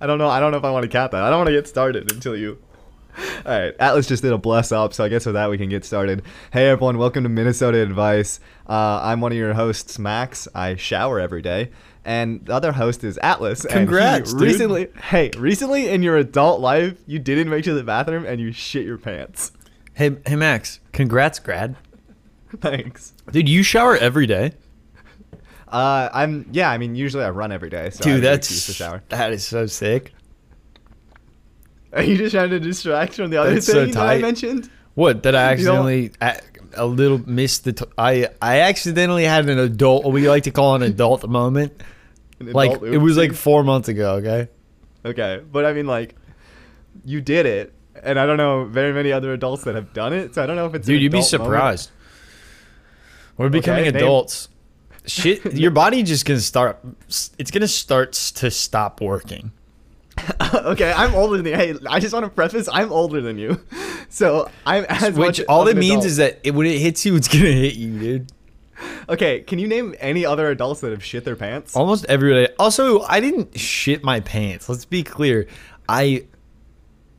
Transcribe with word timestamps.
I 0.00 0.06
don't 0.06 0.18
know. 0.18 0.28
I 0.28 0.40
don't 0.40 0.50
know 0.50 0.58
if 0.58 0.64
I 0.64 0.70
want 0.70 0.84
to 0.84 0.88
count 0.88 1.12
that. 1.12 1.22
I 1.22 1.30
don't 1.30 1.38
want 1.40 1.48
to 1.48 1.54
get 1.54 1.68
started 1.68 2.10
until 2.12 2.36
you. 2.36 2.58
All 3.44 3.58
right, 3.58 3.74
Atlas 3.80 4.06
just 4.06 4.22
did 4.22 4.32
a 4.32 4.38
bless 4.38 4.70
up, 4.70 4.94
so 4.94 5.04
I 5.04 5.08
guess 5.08 5.26
with 5.26 5.34
that 5.34 5.50
we 5.50 5.58
can 5.58 5.68
get 5.68 5.84
started. 5.84 6.22
Hey 6.52 6.68
everyone, 6.68 6.96
welcome 6.96 7.24
to 7.24 7.28
Minnesota 7.28 7.82
Advice. 7.82 8.38
Uh, 8.68 9.00
I'm 9.02 9.20
one 9.20 9.32
of 9.32 9.38
your 9.38 9.52
hosts, 9.52 9.98
Max. 9.98 10.46
I 10.54 10.76
shower 10.76 11.18
every 11.18 11.42
day, 11.42 11.70
and 12.04 12.46
the 12.46 12.54
other 12.54 12.70
host 12.72 13.02
is 13.02 13.18
Atlas. 13.18 13.64
and 13.64 13.72
he 13.72 13.78
Congrats, 13.80 14.32
dude. 14.32 14.42
recently, 14.42 14.88
hey, 15.02 15.30
recently 15.36 15.88
in 15.88 16.02
your 16.04 16.16
adult 16.16 16.60
life, 16.60 16.96
you 17.06 17.18
didn't 17.18 17.50
make 17.50 17.60
it 17.60 17.70
to 17.70 17.74
the 17.74 17.82
bathroom 17.82 18.24
and 18.24 18.40
you 18.40 18.52
shit 18.52 18.86
your 18.86 18.96
pants. 18.96 19.52
Hey, 19.94 20.16
hey, 20.24 20.36
Max. 20.36 20.78
Congrats, 20.92 21.40
grad. 21.40 21.76
Thanks. 22.60 23.12
Dude, 23.30 23.48
you 23.48 23.62
shower 23.64 23.96
every 23.96 24.26
day. 24.26 24.52
Uh, 25.70 26.08
I'm 26.12 26.48
yeah. 26.52 26.70
I 26.70 26.78
mean, 26.78 26.94
usually 26.94 27.24
I 27.24 27.30
run 27.30 27.52
every 27.52 27.70
day, 27.70 27.90
so 27.90 28.02
Dude, 28.04 28.24
that's 28.24 28.66
to 28.66 28.72
shower. 28.72 29.02
that 29.08 29.32
is 29.32 29.46
so 29.46 29.66
sick. 29.66 30.12
Are 31.92 32.02
you 32.02 32.16
just 32.16 32.34
trying 32.34 32.50
to 32.50 32.60
distract 32.60 33.14
from 33.14 33.30
the 33.30 33.36
other 33.38 33.54
That's 33.54 33.66
so 33.66 33.84
thing 33.84 33.94
that 33.94 34.06
I 34.06 34.18
mentioned? 34.18 34.70
What? 34.94 35.22
That 35.24 35.34
I 35.34 35.52
accidentally 35.52 36.12
a, 36.20 36.40
a 36.74 36.86
little 36.86 37.18
missed 37.28 37.64
the. 37.64 37.72
T- 37.72 37.84
I 37.96 38.28
I 38.40 38.60
accidentally 38.60 39.24
had 39.24 39.48
an 39.48 39.58
adult. 39.58 40.04
What 40.04 40.12
we 40.12 40.28
like 40.28 40.44
to 40.44 40.50
call 40.50 40.74
an 40.74 40.82
adult 40.82 41.26
moment. 41.28 41.80
An 42.38 42.52
Like 42.52 42.82
it 42.82 42.98
was 42.98 43.16
like 43.16 43.32
four 43.32 43.64
months 43.64 43.88
ago. 43.88 44.14
Okay. 44.14 44.48
Okay, 45.04 45.40
but 45.50 45.64
I 45.64 45.72
mean, 45.72 45.86
like, 45.86 46.14
you 47.04 47.20
did 47.22 47.46
it, 47.46 47.72
and 48.02 48.20
I 48.20 48.26
don't 48.26 48.36
know 48.36 48.64
very 48.66 48.92
many 48.92 49.12
other 49.12 49.32
adults 49.32 49.64
that 49.64 49.74
have 49.74 49.94
done 49.94 50.12
it, 50.12 50.34
so 50.34 50.42
I 50.42 50.46
don't 50.46 50.56
know 50.56 50.66
if 50.66 50.74
it's. 50.74 50.86
Dude, 50.86 51.00
you'd 51.00 51.10
be 51.10 51.18
adult 51.18 51.32
moment. 51.32 51.46
surprised. 51.48 51.90
We're 53.36 53.48
becoming 53.48 53.84
name- 53.84 53.96
adults. 53.96 54.48
Shit, 55.06 55.54
your 55.54 55.70
body 55.70 56.02
just 56.02 56.24
gonna 56.24 56.40
start. 56.40 56.78
It's 57.08 57.50
gonna 57.50 57.68
start 57.68 58.12
to 58.12 58.50
stop 58.50 59.00
working. 59.00 59.52
okay, 60.54 60.92
I'm 60.92 61.14
older 61.14 61.36
than 61.38 61.46
you. 61.46 61.54
Hey, 61.54 61.74
I 61.88 62.00
just 62.00 62.12
want 62.12 62.24
to 62.24 62.30
preface, 62.30 62.68
I'm 62.70 62.92
older 62.92 63.20
than 63.20 63.38
you, 63.38 63.60
so 64.08 64.50
I'm 64.66 64.84
as 64.88 65.14
Which 65.14 65.38
much 65.38 65.46
all 65.48 65.66
it 65.68 65.76
means 65.76 66.04
adult. 66.04 66.06
is 66.06 66.16
that 66.18 66.40
it, 66.44 66.50
when 66.52 66.66
it 66.66 66.78
hits 66.78 67.06
you, 67.06 67.16
it's 67.16 67.28
gonna 67.28 67.44
hit 67.44 67.74
you, 67.74 67.98
dude. 67.98 68.32
Okay, 69.08 69.40
can 69.40 69.58
you 69.58 69.68
name 69.68 69.94
any 69.98 70.24
other 70.24 70.48
adults 70.48 70.80
that 70.80 70.90
have 70.90 71.04
shit 71.04 71.24
their 71.24 71.36
pants? 71.36 71.76
Almost 71.76 72.06
every 72.06 72.32
day. 72.32 72.52
Also, 72.58 73.00
I 73.02 73.20
didn't 73.20 73.58
shit 73.58 74.02
my 74.02 74.20
pants. 74.20 74.68
Let's 74.68 74.84
be 74.84 75.02
clear. 75.02 75.46
I 75.88 76.26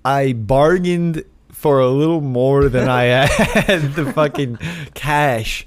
I 0.03 0.34
bargained 0.34 1.23
for 1.52 1.80
a 1.80 1.89
little 1.89 2.22
more 2.22 2.69
than 2.69 2.89
I 2.89 3.03
had 3.03 3.94
the 3.94 4.11
fucking 4.13 4.58
cash. 4.94 5.66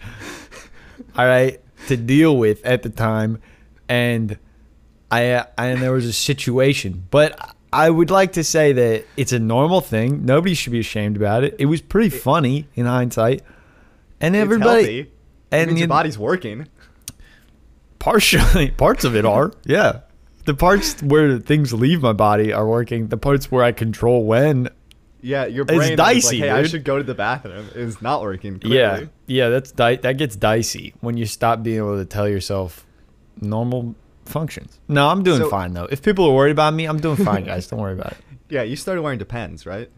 All 1.16 1.26
right, 1.26 1.60
to 1.88 1.96
deal 1.96 2.36
with 2.36 2.64
at 2.64 2.82
the 2.82 2.90
time, 2.90 3.40
and 3.88 4.38
I 5.10 5.46
and 5.58 5.80
there 5.82 5.92
was 5.92 6.06
a 6.06 6.12
situation, 6.12 7.04
but. 7.10 7.54
I 7.76 7.90
would 7.90 8.08
like 8.08 8.34
to 8.34 8.44
say 8.44 8.72
that 8.72 9.04
it's 9.16 9.32
a 9.32 9.40
normal 9.40 9.80
thing. 9.80 10.24
Nobody 10.24 10.54
should 10.54 10.70
be 10.70 10.78
ashamed 10.78 11.16
about 11.16 11.42
it. 11.42 11.56
It 11.58 11.66
was 11.66 11.80
pretty 11.80 12.08
funny 12.08 12.68
in 12.76 12.86
hindsight, 12.86 13.42
and 14.20 14.36
everybody. 14.36 15.10
And 15.50 15.66
means 15.70 15.80
you- 15.80 15.82
your 15.82 15.88
body's 15.88 16.16
working. 16.16 16.68
Partially, 17.98 18.70
parts 18.76 19.02
of 19.04 19.16
it 19.16 19.24
are. 19.24 19.52
Yeah. 19.64 20.00
The 20.44 20.54
parts 20.54 21.02
where 21.02 21.38
things 21.38 21.72
leave 21.72 22.00
my 22.00 22.12
body 22.12 22.52
are 22.52 22.64
working. 22.64 23.08
The 23.08 23.16
parts 23.16 23.50
where 23.50 23.64
I 23.64 23.72
control 23.72 24.24
when. 24.24 24.68
Yeah, 25.24 25.46
your 25.46 25.62
It's 25.64 25.72
brain 25.72 25.92
is 25.94 25.98
like, 25.98 26.14
dicey, 26.16 26.38
hey, 26.40 26.50
I 26.50 26.64
should 26.64 26.84
go 26.84 26.98
to 26.98 27.02
the 27.02 27.14
bathroom. 27.14 27.66
It's 27.74 28.02
not 28.02 28.20
working. 28.20 28.60
Yeah. 28.62 29.04
Yeah, 29.26 29.48
that's 29.48 29.72
di- 29.72 29.96
that 29.96 30.18
gets 30.18 30.36
dicey 30.36 30.92
when 31.00 31.16
you 31.16 31.24
stop 31.24 31.62
being 31.62 31.78
able 31.78 31.96
to 31.96 32.04
tell 32.04 32.28
yourself 32.28 32.84
normal 33.40 33.94
functions. 34.26 34.78
No, 34.86 35.08
I'm 35.08 35.22
doing 35.22 35.40
So- 35.40 35.48
fine 35.48 35.72
though. 35.72 35.86
If 35.90 36.02
people 36.02 36.26
are 36.26 36.34
worried 36.34 36.50
about 36.52 36.74
me, 36.74 36.84
I'm 36.84 37.00
doing 37.00 37.16
fine, 37.16 37.44
guys. 37.44 37.66
Don't 37.66 37.80
worry 37.80 37.94
about 37.94 38.12
it. 38.12 38.18
Yeah, 38.50 38.62
you 38.62 38.76
started 38.76 39.00
wearing 39.00 39.18
Depends, 39.18 39.64
right? 39.64 39.90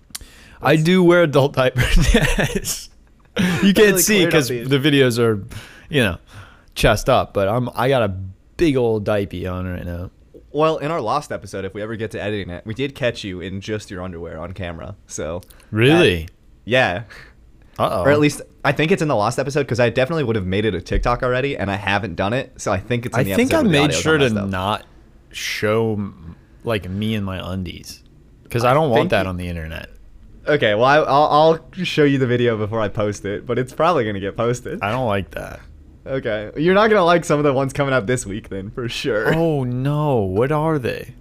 I 0.62 0.76
do 0.76 1.02
wear 1.02 1.24
adult 1.24 1.54
diapers. 1.54 2.14
yes. 2.14 2.88
You 3.36 3.74
can't 3.74 3.78
really 3.78 3.98
see 4.02 4.24
because 4.24 4.48
the 4.48 4.62
the 4.62 4.78
videos 4.78 5.18
are, 5.18 5.44
you 5.90 6.02
know, 6.04 6.18
chest 6.76 7.08
up. 7.10 7.34
But 7.34 7.48
I'm 7.48 7.68
I 7.74 7.88
got 7.88 8.02
a 8.04 8.08
big 8.56 8.76
old 8.76 9.04
diaper 9.04 9.48
on 9.50 9.66
right 9.66 9.84
now. 9.84 10.10
Well, 10.56 10.78
in 10.78 10.90
our 10.90 11.00
last 11.02 11.30
episode, 11.32 11.64
if 11.66 11.74
we 11.74 11.82
ever 11.82 11.96
get 11.96 12.10
to 12.12 12.20
editing 12.22 12.48
it, 12.48 12.64
we 12.64 12.72
did 12.72 12.94
catch 12.94 13.24
you 13.24 13.40
in 13.42 13.60
just 13.60 13.90
your 13.90 14.02
underwear 14.02 14.38
on 14.38 14.52
camera. 14.52 14.96
So 15.06 15.42
Really? 15.70 16.28
yeah, 16.64 17.02
Uh 17.78 17.88
oh. 17.92 18.02
or 18.04 18.10
at 18.10 18.18
least 18.20 18.40
I 18.64 18.72
think 18.72 18.90
it's 18.90 19.02
in 19.02 19.08
the 19.08 19.16
last 19.16 19.38
episode 19.38 19.64
because 19.64 19.80
I 19.80 19.90
definitely 19.90 20.24
would 20.24 20.34
have 20.36 20.46
made 20.46 20.64
it 20.64 20.74
a 20.74 20.80
TikTok 20.80 21.22
already, 21.22 21.58
and 21.58 21.70
I 21.70 21.76
haven't 21.76 22.14
done 22.14 22.32
it. 22.32 22.58
So 22.60 22.72
I 22.72 22.78
think 22.78 23.04
it's. 23.04 23.16
In 23.18 23.30
I 23.32 23.34
think 23.36 23.52
I 23.52 23.62
made 23.62 23.92
sure 23.92 24.16
to 24.16 24.26
up. 24.26 24.48
not 24.48 24.86
show 25.30 26.12
like 26.64 26.88
me 26.88 27.14
and 27.14 27.24
my 27.26 27.38
undies 27.52 28.02
because 28.42 28.64
I 28.64 28.72
don't 28.72 28.90
want 28.90 29.10
that 29.10 29.24
you- 29.24 29.28
on 29.28 29.36
the 29.36 29.48
internet. 29.48 29.90
Okay, 30.48 30.74
well 30.74 30.84
I, 30.84 30.96
I'll 30.98 31.26
I'll 31.74 31.84
show 31.84 32.04
you 32.04 32.16
the 32.18 32.26
video 32.26 32.56
before 32.56 32.80
I 32.80 32.88
post 32.88 33.24
it, 33.26 33.44
but 33.44 33.58
it's 33.58 33.74
probably 33.74 34.06
gonna 34.06 34.20
get 34.20 34.36
posted. 34.38 34.80
I 34.80 34.90
don't 34.90 35.06
like 35.06 35.32
that. 35.32 35.60
Okay, 36.06 36.52
you're 36.56 36.74
not 36.74 36.88
gonna 36.88 37.04
like 37.04 37.24
some 37.24 37.38
of 37.38 37.44
the 37.44 37.52
ones 37.52 37.72
coming 37.72 37.92
out 37.92 38.06
this 38.06 38.24
week, 38.24 38.48
then 38.48 38.70
for 38.70 38.88
sure. 38.88 39.34
Oh 39.34 39.64
no, 39.64 40.18
what 40.18 40.52
are 40.52 40.78
they? 40.78 41.14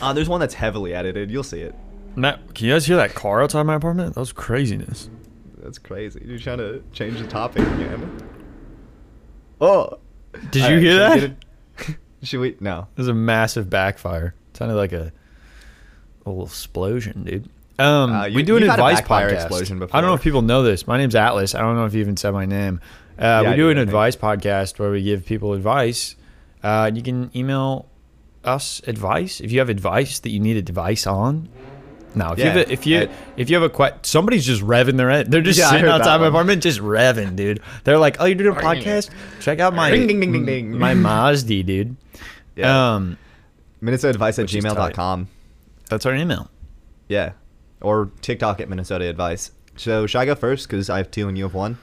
Uh, 0.00 0.12
there's 0.12 0.28
one 0.28 0.40
that's 0.40 0.54
heavily 0.54 0.94
edited. 0.94 1.30
You'll 1.30 1.42
see 1.42 1.60
it. 1.60 1.74
Matt, 2.16 2.54
can 2.54 2.66
you 2.66 2.72
guys 2.74 2.86
hear 2.86 2.96
that 2.96 3.14
car 3.14 3.42
outside 3.42 3.62
my 3.64 3.74
apartment? 3.76 4.14
That 4.14 4.20
was 4.20 4.32
craziness. 4.32 5.08
That's 5.58 5.78
crazy. 5.78 6.22
You're 6.24 6.38
trying 6.38 6.58
to 6.58 6.82
change 6.92 7.18
the 7.18 7.26
topic 7.26 7.62
again. 7.62 8.22
Oh. 9.60 9.98
Did 10.50 10.62
All 10.64 10.70
you 10.70 10.74
right, 10.76 10.82
hear 10.82 10.92
should 10.92 11.22
we 11.22 11.26
that? 11.28 11.86
get 11.86 11.96
Should 12.28 12.40
we? 12.40 12.56
No. 12.60 12.88
It 12.96 12.98
was 12.98 13.08
a 13.08 13.14
massive 13.14 13.70
backfire. 13.70 14.34
It 14.50 14.56
sounded 14.58 14.74
like 14.74 14.92
a, 14.92 15.12
a 16.24 16.28
little 16.30 16.44
explosion, 16.46 17.24
dude. 17.24 17.48
Um, 17.78 18.12
Uh, 18.12 18.24
you- 18.26 18.36
we 18.36 18.42
do 18.42 18.56
an 18.56 18.62
you've 18.62 18.70
had 18.70 18.80
a 18.80 18.84
advice 18.84 19.00
podcast. 19.06 19.44
explosion 19.46 19.82
I 19.92 20.00
don't 20.00 20.10
know 20.10 20.14
if 20.14 20.22
people 20.22 20.42
know 20.42 20.62
this. 20.62 20.86
My 20.86 20.98
name's 20.98 21.14
Atlas. 21.14 21.54
I 21.54 21.60
don't 21.60 21.76
know 21.76 21.84
if 21.86 21.94
you 21.94 22.00
even 22.00 22.16
said 22.16 22.32
my 22.32 22.46
name. 22.46 22.80
Uh, 23.18 23.24
I 23.46 23.50
we 23.50 23.56
do 23.56 23.70
an 23.70 23.78
I 23.78 23.80
think. 23.80 23.88
advice 23.88 24.16
podcast 24.16 24.78
where 24.78 24.90
we 24.90 25.02
give 25.02 25.24
people 25.24 25.52
advice. 25.54 26.16
Uh, 26.62 26.90
you 26.92 27.02
can 27.02 27.30
email 27.34 27.88
us 28.44 28.80
advice 28.86 29.40
if 29.40 29.50
you 29.52 29.58
have 29.58 29.68
advice 29.68 30.18
that 30.20 30.30
you 30.30 30.40
need 30.40 30.56
advice 30.56 31.06
on. 31.06 31.48
No, 32.14 32.32
if 32.32 32.38
you 32.38 32.44
Yeah, 32.44 32.50
have 32.52 32.68
a, 32.68 32.72
if 32.72 32.86
you 32.86 33.00
I- 33.00 33.08
if 33.36 33.50
you 33.50 33.60
have 33.60 33.62
a 33.62 33.68
que- 33.68 33.98
somebody's 34.02 34.46
just 34.46 34.62
revving 34.62 34.96
their 34.96 35.10
head. 35.10 35.30
They're 35.30 35.42
just 35.42 35.58
Yeah, 35.60 35.70
sitting 35.70 35.86
outside 35.86 36.18
my 36.20 36.28
apartment, 36.28 36.62
just 36.62 36.80
revving, 36.80 37.36
dude. 37.36 37.60
They're 37.84 37.98
like, 37.98 38.16
"Oh, 38.20 38.24
you're 38.24 38.36
doing 38.36 38.56
a 38.56 38.60
podcast? 38.60 39.10
Check 39.40 39.60
out 39.60 39.74
my 39.74 39.90
Ding, 39.90 40.06
ding, 40.06 40.20
ding, 40.20 40.32
ding, 40.32 40.46
ding. 40.46 40.78
my 40.78 40.94
Mazda, 40.94 41.62
dude." 41.62 41.96
Yeah. 42.56 42.94
Um, 42.94 43.18
Minnesotaadvice 43.82 44.38
at 44.38 44.44
Which 44.44 44.54
is 44.54 44.64
gmail.com. 44.64 45.28
that's 45.90 46.06
our 46.06 46.14
email. 46.14 46.50
Yeah. 47.06 47.32
Or 47.82 48.10
TikTok 48.22 48.60
at 48.62 48.70
Minnesota 48.70 49.04
Advice. 49.04 49.50
So 49.76 50.06
should 50.06 50.18
I 50.20 50.24
go 50.24 50.34
first? 50.34 50.66
Because 50.66 50.88
I 50.88 50.96
have 50.96 51.10
two 51.10 51.28
and 51.28 51.36
you 51.36 51.44
have 51.44 51.52
one. 51.52 51.76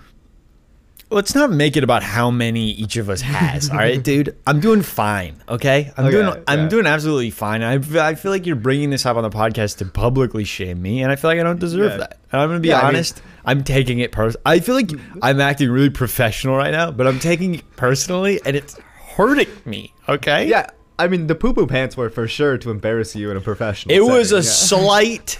Let's 1.13 1.35
not 1.35 1.51
make 1.51 1.77
it 1.77 1.83
about 1.83 2.03
how 2.03 2.31
many 2.31 2.71
each 2.71 2.97
of 2.97 3.09
us 3.09 3.21
has. 3.21 3.69
all 3.69 3.77
right, 3.77 4.01
dude. 4.11 4.35
I'm 4.47 4.59
doing 4.59 4.81
fine. 4.81 5.41
Okay, 5.47 5.91
I'm 5.97 6.05
Okay, 6.05 6.11
doing. 6.21 6.43
I'm 6.47 6.69
doing 6.69 6.85
absolutely 6.87 7.29
fine. 7.29 7.61
I, 7.63 7.73
I 7.99 8.15
feel 8.15 8.31
like 8.31 8.45
you're 8.45 8.55
bringing 8.55 8.89
this 8.89 9.05
up 9.05 9.15
on 9.17 9.23
the 9.23 9.29
podcast 9.29 9.77
to 9.77 9.85
publicly 9.85 10.43
shame 10.43 10.81
me, 10.81 11.01
and 11.03 11.11
I 11.11 11.15
feel 11.15 11.29
like 11.29 11.39
I 11.39 11.43
don't 11.43 11.59
deserve 11.59 11.91
Yeah. 11.91 11.97
that. 11.97 12.19
And 12.31 12.41
I'm 12.41 12.49
gonna 12.49 12.59
be 12.59 12.69
Yeah, 12.69 12.79
I 12.79 12.81
mean- 12.87 12.95
honest. 12.95 13.21
I'm 13.45 13.63
taking 13.63 13.99
it 13.99 14.11
personal. 14.11 14.41
I 14.45 14.59
feel 14.59 14.75
like 14.75 14.91
I'm 15.21 15.39
acting 15.41 15.69
really 15.69 15.89
professional 15.89 16.55
right 16.55 16.71
now, 16.71 16.91
but 16.91 17.07
I'm 17.07 17.19
taking 17.19 17.55
it 17.55 17.75
personally, 17.75 18.39
and 18.45 18.55
it's 18.55 18.79
hurting 19.15 19.49
me. 19.65 19.93
Okay. 20.09 20.47
Yeah. 20.47 20.67
I 20.97 21.07
mean, 21.07 21.27
the 21.27 21.35
poo 21.35 21.53
poo 21.53 21.67
pants 21.67 21.97
were 21.97 22.09
for 22.09 22.27
sure 22.27 22.57
to 22.59 22.69
embarrass 22.71 23.15
you 23.15 23.31
in 23.31 23.37
a 23.37 23.41
professional 23.41 23.93
It 23.95 23.99
was 24.01 24.31
a 24.31 24.41
setting, 24.43 24.85
slight 24.85 25.39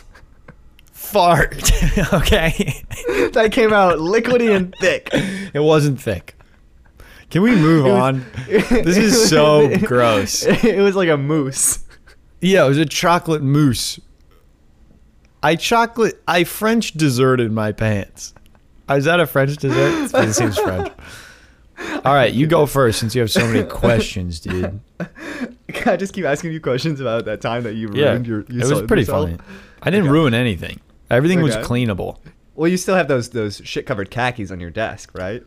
fart. 1.04 1.72
okay. 2.14 2.84
that 3.34 3.50
came 3.52 3.74
out 3.74 4.00
liquidy 4.00 4.56
and 4.56 4.74
thick. 4.80 5.10
It 5.14 5.62
wasn't 5.62 6.02
thick. 6.02 6.36
Can 7.30 7.42
we 7.42 7.56
move 7.56 7.86
was- 7.86 7.94
on? 7.94 8.26
This 8.48 8.98
is 8.98 9.30
so 9.30 9.76
gross. 9.80 10.44
It 10.46 10.82
was 10.82 10.96
like 10.96 11.10
a 11.10 11.18
moose. 11.18 11.84
Yeah, 12.42 12.66
it 12.66 12.70
was 12.70 12.78
a 12.78 12.86
chocolate 12.86 13.42
mousse. 13.42 14.00
I 15.42 15.56
chocolate. 15.56 16.22
I 16.28 16.44
French 16.44 16.94
desserted 16.94 17.52
my 17.52 17.72
pants. 17.72 18.34
Uh, 18.90 18.96
is 18.96 19.06
that 19.06 19.20
a 19.20 19.26
French 19.28 19.58
dessert? 19.58 20.14
It 20.14 20.34
seems 20.34 20.58
French. 20.58 20.92
All 22.06 22.14
right, 22.14 22.34
you 22.34 22.48
go 22.48 22.66
first 22.66 23.00
since 23.00 23.16
you 23.16 23.22
have 23.22 23.32
so 23.32 23.46
many 23.48 23.64
questions, 23.64 24.40
dude. 24.40 24.80
Can 25.70 25.88
I 25.94 25.96
just 25.98 26.14
keep 26.14 26.26
asking 26.26 26.52
you 26.54 26.62
questions 26.62 27.00
about 27.02 27.26
that 27.26 27.42
time 27.42 27.64
that 27.64 27.74
you 27.76 27.90
Yeah, 27.94 28.10
ruined 28.12 28.28
your? 28.28 28.40
You 28.50 28.62
it 28.62 28.70
was 28.70 28.82
pretty 28.84 29.02
yourself? 29.02 29.30
funny. 29.30 29.40
I 29.82 29.90
didn't 29.90 30.06
Okay. 30.06 30.12
ruin 30.14 30.34
anything. 30.34 30.80
Everything 31.14 31.42
was 31.42 31.56
cleanable. 31.58 32.18
Well, 32.56 32.68
you 32.70 32.78
still 32.78 32.96
have 32.96 33.08
those 33.08 33.30
those 33.30 33.62
shit 33.64 33.86
covered 33.86 34.12
khakis 34.12 34.52
on 34.52 34.60
your 34.60 34.70
desk, 34.70 35.12
right? 35.14 35.44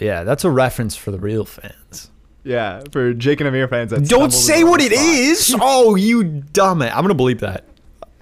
Yeah, 0.00 0.24
that's 0.24 0.44
a 0.44 0.50
reference 0.50 0.96
for 0.96 1.10
the 1.10 1.18
real 1.18 1.44
fans. 1.44 2.10
Yeah, 2.44 2.82
for 2.90 3.12
Jake 3.14 3.40
and 3.40 3.48
Amir 3.48 3.68
fans. 3.68 3.92
Don't 4.08 4.32
say 4.32 4.64
what 4.64 4.80
it 4.80 4.92
is. 4.92 5.54
Oh, 5.60 5.94
you 5.94 6.24
dumb 6.24 6.82
it. 6.82 6.94
I'm 6.94 7.02
gonna 7.02 7.14
bleep 7.14 7.40
that. 7.40 7.64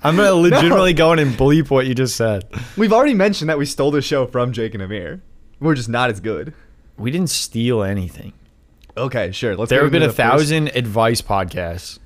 I'm 0.03 0.17
gonna 0.17 0.33
legitimately 0.35 0.93
go 0.95 1.13
in 1.13 1.19
and 1.19 1.33
bleep 1.33 1.71
what 1.71 1.87
you 1.87 1.95
just 1.95 2.17
said. 2.17 2.45
We've 2.77 2.93
already 2.93 3.15
mentioned 3.15 3.49
that 3.51 3.59
we 3.59 3.65
stole 3.67 3.91
the 3.91 4.03
show 4.03 4.27
from 4.27 4.53
Jake 4.53 4.75
and 4.75 4.83
Amir. 4.83 5.23
We're 5.59 5.75
just 5.75 5.89
not 5.89 6.11
as 6.11 6.21
good. 6.21 6.55
We 6.99 7.11
didn't 7.11 7.31
steal 7.31 7.83
anything. 7.83 8.33
Okay, 8.97 9.33
sure. 9.33 9.57
Let's. 9.57 9.71
There 9.71 9.83
have 9.83 9.93
been 9.93 10.03
a 10.03 10.07
first- 10.07 10.17
thousand 10.17 10.69
advice 10.77 11.23
podcasts. 11.23 11.99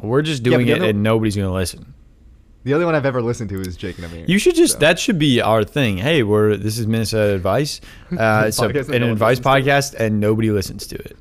We're 0.00 0.22
just 0.22 0.42
doing 0.42 0.66
the 0.66 0.72
it 0.72 0.82
and 0.82 1.02
nobody's 1.02 1.36
gonna 1.36 1.52
listen. 1.52 1.94
The 2.66 2.74
only 2.74 2.84
one 2.84 2.96
I've 2.96 3.06
ever 3.06 3.22
listened 3.22 3.48
to 3.50 3.60
is 3.60 3.76
Jake 3.76 3.96
and 3.96 4.06
Amir. 4.06 4.24
You 4.26 4.40
should 4.40 4.56
just 4.56 4.72
so. 4.72 4.78
that 4.80 4.98
should 4.98 5.20
be 5.20 5.40
our 5.40 5.62
thing. 5.62 5.98
Hey, 5.98 6.24
we're 6.24 6.56
this 6.56 6.78
is 6.78 6.88
Minnesota 6.88 7.32
Advice. 7.32 7.80
Uh, 8.10 8.44
it's 8.48 8.60
a, 8.60 8.66
an 8.66 9.02
no 9.02 9.12
advice 9.12 9.38
podcast, 9.38 9.94
and 9.94 10.18
nobody 10.20 10.50
listens 10.50 10.86
to 10.88 10.96
it. 10.96 11.16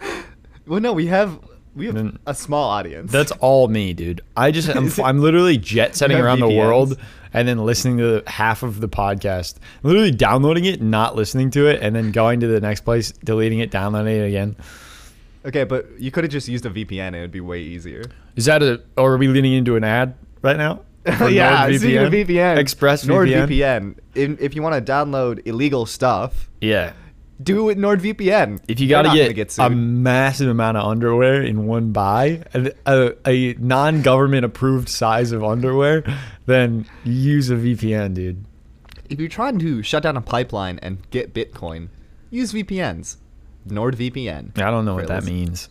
Well, 0.66 0.80
no, 0.80 0.92
we 0.92 1.06
have 1.08 1.38
we 1.74 1.86
have 1.86 1.96
Then- 1.96 2.18
a 2.26 2.34
small 2.34 2.70
audience. 2.70 3.12
That's 3.12 3.32
all 3.32 3.68
me, 3.68 3.92
dude. 3.92 4.22
I 4.36 4.52
just 4.52 4.68
I'm, 4.68 4.88
I'm 5.04 5.18
literally 5.18 5.58
jet 5.58 5.96
setting 5.96 6.16
around 6.16 6.40
the 6.40 6.48
world 6.48 6.96
and 7.34 7.46
then 7.46 7.58
listening 7.58 7.98
to 7.98 8.22
half 8.26 8.62
of 8.62 8.80
the 8.80 8.88
podcast. 8.88 9.56
Literally 9.82 10.12
downloading 10.12 10.64
it, 10.64 10.80
not 10.80 11.14
listening 11.16 11.50
to 11.50 11.66
it, 11.66 11.82
and 11.82 11.94
then 11.94 12.12
going 12.12 12.40
to 12.40 12.46
the 12.46 12.60
next 12.60 12.82
place, 12.82 13.10
deleting 13.12 13.58
it, 13.58 13.70
downloading 13.70 14.16
it 14.16 14.28
again. 14.28 14.56
okay, 15.44 15.64
but 15.64 15.90
you 15.98 16.10
could 16.10 16.24
have 16.24 16.30
just 16.30 16.48
used 16.48 16.64
a 16.64 16.70
VPN 16.70 17.08
it'd 17.08 17.32
be 17.32 17.40
way 17.40 17.60
easier. 17.60 18.04
Is 18.36 18.46
that 18.46 18.62
a? 18.62 18.80
Or 18.96 19.14
are 19.14 19.18
we 19.18 19.28
leaning 19.28 19.52
into 19.52 19.76
an 19.76 19.84
ad 19.84 20.14
right 20.42 20.56
now? 20.56 20.80
Yeah, 21.06 21.66
NordVPN? 21.66 21.78
speaking 21.78 21.96
of 21.98 22.12
VPN, 22.12 22.56
Express 22.58 23.04
NordVPN. 23.06 23.96
If, 24.14 24.40
if 24.40 24.54
you 24.54 24.62
want 24.62 24.84
to 24.84 24.92
download 24.92 25.46
illegal 25.46 25.86
stuff, 25.86 26.50
Yeah. 26.60 26.92
do 27.42 27.60
it 27.60 27.62
with 27.62 27.78
NordVPN. 27.78 28.60
If 28.68 28.80
you 28.80 28.88
got 28.88 29.02
to 29.02 29.10
get, 29.14 29.34
get 29.34 29.58
a 29.58 29.70
massive 29.70 30.48
amount 30.50 30.76
of 30.76 30.84
underwear 30.86 31.42
in 31.42 31.66
one 31.66 31.92
buy, 31.92 32.42
a, 32.52 32.72
a, 32.86 33.12
a 33.26 33.54
non-government 33.54 34.44
approved 34.44 34.90
size 34.90 35.32
of 35.32 35.42
underwear, 35.42 36.04
then 36.44 36.84
use 37.04 37.48
a 37.50 37.54
VPN, 37.56 38.12
dude. 38.12 38.44
if 39.08 39.18
you're 39.18 39.28
trying 39.30 39.58
to 39.58 39.82
shut 39.82 40.02
down 40.02 40.18
a 40.18 40.20
pipeline 40.20 40.78
and 40.82 40.98
get 41.10 41.32
Bitcoin, 41.32 41.88
use 42.28 42.52
VPNs. 42.52 43.16
NordVPN. 43.66 44.58
I 44.58 44.70
don't 44.70 44.84
know 44.84 44.94
what 44.96 45.08
that 45.08 45.24
means. 45.24 45.70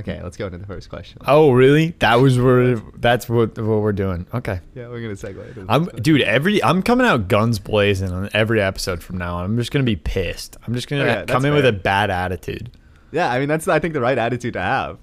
Okay, 0.00 0.20
let's 0.22 0.36
go 0.36 0.46
into 0.46 0.58
the 0.58 0.66
first 0.66 0.88
question. 0.88 1.18
Oh, 1.26 1.52
really? 1.52 1.94
That 2.00 2.16
was 2.16 2.38
where 2.38 2.76
that's 2.96 3.28
what 3.28 3.56
what 3.58 3.80
we're 3.82 3.92
doing. 3.92 4.26
Okay. 4.34 4.60
Yeah, 4.74 4.88
we're 4.88 5.00
gonna 5.00 5.14
segue. 5.14 5.66
I'm 5.68 5.84
dude, 6.02 6.22
every 6.22 6.62
I'm 6.62 6.82
coming 6.82 7.06
out 7.06 7.28
guns 7.28 7.58
blazing 7.58 8.10
on 8.10 8.28
every 8.32 8.60
episode 8.60 9.02
from 9.02 9.18
now 9.18 9.36
on. 9.36 9.44
I'm 9.44 9.56
just 9.56 9.70
going 9.72 9.84
to 9.84 9.90
be 9.90 9.96
pissed. 9.96 10.56
I'm 10.66 10.74
just 10.74 10.88
going 10.88 11.04
to 11.04 11.18
Okay, 11.22 11.32
come 11.32 11.44
in 11.44 11.54
with 11.54 11.66
a 11.66 11.72
bad 11.72 12.10
attitude. 12.10 12.70
Yeah, 13.12 13.30
I 13.30 13.38
mean 13.38 13.48
that's 13.48 13.68
I 13.68 13.78
think 13.78 13.94
the 13.94 14.00
right 14.00 14.16
attitude 14.18 14.54
to 14.54 14.60
have. 14.60 14.98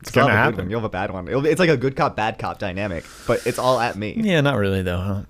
It's 0.00 0.10
to 0.12 0.20
have 0.20 0.30
happen. 0.30 0.68
You'll 0.68 0.80
have 0.80 0.84
a 0.84 0.88
bad 0.90 1.12
one. 1.12 1.28
It'll, 1.28 1.42
be- 1.42 1.48
it's 1.50 1.60
like 1.60 1.70
a 1.70 1.76
good 1.76 1.94
cop, 1.94 2.16
bad 2.16 2.36
cop 2.38 2.58
dynamic, 2.58 3.04
but 3.26 3.46
it's 3.46 3.58
all 3.58 3.78
at 3.78 3.96
me. 3.96 4.14
Yeah, 4.16 4.40
not 4.40 4.56
really 4.58 4.82
though, 4.82 4.98
huh? 4.98 5.22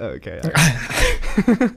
Okay. 0.00 0.40
right. 1.48 1.70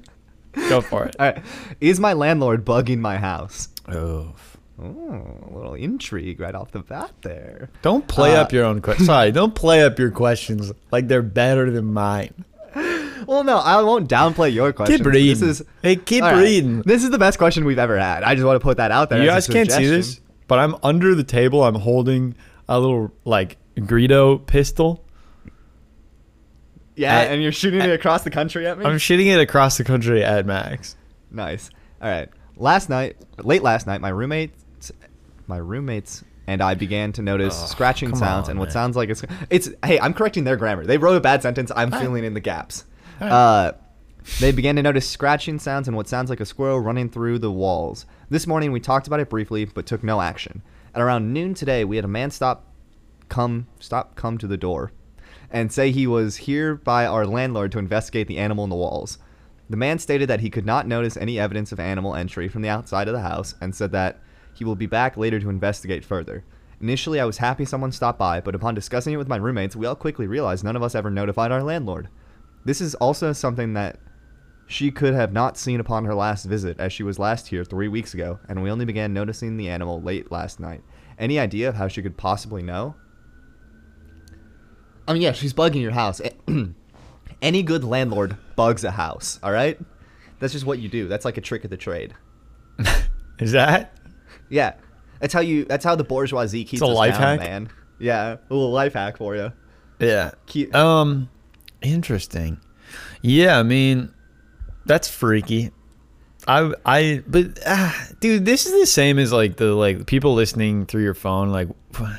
Go 0.69 0.81
for 0.81 1.05
it. 1.05 1.15
all 1.19 1.31
right. 1.31 1.43
Is 1.81 1.99
my 1.99 2.13
landlord 2.13 2.63
bugging 2.63 2.99
my 2.99 3.17
house? 3.17 3.69
Oh. 3.87 4.35
Oh, 4.83 5.49
a 5.49 5.55
little 5.55 5.73
intrigue 5.75 6.39
right 6.41 6.53
off 6.55 6.71
the 6.71 6.79
bat 6.79 7.11
there. 7.21 7.69
Don't 7.81 8.05
play 8.07 8.35
Uh, 8.35 8.41
up 8.41 8.51
your 8.51 8.65
own 8.65 8.81
questions. 8.81 9.07
Sorry, 9.07 9.31
don't 9.31 9.55
play 9.55 9.83
up 9.83 9.97
your 9.97 10.11
questions 10.11 10.71
like 10.91 11.07
they're 11.07 11.21
better 11.21 11.71
than 11.71 11.93
mine. 11.93 12.45
Well, 13.25 13.45
no, 13.45 13.57
I 13.57 13.81
won't 13.83 14.09
downplay 14.09 14.51
your 14.53 14.73
question. 14.73 14.97
Keep 14.97 15.05
reading. 15.05 15.29
This 15.29 15.41
is 15.61 15.65
hey, 15.81 15.95
keep 15.95 16.23
right, 16.23 16.35
reading. 16.41 16.81
This 16.81 17.05
is 17.05 17.09
the 17.09 17.17
best 17.17 17.37
question 17.37 17.63
we've 17.63 17.79
ever 17.79 17.97
had. 17.97 18.21
I 18.21 18.35
just 18.35 18.45
want 18.45 18.59
to 18.59 18.63
put 18.63 18.75
that 18.77 18.91
out 18.91 19.09
there. 19.09 19.21
You 19.21 19.27
guys 19.29 19.47
can't 19.47 19.71
see 19.71 19.85
this, 19.85 20.19
but 20.49 20.59
I'm 20.59 20.75
under 20.83 21.15
the 21.15 21.23
table. 21.23 21.63
I'm 21.63 21.75
holding 21.75 22.35
a 22.67 22.77
little 22.77 23.13
like 23.23 23.55
Greedo 23.77 24.45
pistol. 24.45 25.05
Yeah, 26.95 27.17
I- 27.17 27.21
and 27.23 27.41
you're 27.41 27.53
shooting 27.53 27.79
it 27.81 27.91
across 27.91 28.23
the 28.23 28.29
country 28.29 28.67
at 28.67 28.77
me. 28.77 28.83
I'm 28.85 28.97
shooting 28.97 29.27
it 29.27 29.39
across 29.39 29.77
the 29.77 29.85
country 29.85 30.21
at 30.21 30.45
Max. 30.45 30.97
Nice. 31.31 31.69
All 32.01 32.09
right. 32.09 32.27
Last 32.57 32.89
night, 32.89 33.15
late 33.39 33.63
last 33.63 33.87
night, 33.87 34.01
my 34.01 34.09
roommates, 34.09 34.62
my 35.47 35.57
roommates 35.57 36.23
and 36.47 36.61
I 36.61 36.73
began 36.73 37.11
to 37.13 37.21
notice 37.21 37.57
scratching 37.69 38.15
sounds 38.15 38.47
on, 38.47 38.51
and 38.51 38.59
what 38.59 38.67
man. 38.67 38.73
sounds 38.73 38.95
like 38.95 39.09
it's 39.09 39.23
it's. 39.49 39.69
Hey, 39.83 39.99
I'm 39.99 40.13
correcting 40.13 40.43
their 40.43 40.57
grammar. 40.57 40.85
They 40.85 40.97
wrote 40.97 41.15
a 41.15 41.21
bad 41.21 41.41
sentence. 41.41 41.71
I'm 41.75 41.91
filling 41.91 42.23
in 42.23 42.33
the 42.33 42.39
gaps. 42.39 42.85
Right. 43.21 43.31
Uh, 43.31 43.71
they 44.39 44.51
began 44.51 44.75
to 44.77 44.81
notice 44.81 45.09
scratching 45.09 45.59
sounds 45.59 45.87
and 45.87 45.95
what 45.95 46.07
sounds 46.07 46.29
like 46.29 46.39
a 46.39 46.45
squirrel 46.45 46.79
running 46.79 47.09
through 47.09 47.39
the 47.39 47.51
walls. 47.51 48.05
This 48.29 48.47
morning 48.47 48.71
we 48.71 48.79
talked 48.79 49.07
about 49.07 49.19
it 49.19 49.29
briefly, 49.29 49.65
but 49.65 49.85
took 49.85 50.03
no 50.03 50.21
action. 50.21 50.61
At 50.95 51.01
around 51.01 51.33
noon 51.33 51.53
today, 51.53 51.83
we 51.83 51.95
had 51.95 52.05
a 52.05 52.09
man 52.09 52.31
stop, 52.31 52.67
come, 53.27 53.67
stop, 53.79 54.15
come 54.15 54.37
to 54.37 54.47
the 54.47 54.57
door, 54.57 54.91
and 55.51 55.71
say 55.71 55.91
he 55.91 56.07
was 56.07 56.37
here 56.37 56.75
by 56.75 57.05
our 57.05 57.25
landlord 57.25 57.71
to 57.73 57.79
investigate 57.79 58.27
the 58.27 58.37
animal 58.37 58.63
in 58.63 58.69
the 58.69 58.75
walls. 58.75 59.17
The 59.69 59.77
man 59.77 59.99
stated 59.99 60.29
that 60.29 60.41
he 60.41 60.49
could 60.49 60.65
not 60.65 60.87
notice 60.87 61.17
any 61.17 61.39
evidence 61.39 61.71
of 61.71 61.79
animal 61.79 62.15
entry 62.15 62.47
from 62.47 62.61
the 62.61 62.69
outside 62.69 63.07
of 63.07 63.13
the 63.13 63.21
house 63.21 63.55
and 63.59 63.75
said 63.75 63.91
that 63.91 64.19
he 64.53 64.63
will 64.63 64.75
be 64.75 64.85
back 64.85 65.17
later 65.17 65.39
to 65.39 65.49
investigate 65.49 66.05
further. 66.05 66.43
Initially, 66.81 67.19
I 67.19 67.25
was 67.25 67.37
happy 67.37 67.65
someone 67.65 67.91
stopped 67.91 68.19
by, 68.19 68.41
but 68.41 68.55
upon 68.55 68.75
discussing 68.75 69.13
it 69.13 69.17
with 69.17 69.27
my 69.27 69.37
roommates, 69.37 69.75
we 69.75 69.85
all 69.85 69.95
quickly 69.95 70.27
realized 70.27 70.63
none 70.63 70.75
of 70.75 70.83
us 70.83 70.95
ever 70.95 71.09
notified 71.09 71.51
our 71.51 71.63
landlord. 71.63 72.09
This 72.65 72.81
is 72.81 72.95
also 72.95 73.31
something 73.33 73.73
that 73.73 73.99
she 74.67 74.91
could 74.91 75.13
have 75.13 75.31
not 75.31 75.57
seen 75.57 75.79
upon 75.79 76.05
her 76.05 76.15
last 76.15 76.45
visit, 76.45 76.79
as 76.79 76.91
she 76.91 77.03
was 77.03 77.19
last 77.19 77.47
here 77.47 77.63
three 77.63 77.87
weeks 77.87 78.13
ago, 78.13 78.39
and 78.47 78.61
we 78.61 78.71
only 78.71 78.85
began 78.85 79.13
noticing 79.13 79.57
the 79.57 79.69
animal 79.69 80.01
late 80.01 80.31
last 80.31 80.59
night. 80.59 80.81
Any 81.17 81.39
idea 81.39 81.69
of 81.69 81.75
how 81.75 81.87
she 81.87 82.01
could 82.01 82.17
possibly 82.17 82.63
know? 82.63 82.95
I 85.07 85.13
mean, 85.13 85.21
yeah, 85.21 85.33
she's 85.33 85.53
bugging 85.53 85.81
your 85.81 85.91
house. 85.91 86.21
Any 87.41 87.63
good 87.63 87.83
landlord 87.83 88.37
bugs 88.55 88.83
a 88.83 88.91
house, 88.91 89.39
all 89.43 89.51
right? 89.51 89.79
That's 90.39 90.53
just 90.53 90.65
what 90.65 90.79
you 90.79 90.89
do. 90.89 91.07
That's 91.07 91.25
like 91.25 91.37
a 91.37 91.41
trick 91.41 91.63
of 91.63 91.69
the 91.69 91.77
trade. 91.77 92.13
Is 93.39 93.51
that? 93.51 93.97
Yeah, 94.53 94.73
that's 95.19 95.33
how 95.33 95.39
you. 95.39 95.65
That's 95.65 95.83
how 95.83 95.95
the 95.95 96.03
bourgeoisie 96.03 96.63
keeps 96.63 96.81
it's 96.81 96.87
a 96.87 96.91
us 96.91 96.95
life 96.95 97.13
down, 97.13 97.21
hack? 97.21 97.39
man. 97.39 97.69
Yeah, 97.97 98.33
a 98.33 98.53
little 98.53 98.71
life 98.71 98.93
hack 98.93 99.17
for 99.17 99.35
you. 99.35 99.51
Yeah. 99.99 100.31
Keep, 100.45 100.75
Um, 100.75 101.29
interesting. 101.81 102.59
Yeah, 103.21 103.57
I 103.57 103.63
mean, 103.63 104.13
that's 104.85 105.07
freaky. 105.09 105.71
I 106.47 106.73
I 106.85 107.23
but 107.25 107.59
ah, 107.65 108.07
dude, 108.19 108.45
this 108.45 108.65
is 108.67 108.73
the 108.79 108.85
same 108.85 109.17
as 109.17 109.31
like 109.33 109.55
the 109.57 109.73
like 109.73 110.05
people 110.05 110.33
listening 110.35 110.85
through 110.85 111.03
your 111.03 111.13
phone. 111.15 111.49
Like, 111.49 111.69
what 111.97 112.09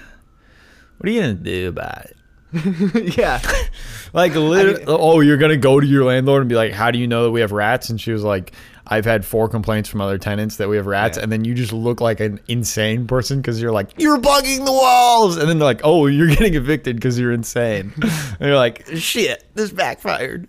are 1.04 1.10
you 1.10 1.20
gonna 1.20 1.34
do 1.34 1.68
about 1.68 2.06
it? 2.06 2.16
yeah, 3.18 3.40
Like, 4.12 4.34
literally, 4.34 4.78
mean- 4.78 4.86
oh, 4.88 5.20
you're 5.20 5.36
gonna 5.36 5.56
go 5.56 5.78
to 5.80 5.86
your 5.86 6.04
landlord 6.04 6.40
and 6.42 6.48
be 6.48 6.54
like, 6.54 6.72
"How 6.72 6.90
do 6.90 6.98
you 6.98 7.06
know 7.06 7.24
that 7.24 7.30
we 7.32 7.40
have 7.42 7.52
rats?" 7.52 7.90
And 7.90 8.00
she 8.00 8.12
was 8.12 8.22
like, 8.22 8.52
"I've 8.86 9.04
had 9.04 9.24
four 9.24 9.48
complaints 9.48 9.88
from 9.88 10.00
other 10.00 10.18
tenants 10.18 10.56
that 10.56 10.68
we 10.68 10.76
have 10.76 10.86
rats." 10.86 11.16
Yeah. 11.16 11.24
And 11.24 11.32
then 11.32 11.44
you 11.44 11.54
just 11.54 11.72
look 11.72 12.00
like 12.00 12.20
an 12.20 12.40
insane 12.48 13.06
person 13.06 13.40
because 13.40 13.60
you're 13.60 13.72
like, 13.72 13.90
"You're 13.98 14.18
bugging 14.18 14.64
the 14.64 14.72
walls," 14.72 15.36
and 15.36 15.48
then 15.48 15.58
they're 15.58 15.66
like, 15.66 15.80
"Oh, 15.84 16.06
you're 16.06 16.28
getting 16.36 16.54
evicted 16.54 16.96
because 16.96 17.18
you're 17.18 17.32
insane." 17.32 17.92
and 18.02 18.40
you're 18.40 18.56
like, 18.56 18.86
"Shit, 18.96 19.44
this 19.54 19.70
backfired." 19.70 20.48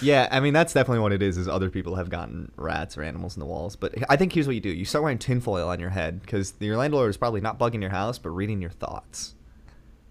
yeah. 0.00 0.28
I 0.30 0.40
mean, 0.40 0.54
that's 0.54 0.72
definitely 0.72 1.00
what 1.00 1.12
it 1.12 1.22
is. 1.22 1.36
Is 1.36 1.48
other 1.48 1.70
people 1.70 1.96
have 1.96 2.08
gotten 2.08 2.50
rats 2.56 2.96
or 2.96 3.02
animals 3.02 3.36
in 3.36 3.40
the 3.40 3.46
walls. 3.46 3.76
But 3.76 3.94
I 4.08 4.16
think 4.16 4.32
here's 4.32 4.46
what 4.46 4.54
you 4.54 4.60
do: 4.60 4.70
you 4.70 4.84
start 4.84 5.02
wearing 5.02 5.18
tinfoil 5.18 5.68
on 5.68 5.80
your 5.80 5.90
head 5.90 6.20
because 6.20 6.54
your 6.60 6.76
landlord 6.76 7.10
is 7.10 7.16
probably 7.16 7.40
not 7.40 7.58
bugging 7.58 7.80
your 7.80 7.90
house, 7.90 8.18
but 8.18 8.30
reading 8.30 8.60
your 8.60 8.70
thoughts. 8.70 9.34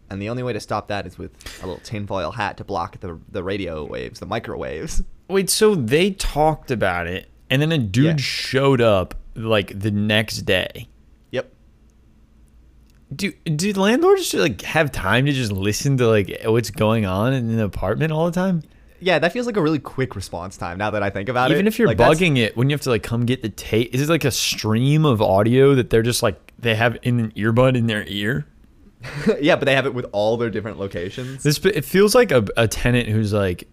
And 0.10 0.22
the 0.22 0.30
only 0.30 0.44
way 0.44 0.54
to 0.54 0.60
stop 0.60 0.88
that 0.88 1.06
is 1.06 1.18
with 1.18 1.32
a 1.62 1.68
little 1.68 1.82
tinfoil 1.84 2.32
hat 2.32 2.58
to 2.58 2.64
block 2.64 3.00
the 3.00 3.20
the 3.30 3.44
radio 3.44 3.84
waves, 3.84 4.20
the 4.20 4.26
microwaves. 4.26 5.04
Wait, 5.28 5.50
so 5.50 5.76
they 5.76 6.12
talked 6.12 6.72
about 6.72 7.08
it, 7.08 7.30
and 7.50 7.62
then 7.62 7.72
a 7.72 7.78
dude 7.78 8.06
Yeah. 8.06 8.16
showed 8.18 8.82
up 8.82 9.16
like 9.36 9.80
the 9.80 9.92
next 9.92 10.42
day. 10.42 10.88
Yep. 11.32 11.52
Do 13.16 13.32
do 13.32 13.74
landlords 13.74 14.30
just, 14.30 14.34
like 14.34 14.62
have 14.64 14.92
time 14.92 15.26
to 15.26 15.32
just 15.32 15.52
listen 15.52 15.98
to 15.98 16.08
like 16.08 16.42
what's 16.46 16.72
going 16.72 17.06
on 17.06 17.34
in 17.34 17.56
the 17.56 17.64
apartment 17.64 18.12
all 18.12 18.26
the 18.26 18.32
time? 18.32 18.64
Yeah, 19.00 19.20
that 19.20 19.32
feels 19.32 19.46
like 19.46 19.56
a 19.58 19.62
really 19.62 19.78
quick 19.80 20.16
response 20.16 20.58
time. 20.58 20.80
Now 20.80 20.90
that 20.90 21.04
I 21.04 21.12
think 21.12 21.30
about 21.30 21.52
it, 21.52 21.54
Even 21.54 21.68
if 21.68 21.78
you're 21.78 21.88
Like, 21.88 22.00
bugging 22.00 22.38
it, 22.38 22.58
wouldn't 22.58 22.72
you 22.72 22.74
have 22.74 22.82
to 22.82 22.90
like 22.90 23.04
come 23.04 23.26
get 23.28 23.44
the 23.44 23.50
tape? 23.50 23.94
Is 23.94 24.02
it 24.02 24.10
like 24.10 24.26
a 24.26 24.32
stream 24.32 25.06
of 25.06 25.22
audio 25.22 25.76
that 25.76 25.90
they're 25.92 26.02
just 26.02 26.24
like 26.24 26.52
they 26.60 26.74
have 26.76 26.98
in 27.04 27.20
an 27.20 27.32
earbud 27.32 27.78
in 27.78 27.86
their 27.88 28.04
ear? 28.08 28.46
yeah, 29.40 29.56
but 29.56 29.66
they 29.66 29.76
have 29.76 29.86
it 29.86 29.94
with 29.94 30.08
all 30.12 30.36
their 30.38 30.50
different 30.50 30.80
locations. 30.80 31.44
This 31.44 31.64
it 31.64 31.86
feels 31.86 32.16
like 32.16 32.32
a, 32.32 32.44
a 32.58 32.68
tenant 32.68 33.08
who's 33.08 33.32
like 33.32 33.68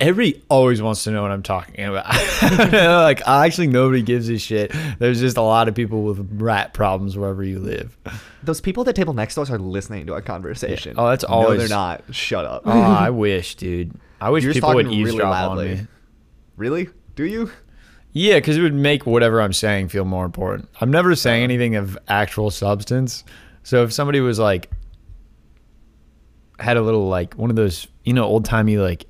every 0.00 0.42
always 0.48 0.80
wants 0.80 1.04
to 1.04 1.10
know 1.10 1.22
what 1.22 1.30
I'm 1.30 1.42
talking 1.42 1.84
about. 1.84 2.06
like 2.72 3.26
actually 3.26 3.66
nobody 3.66 4.02
gives 4.02 4.28
a 4.28 4.38
shit. 4.38 4.72
There's 4.98 5.20
just 5.20 5.36
a 5.36 5.42
lot 5.42 5.68
of 5.68 5.74
people 5.74 6.02
with 6.02 6.40
rat 6.40 6.74
problems 6.74 7.16
wherever 7.16 7.42
you 7.42 7.58
live. 7.58 7.96
Those 8.42 8.60
people 8.60 8.82
at 8.82 8.86
the 8.86 8.92
table 8.92 9.14
next 9.14 9.34
to 9.34 9.42
us 9.42 9.50
are 9.50 9.58
listening 9.58 10.06
to 10.06 10.14
our 10.14 10.22
conversation. 10.22 10.94
Yeah. 10.96 11.02
Oh, 11.02 11.08
that's 11.08 11.24
always. 11.24 11.50
No, 11.50 11.56
they're 11.58 11.68
not. 11.68 12.04
Shut 12.10 12.44
up. 12.44 12.62
Oh, 12.64 12.70
I 12.80 13.10
wish, 13.10 13.56
dude. 13.56 13.92
I 14.20 14.30
wish 14.30 14.44
You're 14.44 14.52
people 14.52 14.74
would 14.74 14.84
talking 14.84 14.98
really 14.98 15.10
eavesdrop 15.10 15.50
on 15.50 15.58
me. 15.58 15.86
really? 16.56 16.88
Do 17.14 17.24
you? 17.24 17.50
Yeah, 18.12 18.36
because 18.36 18.56
it 18.56 18.62
would 18.62 18.74
make 18.74 19.06
whatever 19.06 19.40
I'm 19.40 19.52
saying 19.52 19.88
feel 19.88 20.04
more 20.04 20.24
important. 20.24 20.68
I'm 20.80 20.90
never 20.90 21.14
saying 21.14 21.44
anything 21.44 21.76
of 21.76 21.98
actual 22.08 22.50
substance. 22.50 23.22
So 23.62 23.84
if 23.84 23.92
somebody 23.92 24.20
was 24.20 24.38
like, 24.38 24.70
had 26.58 26.76
a 26.76 26.82
little 26.82 27.08
like 27.08 27.34
one 27.34 27.50
of 27.50 27.56
those, 27.56 27.86
you 28.04 28.12
know, 28.12 28.24
old 28.24 28.44
timey 28.44 28.78
like, 28.78 29.06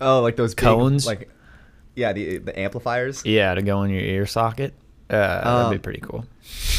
Oh, 0.00 0.20
like 0.22 0.36
those 0.36 0.54
big, 0.54 0.64
Cones? 0.64 1.06
like 1.06 1.28
yeah, 1.94 2.12
the 2.12 2.38
the 2.38 2.58
amplifiers. 2.58 3.24
yeah, 3.24 3.54
to 3.54 3.62
go 3.62 3.82
in 3.82 3.90
your 3.90 4.00
ear 4.02 4.26
socket, 4.26 4.74
uh, 5.10 5.40
Um, 5.42 5.54
that'd 5.64 5.80
be 5.80 5.82
pretty 5.82 6.00
cool. 6.00 6.24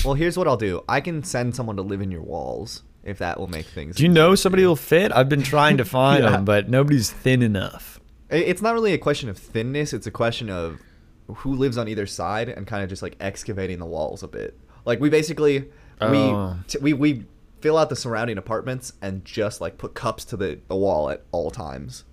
Well, 0.06 0.14
here's 0.14 0.38
what 0.38 0.48
I'll 0.48 0.58
do. 0.58 0.84
I 0.88 1.02
can 1.02 1.24
send 1.24 1.56
someone 1.56 1.76
to 1.76 1.82
live 1.82 2.02
in 2.02 2.10
your 2.12 2.22
walls, 2.22 2.84
if 3.04 3.18
that 3.20 3.38
will 3.40 3.48
make 3.48 3.66
things. 3.66 3.98
Do 3.98 4.04
you 4.04 4.10
know 4.10 4.36
somebody 4.36 4.64
who'll 4.64 4.76
fit? 4.78 5.12
I've 5.12 5.28
been 5.30 5.44
trying 5.44 5.78
to 5.78 5.86
find 6.00 6.24
Yeah. 6.24 6.32
them, 6.32 6.46
but 6.46 6.70
nobody's 6.70 7.12
thin 7.12 7.42
enough. 7.42 8.00
It's 8.30 8.62
not 8.62 8.74
really 8.74 8.94
a 8.94 8.98
question 8.98 9.28
of 9.28 9.38
thinness. 9.38 9.92
It's 9.92 10.08
a 10.08 10.12
question 10.12 10.50
of 10.50 10.80
who 11.28 11.54
lives 11.56 11.78
on 11.78 11.88
either 11.88 12.06
side 12.06 12.48
and 12.48 12.66
kind 12.66 12.84
of 12.84 12.90
just 12.90 13.02
like 13.02 13.16
excavating 13.20 13.80
the 13.80 13.86
walls 13.86 14.24
a 14.24 14.28
bit. 14.28 14.58
Like 14.86 15.00
we 15.00 15.10
basically 15.10 15.70
Oh. 16.02 16.10
we 16.12 16.64
t- 16.68 16.80
we 16.80 16.94
we 16.94 17.26
fill 17.60 17.78
out 17.78 17.90
the 17.90 17.96
surrounding 17.96 18.38
apartments 18.38 18.94
and 19.02 19.26
just 19.26 19.60
like 19.60 19.78
put 19.78 19.94
cups 19.94 20.24
to 20.26 20.38
the, 20.38 20.60
the 20.70 20.76
wall 20.78 21.10
at 21.10 21.24
all 21.32 21.52
times. 21.52 22.06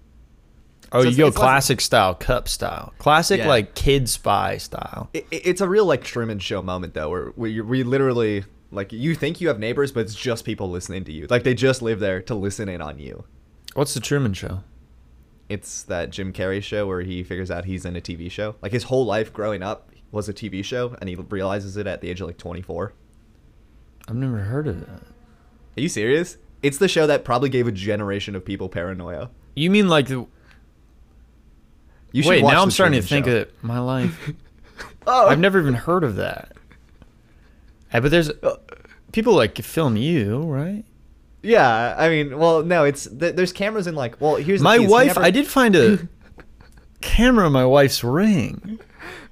Oh, 0.93 1.03
So 1.03 1.09
you 1.09 1.17
go 1.17 1.31
classic 1.33 1.81
style, 1.81 2.15
cup 2.15 2.49
style, 2.49 2.93
classic 2.99 3.39
Yeah. 3.41 3.49
like 3.49 3.75
kid 3.75 4.09
spy 4.09 4.57
style. 4.59 5.11
It, 5.13 5.27
it- 5.31 5.43
it's 5.47 5.61
a 5.61 5.69
real 5.69 5.85
like 5.85 6.05
Truman 6.05 6.39
Show 6.39 6.63
moment 6.63 6.95
though, 6.95 7.11
where 7.11 7.33
we 7.37 7.61
we 7.61 7.83
literally 7.83 8.45
like 8.71 8.93
you 8.93 9.15
think 9.15 9.41
you 9.41 9.49
have 9.49 9.59
neighbors, 9.59 9.91
but 9.93 10.01
it's 10.01 10.15
just 10.15 10.45
people 10.45 10.71
listening 10.71 11.05
to 11.05 11.13
you. 11.13 11.27
Like 11.29 11.43
they 11.45 11.55
just 11.55 11.83
live 11.83 11.99
there 12.01 12.21
to 12.23 12.35
listen 12.35 12.69
in 12.69 12.81
on 12.81 12.99
you. 12.99 13.25
What's 13.75 13.95
the 13.95 14.01
Truman 14.01 14.33
Show? 14.35 14.63
It's 15.49 15.83
that 15.85 16.11
Jim 16.11 16.33
Carrey 16.33 16.63
show 16.63 16.87
where 16.87 17.03
he 17.03 17.23
figures 17.23 17.51
out 17.51 17.65
he's 17.67 17.85
in 17.85 17.95
a 17.97 18.01
TV 18.01 18.31
show. 18.31 18.57
Like 18.63 18.73
his 18.73 18.85
whole 18.85 19.05
life 19.07 19.33
growing 19.33 19.63
up 19.63 19.91
was 20.11 20.29
a 20.29 20.35
TV 20.35 20.65
show, 20.65 20.97
and 21.01 21.09
he 21.09 21.15
realizes 21.17 21.77
it 21.77 21.87
at 21.87 22.01
the 22.01 22.09
age 22.11 22.21
of 22.21 22.27
like 22.27 22.39
24. 22.39 22.93
I've 24.09 24.15
never 24.15 24.39
heard 24.39 24.67
of 24.69 24.81
that. 24.81 25.03
Are 25.77 25.81
you 25.81 25.89
serious? 25.89 26.37
It's 26.63 26.79
the 26.79 26.89
show 26.89 27.07
that 27.07 27.25
probably 27.25 27.49
gave 27.49 27.67
a 27.67 27.73
generation 27.73 28.35
of 28.35 28.45
people 28.45 28.69
paranoia. 28.69 29.31
You 29.55 29.71
mean 29.71 29.89
like 29.89 30.07
the? 30.09 30.27
You 32.17 32.23
should 32.23 32.31
Wait, 32.31 32.43
now 32.43 32.63
I'm 32.63 32.71
starting 32.71 32.99
to 32.99 33.07
think 33.07 33.27
Show. 33.27 33.43
of 33.43 33.49
my 33.63 33.79
life. 33.79 34.33
Oh, 35.09 35.29
I've 35.29 35.39
never 35.39 35.61
even 35.61 35.75
heard 35.75 36.03
of 36.03 36.17
that. 36.17 36.51
Eh, 37.93 38.01
but 38.01 38.11
there's 38.11 38.29
people 39.13 39.35
like 39.35 39.57
film 39.59 39.97
you, 39.97 40.41
right? 40.43 40.85
Yeah, 41.45 41.95
I 41.97 42.09
mean, 42.09 42.37
well, 42.37 42.65
no, 42.65 42.83
it's 42.83 43.07
th- 43.07 43.37
there's 43.37 43.53
cameras 43.53 43.87
in 43.87 43.95
like. 43.95 44.21
Well, 44.21 44.35
here's 44.35 44.61
My 44.61 44.81
wife, 44.81 45.07
never- 45.09 45.21
I 45.21 45.31
did 45.31 45.47
find 45.47 45.77
a 45.77 46.09
camera 47.03 47.47
in 47.47 47.53
my 47.53 47.65
wife's 47.65 48.03
ring. 48.03 48.81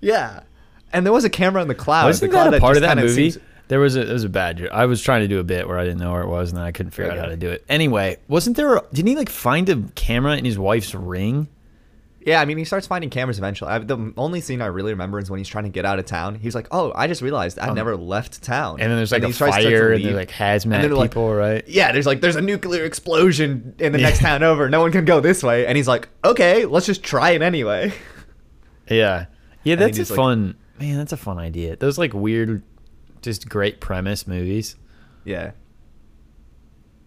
Yeah, 0.01 0.45
and 0.93 1.05
there 1.05 1.13
was 1.13 1.25
a 1.25 1.31
camera 1.31 1.61
in 1.61 1.67
the 1.67 1.75
cloud. 1.75 2.05
Wasn't 2.07 2.31
the 2.31 2.33
cloud 2.37 2.53
that 2.53 2.59
a 2.59 2.61
part 2.61 2.77
just 2.77 2.85
of 2.85 2.89
that 2.97 3.03
movie? 3.03 3.31
seems- 3.31 3.45
There 3.67 3.81
was 3.81 3.97
a 3.97 4.03
it 4.09 4.13
was 4.13 4.23
a 4.23 4.29
bad 4.29 4.59
joke. 4.59 4.71
I 4.73 4.87
was 4.87 5.03
trying 5.03 5.23
to 5.23 5.29
do 5.29 5.41
a 5.41 5.45
bit 5.45 5.67
where 5.67 5.77
I 5.79 5.83
didn't 5.83 5.99
know 5.99 6.13
where 6.13 6.23
it 6.23 6.29
was 6.29 6.51
and 6.51 6.59
then 6.59 6.65
I 6.65 6.71
couldn't 6.71 6.93
figure 6.93 7.11
out 7.11 7.19
how 7.19 7.27
to 7.27 7.37
do 7.37 7.51
it. 7.51 7.65
Anyway, 7.69 8.19
wasn't 8.29 8.57
there? 8.57 8.77
A, 8.77 8.83
didn't 8.93 9.09
he 9.09 9.17
like 9.17 9.29
find 9.29 9.69
a 9.69 9.83
camera 9.97 10.37
in 10.37 10.45
his 10.45 10.57
wife's 10.57 10.95
ring? 10.95 11.49
Yeah, 12.27 12.41
I 12.41 12.47
mean, 12.47 12.57
he 12.57 12.65
starts 12.65 12.87
finding 12.87 13.11
cameras 13.11 13.37
eventually. 13.39 13.71
I, 13.71 13.79
the 13.81 14.13
only 14.17 14.41
scene 14.41 14.63
I 14.63 14.67
really 14.67 14.93
remember 14.93 15.19
is 15.19 15.31
when 15.31 15.37
he's 15.39 15.49
trying 15.49 15.65
to 15.65 15.71
get 15.71 15.85
out 15.85 15.99
of 15.99 16.07
town. 16.07 16.37
He's 16.37 16.55
like, 16.55 16.67
"Oh, 16.71 16.91
I 16.97 17.07
just 17.07 17.21
realized 17.21 17.59
I've 17.59 17.71
Um, 17.71 17.75
never 17.75 17.97
left 17.97 18.43
town." 18.43 18.81
And 18.81 18.91
then 18.91 18.97
there's 18.97 19.13
like 19.13 19.23
he 19.23 19.31
a 19.31 19.33
tries- 19.33 19.53
starts 19.53 19.57
to 19.59 19.71
fire 19.71 19.93
and 19.93 20.03
there's 20.05 20.15
like 20.17 20.31
hazmat 20.31 20.75
And 20.77 20.85
they're 20.85 20.95
like- 20.95 21.11
people, 21.11 21.35
right? 21.35 21.63
yeah, 21.69 21.93
there's 21.93 22.07
like 22.07 22.23
there's 22.23 22.37
a 22.37 22.41
nuclear 22.41 22.85
explosion 22.85 23.75
in 23.79 23.93
the 23.93 23.99
next 24.07 24.21
town 24.21 24.43
over. 24.43 24.71
No 24.71 24.81
one 24.81 24.91
can 24.91 25.05
go 25.05 25.21
this 25.21 25.43
way, 25.43 25.67
and 25.67 25.77
he's 25.77 25.87
like, 25.89 26.09
"Okay, 26.25 26.65
let's 26.65 26.87
just 26.87 27.03
try 27.03 27.31
it 27.33 27.43
anyway." 27.43 27.93
Yeah, 28.91 29.27
yeah. 29.63 29.77
That's 29.77 29.99
a 29.99 30.03
like- 30.03 30.09
fun 30.17 30.57
man. 30.79 30.99
That's 30.99 31.13
a 31.13 31.17
fun 31.17 31.39
idea. 31.39 31.77
Those 31.77 31.97
like 31.99 32.13
weird, 32.13 32.63
just 33.23 33.49
great 33.49 33.81
premise 33.81 34.27
movies. 34.27 34.77
Yeah. 35.25 35.53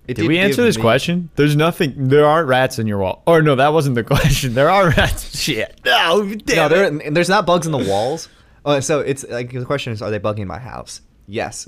It 0.08 0.16
Did 0.16 0.28
we 0.28 0.40
answer 0.40 0.64
this 0.64 0.78
me- 0.78 0.82
question? 0.82 1.30
There's 1.36 1.56
nothing. 1.58 2.08
There 2.08 2.26
aren't 2.26 2.48
rats 2.48 2.80
in 2.80 2.88
your 2.88 3.00
wall. 3.00 3.24
Or 3.28 3.42
no, 3.42 3.56
that 3.56 3.74
wasn't 3.74 3.96
the 3.96 4.04
question. 4.16 4.54
There 4.54 4.70
are 4.70 4.90
rats. 4.92 5.38
Shit. 5.42 5.82
No, 5.86 6.22
No, 6.24 6.70
there, 6.70 6.90
there's 7.12 7.28
not 7.30 7.46
bugs 7.46 7.66
in 7.66 7.72
the 7.74 7.78
walls. 7.78 8.30
Uh, 8.66 8.80
so 8.82 9.00
it's 9.02 9.26
like 9.28 9.52
the 9.52 9.66
question 9.66 9.92
is, 9.94 10.02
are 10.02 10.10
they 10.10 10.20
bugging 10.20 10.48
my 10.48 10.60
house? 10.60 11.02
Yes. 11.28 11.68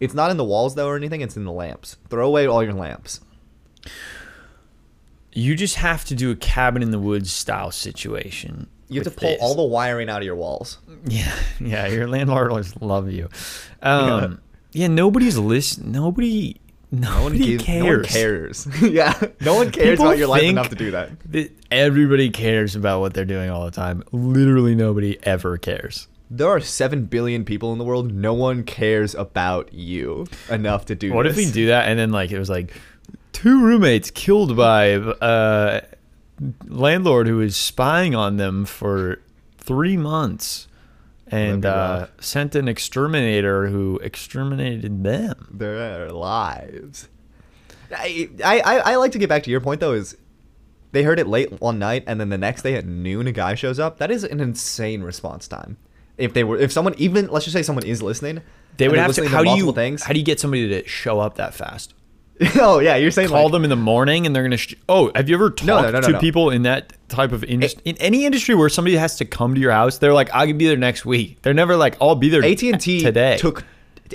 It's 0.00 0.14
not 0.14 0.30
in 0.30 0.36
the 0.36 0.44
walls 0.44 0.74
though 0.74 0.88
or 0.88 0.96
anything. 0.96 1.20
It's 1.20 1.36
in 1.36 1.44
the 1.44 1.52
lamps. 1.52 1.96
Throw 2.10 2.26
away 2.26 2.46
all 2.46 2.62
your 2.64 2.72
lamps. 2.74 3.20
You 5.32 5.54
just 5.54 5.76
have 5.76 6.04
to 6.06 6.14
do 6.14 6.30
a 6.30 6.36
cabin 6.36 6.82
in 6.82 6.90
the 6.90 6.98
woods 6.98 7.32
style 7.32 7.70
situation. 7.70 8.68
You 8.88 9.00
have 9.02 9.12
to 9.12 9.18
pull 9.18 9.28
this. 9.30 9.38
all 9.40 9.54
the 9.54 9.62
wiring 9.62 10.08
out 10.08 10.18
of 10.18 10.24
your 10.24 10.34
walls. 10.36 10.78
Yeah, 11.06 11.32
yeah. 11.60 11.86
Your 11.86 12.08
landlord 12.08 12.50
will 12.50 12.64
love 12.88 13.10
you. 13.12 13.28
Um, 13.82 14.40
yeah. 14.72 14.86
Nobody's 14.88 15.36
listen. 15.38 15.92
Nobody. 15.92 16.60
Nobody 16.90 17.38
gives- 17.38 17.64
cares. 17.64 17.84
No 17.84 17.90
one 17.92 18.04
cares. 18.04 18.68
yeah. 18.82 19.22
No 19.40 19.54
one 19.54 19.70
cares 19.70 19.90
People 19.98 20.06
about 20.06 20.18
your 20.18 20.28
life 20.28 20.42
enough 20.42 20.70
to 20.70 20.74
do 20.74 20.90
that. 20.92 21.10
that 21.32 21.50
everybody 21.70 22.30
cares 22.30 22.74
about 22.76 23.00
what 23.00 23.12
they're 23.14 23.24
doing 23.26 23.50
all 23.50 23.64
the 23.64 23.70
time. 23.70 24.02
Literally, 24.12 24.74
nobody 24.74 25.18
ever 25.24 25.58
cares. 25.58 26.08
There 26.30 26.48
are 26.48 26.60
seven 26.60 27.04
billion 27.06 27.44
people 27.44 27.72
in 27.72 27.78
the 27.78 27.84
world. 27.84 28.12
No 28.12 28.34
one 28.34 28.62
cares 28.64 29.14
about 29.14 29.72
you 29.72 30.26
enough 30.50 30.86
to 30.86 30.94
do. 30.94 31.12
What 31.12 31.26
if 31.26 31.36
we 31.36 31.50
do 31.50 31.66
that 31.68 31.88
and 31.88 31.98
then 31.98 32.10
like 32.10 32.30
it 32.30 32.38
was 32.38 32.50
like 32.50 32.72
two 33.32 33.62
roommates 33.62 34.10
killed 34.10 34.56
by 34.56 34.94
uh 34.94 35.80
landlord 36.66 37.26
who 37.26 37.36
was 37.36 37.56
spying 37.56 38.14
on 38.14 38.36
them 38.36 38.64
for 38.64 39.20
three 39.58 39.96
months 39.96 40.68
and 41.30 41.64
uh, 41.66 42.06
sent 42.20 42.54
an 42.54 42.68
exterminator 42.68 43.68
who 43.68 43.98
exterminated 43.98 45.04
them. 45.04 45.48
their 45.50 46.10
lives. 46.10 47.08
I, 47.94 48.28
I 48.44 48.60
I 48.60 48.96
like 48.96 49.12
to 49.12 49.18
get 49.18 49.28
back 49.28 49.42
to 49.44 49.50
your 49.50 49.60
point 49.60 49.80
though. 49.80 49.92
Is 49.94 50.16
they 50.92 51.02
heard 51.02 51.18
it 51.18 51.26
late 51.26 51.60
one 51.60 51.78
night 51.78 52.04
and 52.06 52.20
then 52.20 52.28
the 52.28 52.38
next 52.38 52.62
day 52.62 52.74
at 52.74 52.86
noon 52.86 53.26
a 53.26 53.32
guy 53.32 53.54
shows 53.54 53.78
up. 53.78 53.98
That 53.98 54.10
is 54.10 54.24
an 54.24 54.40
insane 54.40 55.02
response 55.02 55.48
time. 55.48 55.78
If 56.16 56.34
they 56.34 56.44
were, 56.44 56.58
if 56.58 56.72
someone 56.72 56.94
even 56.98 57.28
let's 57.28 57.44
just 57.44 57.54
say 57.54 57.62
someone 57.62 57.86
is 57.86 58.02
listening, 58.02 58.42
They 58.76 58.88
would 58.88 58.98
have 58.98 59.14
to. 59.14 59.28
How 59.28 59.44
do 59.44 59.50
you? 59.56 59.72
things. 59.72 60.02
How 60.02 60.12
do 60.12 60.18
you 60.18 60.24
get 60.24 60.40
somebody 60.40 60.68
to 60.68 60.86
show 60.88 61.20
up 61.20 61.36
that 61.36 61.54
fast? 61.54 61.94
oh 62.60 62.78
yeah, 62.78 62.96
you're 62.96 63.10
saying 63.10 63.28
Call 63.28 63.44
like, 63.44 63.52
them 63.52 63.64
in 63.64 63.70
the 63.70 63.76
morning 63.76 64.26
and 64.26 64.34
they're 64.34 64.42
gonna. 64.42 64.56
Sh- 64.56 64.74
oh, 64.88 65.10
have 65.14 65.28
you 65.28 65.34
ever 65.34 65.50
talked 65.50 65.66
No, 65.66 65.90
no, 65.90 66.00
no, 66.00 66.12
to 66.12 66.18
people 66.20 66.50
in 66.50 66.62
that 66.62 66.92
type 67.08 67.32
of 67.32 67.42
industry? 67.44 67.82
In 67.84 67.96
any 67.98 68.26
industry 68.26 68.54
where 68.54 68.68
somebody 68.68 68.96
has 68.96 69.16
to 69.16 69.24
come 69.24 69.54
to 69.54 69.60
your 69.60 69.72
house, 69.72 69.98
they're 69.98 70.14
like, 70.14 70.32
"I 70.34 70.46
can 70.46 70.56
be 70.56 70.66
there 70.66 70.76
next 70.76 71.04
week." 71.04 71.42
They're 71.42 71.54
never 71.54 71.76
like, 71.76 71.96
"I'll 72.00 72.14
be 72.14 72.28
there." 72.28 72.44
AT 72.44 72.62
and 72.62 72.80
T 72.80 73.00
today. 73.02 73.38
took 73.38 73.64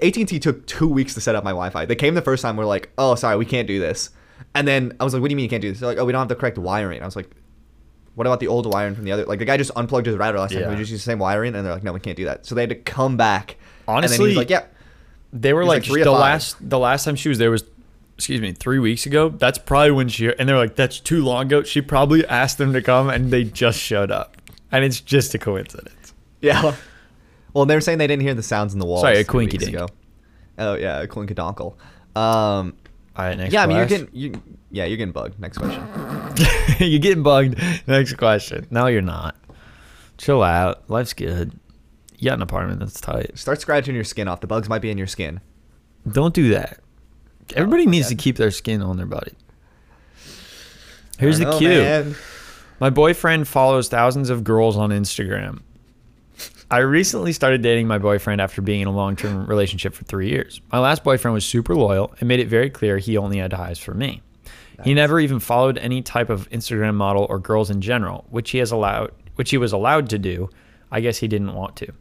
AT 0.02 0.16
and 0.16 0.28
T 0.28 0.40
took 0.40 0.66
two 0.66 0.88
weeks 0.88 1.14
to 1.16 1.22
set 1.22 1.36
up 1.36 1.44
my 1.44 1.52
Wi-Fi. 1.52 1.86
They 1.86 1.96
came 1.96 2.14
the 2.16 2.22
first 2.22 2.42
time. 2.42 2.56
We're 2.56 2.66
like, 2.66 2.90
oh 2.98 3.16
sorry, 3.16 3.38
we 3.38 3.46
can't 3.46 3.68
do 3.68 3.80
this. 3.80 4.10
And 4.56 4.68
then 4.68 4.96
I 5.00 5.04
was 5.04 5.14
like, 5.14 5.22
what 5.22 5.30
do 5.30 5.34
you 5.34 5.36
mean 5.36 5.44
you 5.44 5.50
can't 5.50 5.62
do 5.62 5.70
this? 5.70 5.80
They're 5.80 5.90
like, 5.90 5.98
oh, 5.98 6.06
we 6.06 6.12
don't 6.12 6.20
have 6.20 6.30
the 6.30 6.36
correct 6.36 6.58
wiring. 6.58 7.02
I 7.02 7.06
was 7.06 7.16
like, 7.16 7.30
what 8.16 8.28
about 8.28 8.40
the 8.40 8.48
old 8.48 8.72
wiring 8.72 8.96
from 8.96 9.06
the 9.06 9.12
other? 9.12 9.26
Like 9.26 9.40
the 9.40 9.46
guy 9.46 9.58
just 9.58 9.72
unplugged 9.76 10.06
his 10.06 10.16
router 10.16 10.40
last 10.40 10.52
time. 10.52 10.62
Yeah. 10.62 10.70
We 10.70 10.76
just 10.76 10.92
use 10.92 11.04
the 11.04 11.12
same 11.12 11.20
wiring, 11.20 11.56
and 11.56 11.66
they're 11.66 11.74
like, 11.74 11.84
no, 11.84 11.94
we 11.94 12.00
can't 12.00 12.18
do 12.18 12.26
that. 12.26 12.46
So 12.46 12.56
they 12.56 12.62
had 12.62 12.70
to 12.70 12.76
come 12.76 13.18
back. 13.18 13.52
and 13.52 13.58
then 13.88 13.96
Honestly, 13.96 14.30
he's 14.30 14.38
like, 14.38 14.50
yeah. 14.50 14.66
They 15.32 15.54
were 15.54 15.66
like, 15.66 15.90
like 15.90 16.04
the 16.04 16.12
last 16.12 16.58
the 16.70 16.78
last 16.78 17.06
time 17.06 17.16
she 17.16 17.30
was 17.30 17.40
there 17.40 17.50
was 17.50 17.64
excuse 18.24 18.40
me, 18.40 18.54
three 18.54 18.80
weeks 18.80 19.06
ago. 19.06 19.28
That's 19.28 19.58
probably 19.58 19.92
when 19.92 20.08
she 20.08 20.34
and 20.34 20.48
they're 20.48 20.58
like, 20.58 20.78
That's 20.78 21.02
too 21.02 21.24
long 21.24 21.48
ago. 21.48 21.64
She 21.64 21.82
probably 21.82 22.26
asked 22.26 22.58
them 22.58 22.72
to 22.72 22.82
come 22.82 23.10
and 23.10 23.32
they 23.32 23.44
just 23.44 23.78
showed 23.78 24.12
up. 24.12 24.38
And 24.72 24.86
it's 24.86 25.02
just 25.02 25.36
a 25.36 25.38
coincidence. 25.38 26.14
Yeah. 26.42 26.76
Well, 27.54 27.66
they 27.66 27.76
were 27.76 27.82
saying 27.82 27.98
they 27.98 28.08
didn't 28.08 28.24
hear 28.24 28.34
the 28.34 28.42
sounds 28.42 28.74
in 28.74 28.80
the 28.80 28.86
walls. 28.86 29.02
Sorry, 29.02 29.20
a 29.20 29.24
three 29.24 29.46
weeks 29.46 29.64
quinkydink. 29.64 29.70
ago. 29.70 29.88
Oh 30.58 30.76
yeah, 30.76 31.02
a 31.02 31.08
quinkadonkel. 31.08 31.74
Um, 32.16 32.16
All 32.16 32.74
right, 33.18 33.38
next 33.38 33.54
yeah, 33.54 33.64
I 33.64 33.68
mean 33.68 33.78
you're 33.78 33.86
getting 33.86 34.10
you, 34.14 34.42
yeah 34.72 34.86
you're 34.86 34.98
getting 34.98 35.12
bugged. 35.12 35.40
Next 35.40 35.58
question. 35.58 35.84
you're 36.80 37.00
getting 37.00 37.24
bugged. 37.24 37.62
Next 37.88 38.14
question. 38.14 38.68
No, 38.72 38.88
you're 38.88 39.02
not. 39.02 39.36
Chill 40.18 40.42
out. 40.42 40.90
Life's 40.90 41.14
good. 41.14 41.60
You 42.18 42.30
got 42.30 42.36
an 42.36 42.42
apartment 42.42 42.80
that's 42.80 43.02
tight. 43.02 43.38
Start 43.38 43.60
scratching 43.60 43.96
your 43.96 44.04
skin 44.06 44.28
off. 44.28 44.40
The 44.40 44.48
bugs 44.48 44.70
might 44.70 44.82
be 44.82 44.90
in 44.90 44.98
your 44.98 45.08
skin. 45.08 45.42
Don't 46.10 46.34
do 46.34 46.50
that. 46.50 46.80
Oh, 47.52 47.54
Everybody 47.56 47.86
Oh, 47.88 47.90
needs 47.90 48.10
to 48.10 48.16
keep 48.16 48.38
their 48.38 48.52
skin 48.52 48.82
on 48.82 48.98
their 48.98 49.06
body. 49.06 49.34
Here's 51.20 51.40
the 51.40 51.46
know, 51.46 51.58
cue. 51.60 51.70
man. 51.70 52.16
My 52.80 52.90
boyfriend 52.90 53.48
follows 53.48 53.88
thousands 53.88 54.30
of 54.30 54.44
girls 54.44 54.76
on 54.78 54.90
Instagram. 54.90 55.62
I 56.72 56.80
recently 56.80 57.34
started 57.34 57.62
dating 57.62 57.88
my 57.88 58.00
boyfriend 58.00 58.42
after 58.42 58.62
being 58.62 58.82
in 58.82 58.88
a 58.88 58.92
long 58.92 59.16
term 59.16 59.46
relationship 59.46 59.94
for 59.94 60.04
three 60.06 60.30
years. 60.30 60.60
My 60.72 60.80
last 60.80 61.04
boyfriend 61.04 61.34
was 61.34 61.46
super 61.46 61.76
loyal 61.76 62.14
and 62.20 62.28
made 62.28 62.40
it 62.40 62.48
very 62.48 62.70
clear 62.70 62.98
he 62.98 63.16
only 63.18 63.38
had 63.38 63.54
eyes 63.54 63.78
for 63.78 63.94
me. 63.94 64.22
He 64.84 64.94
never 64.96 65.20
even 65.20 65.40
followed 65.40 65.78
any 65.78 66.02
type 66.02 66.30
of 66.30 66.50
Instagram 66.50 66.96
model 66.96 67.26
or 67.30 67.38
girls 67.40 67.70
in 67.70 67.80
general, 67.80 68.26
which 68.32 68.52
he 68.52 68.58
has 68.58 68.72
allowed 68.72 69.12
which 69.36 69.52
he 69.52 69.58
was 69.58 69.72
allowed 69.72 70.10
to 70.10 70.18
do. 70.20 70.50
I 70.92 71.00
guess 71.00 71.18
he 71.20 71.28
didn't 71.28 71.54
want 71.54 71.76
to. 71.78 71.94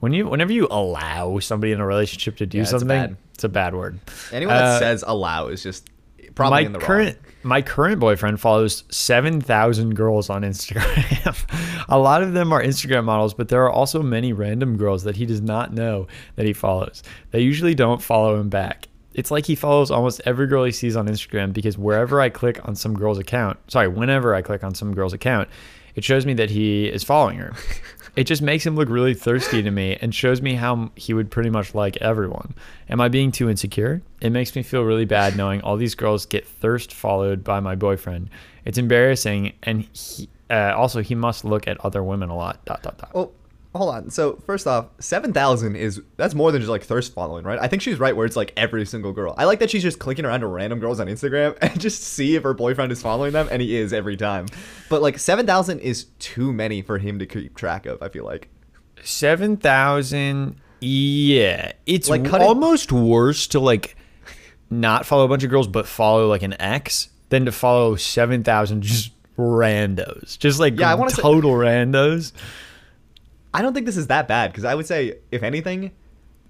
When 0.00 0.12
you 0.12 0.26
whenever 0.28 0.52
you 0.52 0.68
allow 0.70 1.38
somebody 1.38 1.72
in 1.72 1.80
a 1.80 1.86
relationship 1.86 2.36
to 2.38 2.46
do 2.46 2.58
Yeah, 2.58 2.62
it's 2.62 2.70
something, 2.70 2.88
bad. 2.88 3.16
it's 3.34 3.44
a 3.44 3.48
bad 3.48 3.74
word. 3.74 3.98
Anyone 4.32 4.54
that 4.54 4.64
Uh, 4.64 4.78
says 4.78 5.04
allow 5.06 5.48
is 5.48 5.62
just 5.62 5.88
probably 6.34 6.60
my 6.62 6.66
in 6.66 6.72
the 6.72 6.78
current 6.78 7.16
wrong. 7.24 7.32
my 7.44 7.62
current 7.62 7.98
boyfriend 7.98 8.38
follows 8.38 8.84
7,000 8.90 9.94
girls 9.94 10.28
on 10.28 10.42
Instagram. 10.42 11.84
a 11.88 11.98
lot 11.98 12.22
of 12.22 12.34
them 12.34 12.52
are 12.52 12.62
Instagram 12.62 13.04
models, 13.04 13.32
but 13.34 13.48
there 13.48 13.62
are 13.64 13.70
also 13.70 14.02
many 14.02 14.32
random 14.34 14.76
girls 14.76 15.04
that 15.04 15.16
he 15.16 15.24
does 15.24 15.40
not 15.40 15.72
know 15.72 16.06
that 16.34 16.44
he 16.44 16.52
follows. 16.52 17.02
They 17.30 17.40
usually 17.40 17.74
don't 17.74 18.02
follow 18.02 18.38
him 18.38 18.48
back. 18.50 18.88
It's 19.14 19.30
like 19.30 19.46
he 19.46 19.54
follows 19.54 19.90
almost 19.90 20.20
every 20.26 20.46
girl 20.46 20.64
he 20.64 20.72
sees 20.72 20.94
on 20.94 21.08
Instagram 21.08 21.54
because 21.54 21.78
wherever 21.78 22.20
I 22.20 22.28
click 22.28 22.60
on 22.68 22.74
some 22.76 22.94
girl's 22.94 23.18
account, 23.18 23.58
sorry, 23.68 23.88
whenever 23.88 24.34
I 24.34 24.42
click 24.42 24.62
on 24.62 24.74
some 24.74 24.92
girl's 24.94 25.14
account, 25.14 25.48
It 25.94 26.04
shows 26.04 26.26
me 26.26 26.34
that 26.34 26.50
he 26.50 26.84
is 26.88 27.02
following 27.02 27.38
her. 27.38 27.54
It 28.16 28.24
just 28.24 28.40
makes 28.40 28.64
him 28.64 28.76
look 28.76 28.88
really 28.88 29.12
thirsty 29.12 29.62
to 29.62 29.70
me 29.70 29.98
and 30.00 30.14
shows 30.14 30.40
me 30.40 30.54
how 30.54 30.90
he 30.96 31.12
would 31.12 31.30
pretty 31.30 31.50
much 31.50 31.74
like 31.74 31.98
everyone. 31.98 32.54
Am 32.88 32.98
I 32.98 33.08
being 33.08 33.30
too 33.30 33.50
insecure? 33.50 34.00
It 34.22 34.30
makes 34.30 34.56
me 34.56 34.62
feel 34.62 34.82
really 34.84 35.04
bad 35.04 35.36
knowing 35.36 35.60
all 35.60 35.76
these 35.76 35.94
girls 35.94 36.24
get 36.24 36.48
thirst 36.48 36.94
followed 36.94 37.44
by 37.44 37.60
my 37.60 37.74
boyfriend. 37.74 38.30
It's 38.64 38.78
embarrassing, 38.78 39.52
and 39.62 39.86
he, 39.92 40.30
uh, 40.48 40.72
also 40.74 41.02
he 41.02 41.14
must 41.14 41.44
look 41.44 41.68
at 41.68 41.78
other 41.84 42.02
women 42.02 42.30
a 42.30 42.36
lot. 42.36 42.64
Dot 42.64 42.82
dot 42.82 42.96
dot. 42.96 43.14
Well, 43.14 43.32
hold 43.76 43.94
on. 43.94 44.10
So 44.10 44.36
first 44.46 44.66
off, 44.66 44.86
seven 44.98 45.32
thousand 45.32 45.76
is 45.76 46.00
that's 46.16 46.34
more 46.34 46.52
than 46.52 46.60
just 46.60 46.70
like 46.70 46.82
thirst 46.84 47.12
following, 47.14 47.44
right? 47.44 47.58
I 47.60 47.68
think 47.68 47.82
she's 47.82 47.98
right 47.98 48.14
where 48.16 48.26
it's 48.26 48.36
like 48.36 48.52
every 48.56 48.84
single 48.86 49.12
girl. 49.12 49.34
I 49.36 49.44
like 49.44 49.58
that 49.60 49.70
she's 49.70 49.82
just 49.82 49.98
clicking 49.98 50.24
around 50.24 50.40
to 50.40 50.46
random 50.46 50.78
girls 50.80 51.00
on 51.00 51.06
Instagram 51.06 51.56
and 51.62 51.78
just 51.80 52.02
see 52.02 52.34
if 52.36 52.42
her 52.42 52.54
boyfriend 52.54 52.92
is 52.92 53.00
following 53.02 53.32
them, 53.32 53.48
and 53.50 53.60
he 53.62 53.76
is 53.76 53.92
every 53.92 54.16
time. 54.16 54.46
But 54.88 55.02
like 55.02 55.18
seven 55.18 55.46
thousand 55.46 55.80
is 55.80 56.04
too 56.18 56.52
many 56.52 56.82
for 56.82 56.98
him 56.98 57.18
to 57.18 57.26
keep 57.26 57.54
track 57.56 57.86
of. 57.86 58.02
I 58.02 58.08
feel 58.08 58.24
like. 58.24 58.48
Seven 59.02 59.56
thousand. 59.56 60.56
Yeah, 60.80 61.72
it's 61.86 62.08
Like, 62.08 62.22
like 62.22 62.30
cut 62.30 62.40
almost 62.42 62.92
worse 62.92 63.46
to 63.48 63.60
like 63.60 63.96
not 64.68 65.06
follow 65.06 65.24
a 65.24 65.28
bunch 65.28 65.42
of 65.44 65.50
girls, 65.50 65.68
but 65.68 65.86
follow 65.86 66.28
like 66.28 66.42
an 66.42 66.54
ex 66.60 67.08
than 67.30 67.44
to 67.46 67.52
follow 67.52 67.96
seven 67.96 68.42
thousand 68.44 68.82
just 68.82 69.12
randos, 69.38 70.38
just 70.38 70.58
like 70.60 70.78
Yeah, 70.78 70.90
I 70.90 70.94
wanna 70.94 71.10
say- 71.10 71.22
total 71.22 71.52
randos. 71.52 72.32
I 73.54 73.62
don't 73.62 73.72
think 73.72 73.86
this 73.86 73.96
is 73.96 74.08
that 74.08 74.28
bad 74.28 74.52
because 74.52 74.64
I 74.64 74.74
would 74.74 74.86
say, 74.86 75.18
if 75.30 75.42
anything, 75.42 75.92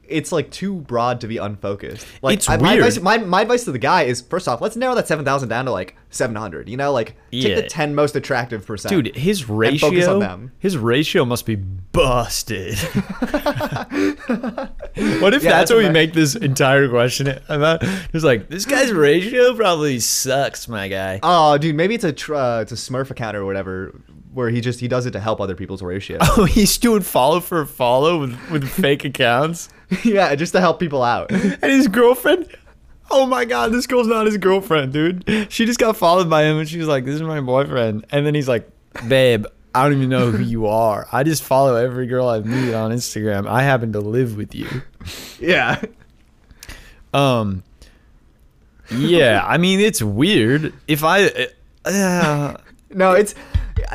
it's 0.08 0.32
like 0.32 0.50
too 0.50 0.74
broad 0.74 1.20
to 1.20 1.28
be 1.28 1.36
unfocused. 1.36 2.06
Like 2.22 2.38
It's 2.38 2.48
I, 2.48 2.56
my, 2.56 2.74
advice, 2.74 3.00
my, 3.00 3.18
my 3.18 3.42
advice 3.42 3.64
to 3.64 3.72
the 3.72 3.78
guy 3.78 4.02
is 4.02 4.20
first 4.20 4.48
off, 4.48 4.60
let's 4.60 4.76
narrow 4.76 4.94
that 4.94 5.08
seven 5.08 5.24
thousand 5.24 5.48
down 5.48 5.64
to 5.66 5.72
like 5.72 5.96
seven 6.10 6.36
hundred. 6.36 6.68
You 6.68 6.76
know, 6.76 6.92
like 6.92 7.16
take 7.30 7.56
the 7.56 7.68
ten 7.68 7.94
most 7.94 8.16
attractive 8.16 8.66
percent. 8.66 8.90
Dude, 8.90 9.16
his 9.16 9.40
and 9.42 9.48
focus 9.80 9.82
on 9.82 9.90
ratio, 9.92 10.20
them. 10.20 10.52
his 10.58 10.76
ratio 10.76 11.24
must 11.24 11.46
be 11.46 11.56
busted. 11.56 12.78
what 12.78 15.34
if 15.34 15.42
Yeah, 15.42 15.50
that's 15.50 15.52
that's 15.66 15.70
what 15.70 15.78
we 15.78 15.90
make 15.90 16.12
this 16.12 16.34
entire 16.34 16.88
question 16.88 17.38
about? 17.48 17.80
It's 18.12 18.24
like 18.24 18.48
this 18.48 18.64
guy's 18.64 18.92
ratio 18.92 19.54
probably 19.54 20.00
sucks, 20.00 20.68
my 20.68 20.88
guy. 20.88 21.20
Oh, 21.22 21.58
dude, 21.58 21.74
maybe 21.74 21.94
it's 21.94 22.04
a 22.04 22.12
tr- 22.12 22.34
uh, 22.34 22.60
it's 22.60 22.72
a 22.72 22.76
Smurf 22.76 23.10
account 23.10 23.36
or 23.36 23.44
whatever, 23.44 24.00
where 24.36 24.50
he 24.50 24.60
just 24.60 24.80
he 24.80 24.86
does 24.86 25.06
it 25.06 25.12
to 25.12 25.20
help 25.20 25.40
other 25.40 25.54
people's 25.54 25.82
ratio. 25.82 26.18
Oh, 26.22 26.44
he's 26.44 26.76
doing 26.76 27.00
follow 27.00 27.40
for 27.40 27.64
follow 27.64 28.20
with, 28.20 28.38
with 28.50 28.68
fake 28.82 29.04
accounts. 29.06 29.70
yeah, 30.04 30.34
just 30.34 30.52
to 30.52 30.60
help 30.60 30.78
people 30.78 31.02
out. 31.02 31.32
And 31.32 31.62
his 31.72 31.88
girlfriend, 31.88 32.46
oh 33.10 33.24
my 33.26 33.46
god, 33.46 33.72
this 33.72 33.86
girl's 33.86 34.06
not 34.06 34.26
his 34.26 34.36
girlfriend, 34.36 34.92
dude. 34.92 35.50
She 35.50 35.64
just 35.64 35.78
got 35.80 35.96
followed 35.96 36.28
by 36.28 36.42
him 36.44 36.58
and 36.58 36.68
she 36.68 36.78
was 36.78 36.86
like, 36.86 37.04
This 37.06 37.14
is 37.14 37.22
my 37.22 37.40
boyfriend. 37.40 38.04
And 38.10 38.26
then 38.26 38.34
he's 38.34 38.46
like, 38.48 38.68
Babe, 39.08 39.46
I 39.74 39.84
don't 39.84 39.96
even 39.96 40.10
know 40.10 40.30
who 40.30 40.42
you 40.42 40.66
are. 40.66 41.06
I 41.10 41.22
just 41.22 41.42
follow 41.42 41.74
every 41.76 42.06
girl 42.06 42.28
I 42.28 42.40
meet 42.40 42.74
on 42.74 42.92
Instagram. 42.92 43.48
I 43.48 43.62
happen 43.62 43.92
to 43.94 44.00
live 44.00 44.36
with 44.36 44.54
you. 44.54 44.68
yeah, 45.40 45.80
Um 47.14 47.62
Yeah, 48.90 49.42
I 49.46 49.56
mean 49.56 49.80
it's 49.80 50.02
weird. 50.02 50.74
If 50.86 51.02
I 51.04 51.48
uh, 51.86 52.56
no, 52.90 53.12
it's 53.12 53.34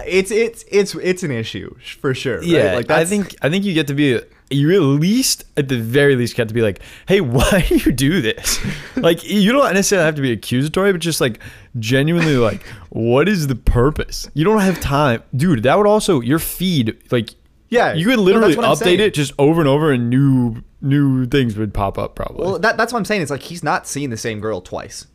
it's 0.05 0.31
it's 0.31 0.63
it's 0.67 0.95
it's 0.95 1.23
an 1.23 1.31
issue 1.31 1.75
for 2.00 2.13
sure. 2.13 2.39
right? 2.39 2.45
yeah, 2.45 2.73
like 2.73 2.89
I 2.89 3.05
think 3.05 3.35
I 3.41 3.50
think 3.50 3.65
you 3.65 3.73
get 3.73 3.88
to 3.88 3.93
be 3.93 4.19
you 4.51 4.71
at 4.73 5.00
least 5.00 5.45
at 5.57 5.69
the 5.69 5.77
very 5.77 6.15
least 6.15 6.35
get 6.35 6.47
to 6.47 6.53
be 6.53 6.61
like, 6.61 6.81
hey, 7.07 7.21
why 7.21 7.65
do 7.67 7.77
you 7.77 7.91
do 7.91 8.21
this? 8.21 8.59
like 8.95 9.23
you 9.27 9.51
don't 9.51 9.73
necessarily 9.73 10.05
have 10.05 10.15
to 10.15 10.21
be 10.21 10.31
accusatory, 10.31 10.91
but 10.91 11.01
just 11.01 11.21
like 11.21 11.39
genuinely 11.79 12.38
like, 12.38 12.63
what 12.89 13.29
is 13.29 13.47
the 13.47 13.55
purpose? 13.55 14.29
You 14.33 14.43
don't 14.43 14.59
have 14.59 14.79
time, 14.79 15.23
dude. 15.35 15.63
That 15.63 15.77
would 15.77 15.88
also 15.88 16.21
your 16.21 16.39
feed 16.39 16.97
like 17.11 17.31
Yeah, 17.69 17.93
you 17.93 18.05
could 18.05 18.19
literally 18.19 18.55
that's 18.55 18.81
update 18.81 19.00
it 19.00 19.13
just 19.13 19.33
over 19.39 19.61
and 19.61 19.67
over, 19.67 19.91
and 19.91 20.09
new 20.09 20.63
new 20.81 21.25
things 21.25 21.57
would 21.57 21.73
pop 21.73 21.97
up 21.97 22.15
probably. 22.15 22.45
Well, 22.45 22.59
that, 22.59 22.77
that's 22.77 22.91
what 22.91 23.00
I'm 23.00 23.05
saying. 23.05 23.21
It's 23.21 23.31
like 23.31 23.43
he's 23.43 23.63
not 23.63 23.88
seeing 23.88 24.09
the 24.09 24.17
same 24.17 24.39
girl 24.39 24.61
twice. 24.61 25.07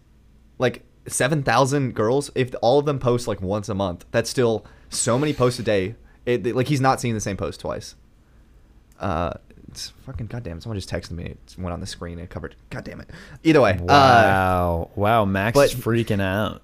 Like 0.58 0.84
seven 1.08 1.42
thousand 1.42 1.94
girls, 1.94 2.30
if 2.34 2.54
all 2.62 2.78
of 2.78 2.86
them 2.86 2.98
post 2.98 3.26
like 3.28 3.40
once 3.40 3.68
a 3.68 3.74
month, 3.74 4.04
that's 4.10 4.30
still 4.30 4.64
so 4.88 5.18
many 5.18 5.32
posts 5.32 5.58
a 5.58 5.62
day. 5.62 5.94
It, 6.24 6.54
like 6.56 6.68
he's 6.68 6.80
not 6.80 7.00
seeing 7.00 7.14
the 7.14 7.20
same 7.20 7.36
post 7.36 7.60
twice. 7.60 7.94
Uh, 8.98 9.34
it's 9.68 9.90
fucking 10.04 10.26
goddamn. 10.26 10.60
Someone 10.60 10.78
just 10.78 10.90
texted 10.90 11.12
me. 11.12 11.24
It 11.24 11.54
went 11.58 11.72
on 11.72 11.80
the 11.80 11.86
screen. 11.86 12.18
It 12.18 12.30
covered. 12.30 12.56
God 12.70 12.84
damn 12.84 13.00
it. 13.00 13.10
Either 13.44 13.60
way. 13.60 13.72
Uh, 13.72 13.84
wow, 13.86 14.90
wow, 14.96 15.24
Max 15.24 15.54
but- 15.54 15.72
is 15.72 15.74
freaking 15.74 16.20
out. 16.20 16.62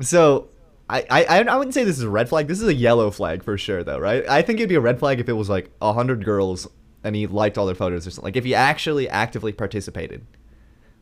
so. 0.00 0.48
I, 0.88 1.04
I, 1.10 1.42
I 1.42 1.56
wouldn't 1.56 1.74
say 1.74 1.82
this 1.82 1.98
is 1.98 2.04
a 2.04 2.08
red 2.08 2.28
flag. 2.28 2.46
This 2.46 2.62
is 2.62 2.68
a 2.68 2.72
yellow 2.74 3.10
flag 3.10 3.42
for 3.42 3.58
sure, 3.58 3.82
though, 3.82 3.98
right? 3.98 4.24
I 4.28 4.40
think 4.42 4.60
it'd 4.60 4.68
be 4.68 4.76
a 4.76 4.80
red 4.80 5.00
flag 5.00 5.18
if 5.18 5.28
it 5.28 5.32
was 5.32 5.48
like 5.48 5.68
a 5.82 5.92
hundred 5.92 6.24
girls 6.24 6.68
and 7.02 7.14
he 7.16 7.26
liked 7.26 7.56
all 7.58 7.66
their 7.66 7.74
photos 7.74 8.06
or 8.06 8.10
something. 8.10 8.24
Like 8.28 8.36
if 8.36 8.44
he 8.44 8.54
actually 8.54 9.08
actively 9.08 9.52
participated. 9.52 10.24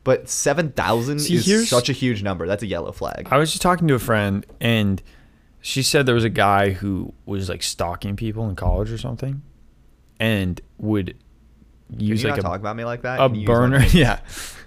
But 0.05 0.29
seven 0.29 0.71
thousand 0.71 1.17
is 1.17 1.67
such 1.67 1.89
a 1.89 1.91
huge 1.91 2.21
number. 2.21 2.45
That's 2.45 2.61
a 2.61 2.67
yellow 2.67 2.91
flag. 2.91 3.27
I 3.31 3.37
was 3.37 3.49
just 3.49 3.63
talking 3.63 3.87
to 3.87 3.95
a 3.95 3.99
friend, 3.99 4.45
and 4.61 5.01
she 5.61 5.81
said 5.81 6.05
there 6.05 6.13
was 6.13 6.23
a 6.23 6.29
guy 6.29 6.69
who 6.69 7.11
was 7.25 7.49
like 7.49 7.63
stalking 7.63 8.15
people 8.15 8.47
in 8.47 8.55
college 8.55 8.91
or 8.91 8.99
something, 8.99 9.41
and 10.19 10.61
would 10.77 11.17
use 11.97 12.21
you 12.21 12.29
like 12.29 12.37
not 12.37 12.45
a, 12.45 12.49
talk 12.49 12.59
about 12.59 12.75
me 12.75 12.85
like 12.85 13.01
that? 13.01 13.19
a 13.19 13.27
Can 13.27 13.33
you 13.33 13.41
use 13.41 13.47
burner. 13.47 13.83
yeah, 13.93 14.19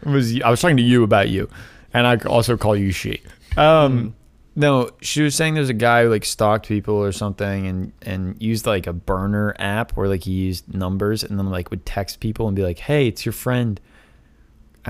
it 0.03 0.09
was 0.09 0.43
I 0.43 0.51
was 0.51 0.61
talking 0.61 0.77
to 0.77 0.83
you 0.83 1.05
about 1.05 1.29
you, 1.29 1.49
and 1.95 2.05
I 2.05 2.17
also 2.17 2.57
call 2.57 2.75
you 2.75 2.91
she. 2.91 3.23
Um, 3.57 4.17
no, 4.57 4.91
she 5.01 5.23
was 5.23 5.37
saying 5.37 5.55
there's 5.55 5.69
a 5.69 5.73
guy 5.73 6.03
who 6.03 6.11
like 6.11 6.25
stalked 6.25 6.67
people 6.67 6.97
or 6.97 7.13
something, 7.13 7.69
and 7.69 7.93
and 8.03 8.43
used 8.43 8.67
like 8.67 8.89
a 8.89 8.93
burner 8.93 9.55
app 9.61 9.93
where 9.93 10.09
like 10.09 10.25
he 10.25 10.33
used 10.33 10.75
numbers 10.75 11.23
and 11.23 11.39
then 11.39 11.49
like 11.49 11.71
would 11.71 11.87
text 11.87 12.19
people 12.19 12.49
and 12.49 12.57
be 12.57 12.65
like, 12.65 12.81
hey, 12.81 13.07
it's 13.07 13.25
your 13.25 13.33
friend. 13.33 13.81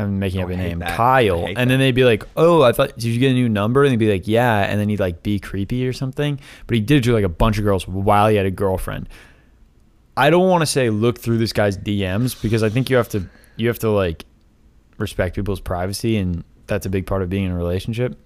I'm 0.02 0.18
making 0.18 0.40
Oh, 0.40 0.44
up 0.44 0.50
a 0.50 0.56
name, 0.56 0.78
that. 0.80 0.96
Kyle, 0.96 1.46
and 1.56 1.70
then 1.70 1.78
they'd 1.78 1.92
be 1.94 2.04
like, 2.04 2.24
"Oh, 2.36 2.62
I 2.62 2.72
thought 2.72 2.94
did 2.94 3.04
you 3.04 3.18
get 3.18 3.30
a 3.30 3.34
new 3.34 3.48
number?" 3.48 3.82
And 3.84 3.92
they'd 3.92 3.96
be 3.98 4.10
like, 4.10 4.26
"Yeah," 4.28 4.60
and 4.62 4.80
then 4.80 4.88
he'd 4.88 5.00
like 5.00 5.22
be 5.22 5.38
creepy 5.38 5.86
or 5.86 5.92
something. 5.92 6.38
But 6.66 6.74
he 6.74 6.80
did 6.80 6.98
it 6.98 7.04
to 7.04 7.12
like 7.12 7.24
a 7.24 7.28
bunch 7.28 7.58
of 7.58 7.64
girls 7.64 7.86
while 7.88 8.28
he 8.28 8.36
had 8.36 8.46
a 8.46 8.50
girlfriend. 8.50 9.08
I 10.16 10.30
don't 10.30 10.48
want 10.48 10.62
to 10.62 10.66
say 10.66 10.90
look 10.90 11.18
through 11.18 11.38
this 11.38 11.52
guy's 11.52 11.78
DMs 11.78 12.40
because 12.40 12.62
I 12.62 12.68
think 12.68 12.90
you 12.90 12.96
have 12.96 13.08
to 13.10 13.28
you 13.56 13.68
have 13.68 13.78
to 13.80 13.90
like 13.90 14.24
respect 14.98 15.36
people's 15.36 15.60
privacy 15.60 16.16
and 16.16 16.42
that's 16.66 16.86
a 16.86 16.90
big 16.90 17.06
part 17.06 17.22
of 17.22 17.30
being 17.30 17.44
in 17.44 17.52
a 17.52 17.56
relationship. 17.56 18.16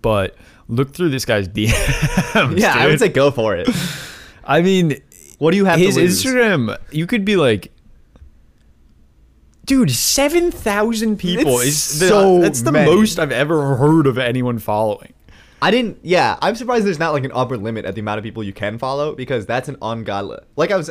But 0.00 0.36
look 0.68 0.94
through 0.94 1.10
this 1.10 1.24
guy's 1.24 1.48
DMs. 1.56 2.58
Yeah, 2.58 2.74
I 2.76 2.86
would 2.86 2.98
say 2.98 3.08
go 3.08 3.30
for 3.30 3.54
it. 3.56 3.68
I 4.44 4.62
mean, 4.62 5.00
What 5.38 5.50
do 5.50 5.56
you 5.58 5.64
have 5.66 5.78
his? 5.78 5.96
Instagram, 5.96 6.76
you 6.90 7.06
could 7.06 7.24
be 7.24 7.36
like, 7.36 7.70
dude, 9.64 9.90
seven 9.90 10.50
thousand 10.50 11.18
people 11.18 11.58
It's 11.58 11.92
is 11.92 12.00
the, 12.00 12.08
so 12.08 12.40
that's 12.40 12.62
the 12.62 12.72
many. 12.72 12.94
most 12.94 13.18
I've 13.18 13.32
ever 13.32 13.76
heard 13.76 14.06
of 14.06 14.18
anyone 14.18 14.58
following. 14.58 15.14
I 15.60 15.70
didn't. 15.70 15.98
Yeah, 16.02 16.36
I'm 16.42 16.56
surprised 16.56 16.84
there's 16.84 16.98
not 16.98 17.12
like 17.12 17.24
an 17.24 17.32
upper 17.32 17.56
limit 17.56 17.84
at 17.84 17.94
the 17.94 18.00
amount 18.00 18.18
of 18.18 18.24
people 18.24 18.42
you 18.42 18.52
can 18.52 18.78
follow 18.78 19.14
because 19.14 19.46
that's 19.46 19.68
an 19.68 19.76
ungodly. 19.80 20.38
Like 20.56 20.72
I 20.72 20.76
was, 20.76 20.90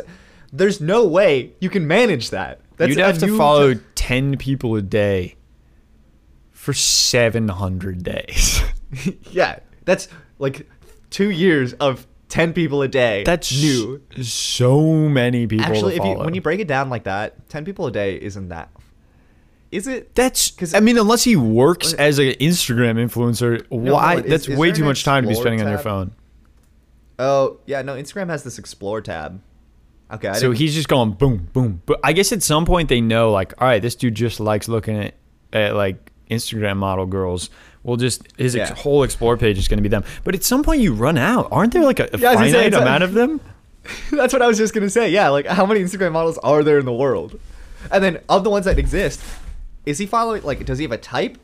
there's 0.54 0.80
no 0.80 1.06
way 1.06 1.52
you 1.60 1.70
can 1.70 1.88
manage 1.88 2.30
that. 2.30 2.62
That's 2.78 2.90
You'd 2.90 3.00
have 3.00 3.18
to 3.20 3.38
follow 3.38 3.76
ten 3.96 4.38
people 4.38 4.76
a 4.76 4.82
day 4.82 5.36
for 6.52 6.74
seven 6.74 7.50
hundred 7.50 8.04
days. 8.04 8.62
yeah, 9.32 9.60
that's 9.84 10.08
like 10.40 10.68
two 11.10 11.30
years 11.30 11.74
of 11.74 12.08
ten 12.32 12.54
people 12.54 12.82
a 12.82 12.88
day. 12.88 13.24
That's 13.24 13.52
new. 13.62 14.02
So 14.24 14.82
many 15.10 15.46
people. 15.46 15.66
Actually, 15.66 15.98
if 15.98 16.04
you 16.04 16.16
when 16.16 16.34
you 16.34 16.42
break 16.42 16.60
it 16.60 16.68
down 16.68 16.90
like 16.90 17.04
that, 17.04 17.48
ten 17.50 17.66
people 17.66 17.86
a 17.86 17.92
day 17.92 18.16
isn't 18.16 18.50
that. 18.50 18.70
Is 19.72 19.88
it? 19.88 20.16
That's 20.16 20.50
because 20.50 20.74
I 20.74 20.80
mean, 20.80 20.98
unless 20.98 21.24
he 21.24 21.36
works 21.36 21.94
as 21.94 22.20
an 22.20 22.30
Instagram 22.42 22.96
influencer, 22.96 23.66
why? 23.70 23.90
hold 23.90 24.20
on, 24.20 24.26
is- 24.26 24.30
that's 24.30 24.48
is 24.48 24.58
way 24.58 24.72
too 24.72 24.84
much 24.84 25.04
time 25.04 25.24
to 25.24 25.30
be 25.30 25.36
spending 25.36 25.62
on 25.62 25.70
your 25.70 25.78
phone. 25.78 26.16
Oh 27.20 27.60
yeah, 27.66 27.82
no. 27.82 27.96
Instagram 27.96 28.30
has 28.30 28.44
this 28.44 28.58
Explore 28.58 29.02
tab. 29.02 29.42
Okay, 30.12 30.28
I 30.28 30.34
So 30.34 30.52
he's 30.52 30.74
just 30.74 30.88
going 30.88 31.12
boom, 31.12 31.50
boom. 31.54 31.82
But 31.86 32.00
I 32.04 32.14
guess 32.14 32.32
at 32.32 32.44
some 32.44 32.66
point 32.66 32.90
they 32.90 33.00
know, 33.00 33.32
like, 33.32 33.62
all 33.62 33.68
right, 33.68 33.82
this 33.82 33.96
dude 33.96 34.16
just 34.16 34.40
likes 34.40 34.68
looking 34.68 34.98
at, 34.98 35.14
at 35.54 35.76
like 35.76 36.12
Instagram 36.30 36.78
model 36.78 37.06
girls. 37.06 37.50
We'll 37.84 37.98
just 37.98 38.28
his 38.38 38.56
ex- 38.56 38.70
whole 38.82 39.04
explore 39.04 39.38
page 39.38 39.58
is 39.58 39.68
going 39.68 39.78
to 39.78 39.84
be 39.84 39.90
them. 39.90 40.04
But 40.24 40.36
at 40.36 40.44
some 40.44 40.64
point 40.64 40.82
you 40.82 40.94
run 40.94 41.18
out, 41.18 41.48
aren't 41.52 41.74
there? 41.74 41.84
Like 41.84 42.00
a, 42.00 42.10
a 42.14 42.18
Yeah, 42.18 42.30
I 42.32 42.48
say, 42.48 42.54
finite 42.54 42.74
a- 42.74 42.82
amount 42.82 43.04
of 43.04 43.14
them. 43.14 43.42
That's 44.12 44.32
what 44.34 44.42
I 44.44 44.48
was 44.48 44.60
just 44.60 44.74
gonna 44.76 44.92
say. 44.92 45.10
Yeah, 45.10 45.30
like 45.30 45.48
how 45.48 45.66
many 45.66 45.80
Instagram 45.80 46.12
models 46.12 46.38
are 46.40 46.62
there 46.64 46.78
in 46.78 46.86
the 46.86 46.94
world? 46.94 47.40
And 47.92 48.04
then 48.04 48.20
of 48.30 48.44
the 48.44 48.52
ones 48.52 48.66
that 48.66 48.78
exist, 48.78 49.20
is 49.88 49.98
he 49.98 50.06
following? 50.06 50.44
Like, 50.44 50.64
does 50.66 50.78
he 50.78 50.84
have 50.84 50.92
a 50.92 50.98
type, 51.00 51.40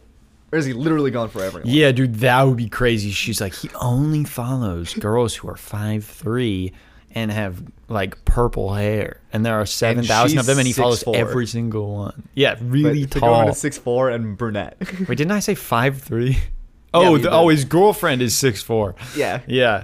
or 0.51 0.59
is 0.59 0.65
he 0.65 0.73
literally 0.73 1.09
gone 1.09 1.29
for 1.29 1.41
everyone? 1.43 1.67
Yeah, 1.67 1.91
dude, 1.91 2.15
that 2.17 2.43
would 2.43 2.57
be 2.57 2.69
crazy. 2.69 3.09
She's 3.09 3.41
like, 3.41 3.55
he 3.55 3.71
only 3.81 4.23
follows 4.23 4.93
girls 4.93 5.33
who 5.33 5.49
are 5.49 5.57
five 5.57 6.05
three 6.05 6.73
and 7.17 7.31
have 7.31 7.61
like 7.89 8.23
purple 8.25 8.73
hair, 8.73 9.21
and 9.33 9.45
there 9.45 9.55
are 9.59 9.65
seven 9.65 10.03
thousand 10.03 10.39
of 10.39 10.45
them, 10.45 10.57
and 10.57 10.67
he 10.67 10.73
follows 10.73 11.03
6'4". 11.03 11.15
every 11.15 11.47
single 11.47 11.93
one. 11.93 12.27
Yeah, 12.35 12.55
But 12.55 12.63
really 12.69 13.05
to 13.05 13.19
go 13.19 13.25
tall. 13.27 13.45
to 13.47 13.53
six 13.53 13.77
four 13.77 14.09
and 14.09 14.37
brunette. 14.37 14.77
Wait, 14.79 15.17
didn't 15.17 15.31
I 15.31 15.39
say 15.39 15.55
five 15.55 16.01
three? 16.01 16.37
Oh, 16.93 17.15
you 17.15 17.23
the, 17.23 17.31
oh, 17.31 17.49
his 17.49 17.65
girlfriend 17.65 18.21
is 18.21 18.35
six 18.35 18.63
four. 18.63 18.95
Yeah. 19.15 19.41
Yeah. 19.45 19.83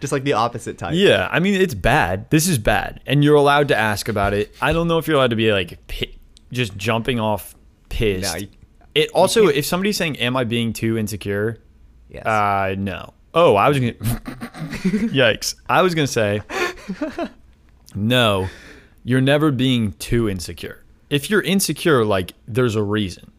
just 0.00 0.12
like 0.12 0.24
the 0.24 0.32
opposite 0.34 0.76
type. 0.78 0.94
Yeah, 0.94 1.28
I 1.30 1.38
mean 1.38 1.54
it's 1.60 1.74
bad. 1.74 2.28
This 2.30 2.48
is 2.48 2.58
bad, 2.58 3.00
and 3.06 3.22
you're 3.22 3.36
allowed 3.36 3.68
to 3.68 3.76
ask 3.76 4.08
about 4.08 4.34
it. 4.34 4.54
I 4.60 4.72
don't 4.72 4.88
know 4.88 4.98
if 4.98 5.06
you're 5.06 5.16
allowed 5.16 5.30
to 5.30 5.36
be 5.36 5.52
like 5.52 5.86
pi- 5.86 6.12
just 6.52 6.76
jumping 6.76 7.20
off 7.20 7.54
pissed. 7.88 8.34
No, 8.34 8.40
you- 8.40 8.48
it 8.96 9.10
also, 9.12 9.46
if 9.46 9.64
somebody's 9.64 9.96
saying, 9.96 10.18
"Am 10.18 10.36
I 10.36 10.42
being 10.44 10.72
too 10.72 10.98
insecure?" 10.98 11.58
Yes. 12.10 12.26
Uh, 12.26 12.74
no. 12.76 13.14
Oh, 13.32 13.54
I 13.54 13.68
was 13.68 13.78
gonna. 13.78 13.92
Yikes! 15.14 15.54
I 15.68 15.82
was 15.82 15.94
gonna 15.94 16.06
say, 16.08 16.42
no. 17.94 18.48
You're 19.04 19.20
never 19.20 19.50
being 19.50 19.92
too 19.92 20.28
insecure. 20.28 20.84
If 21.08 21.30
you're 21.30 21.42
insecure, 21.42 22.04
like 22.04 22.32
there's 22.46 22.76
a 22.76 22.82
reason. 22.82 23.32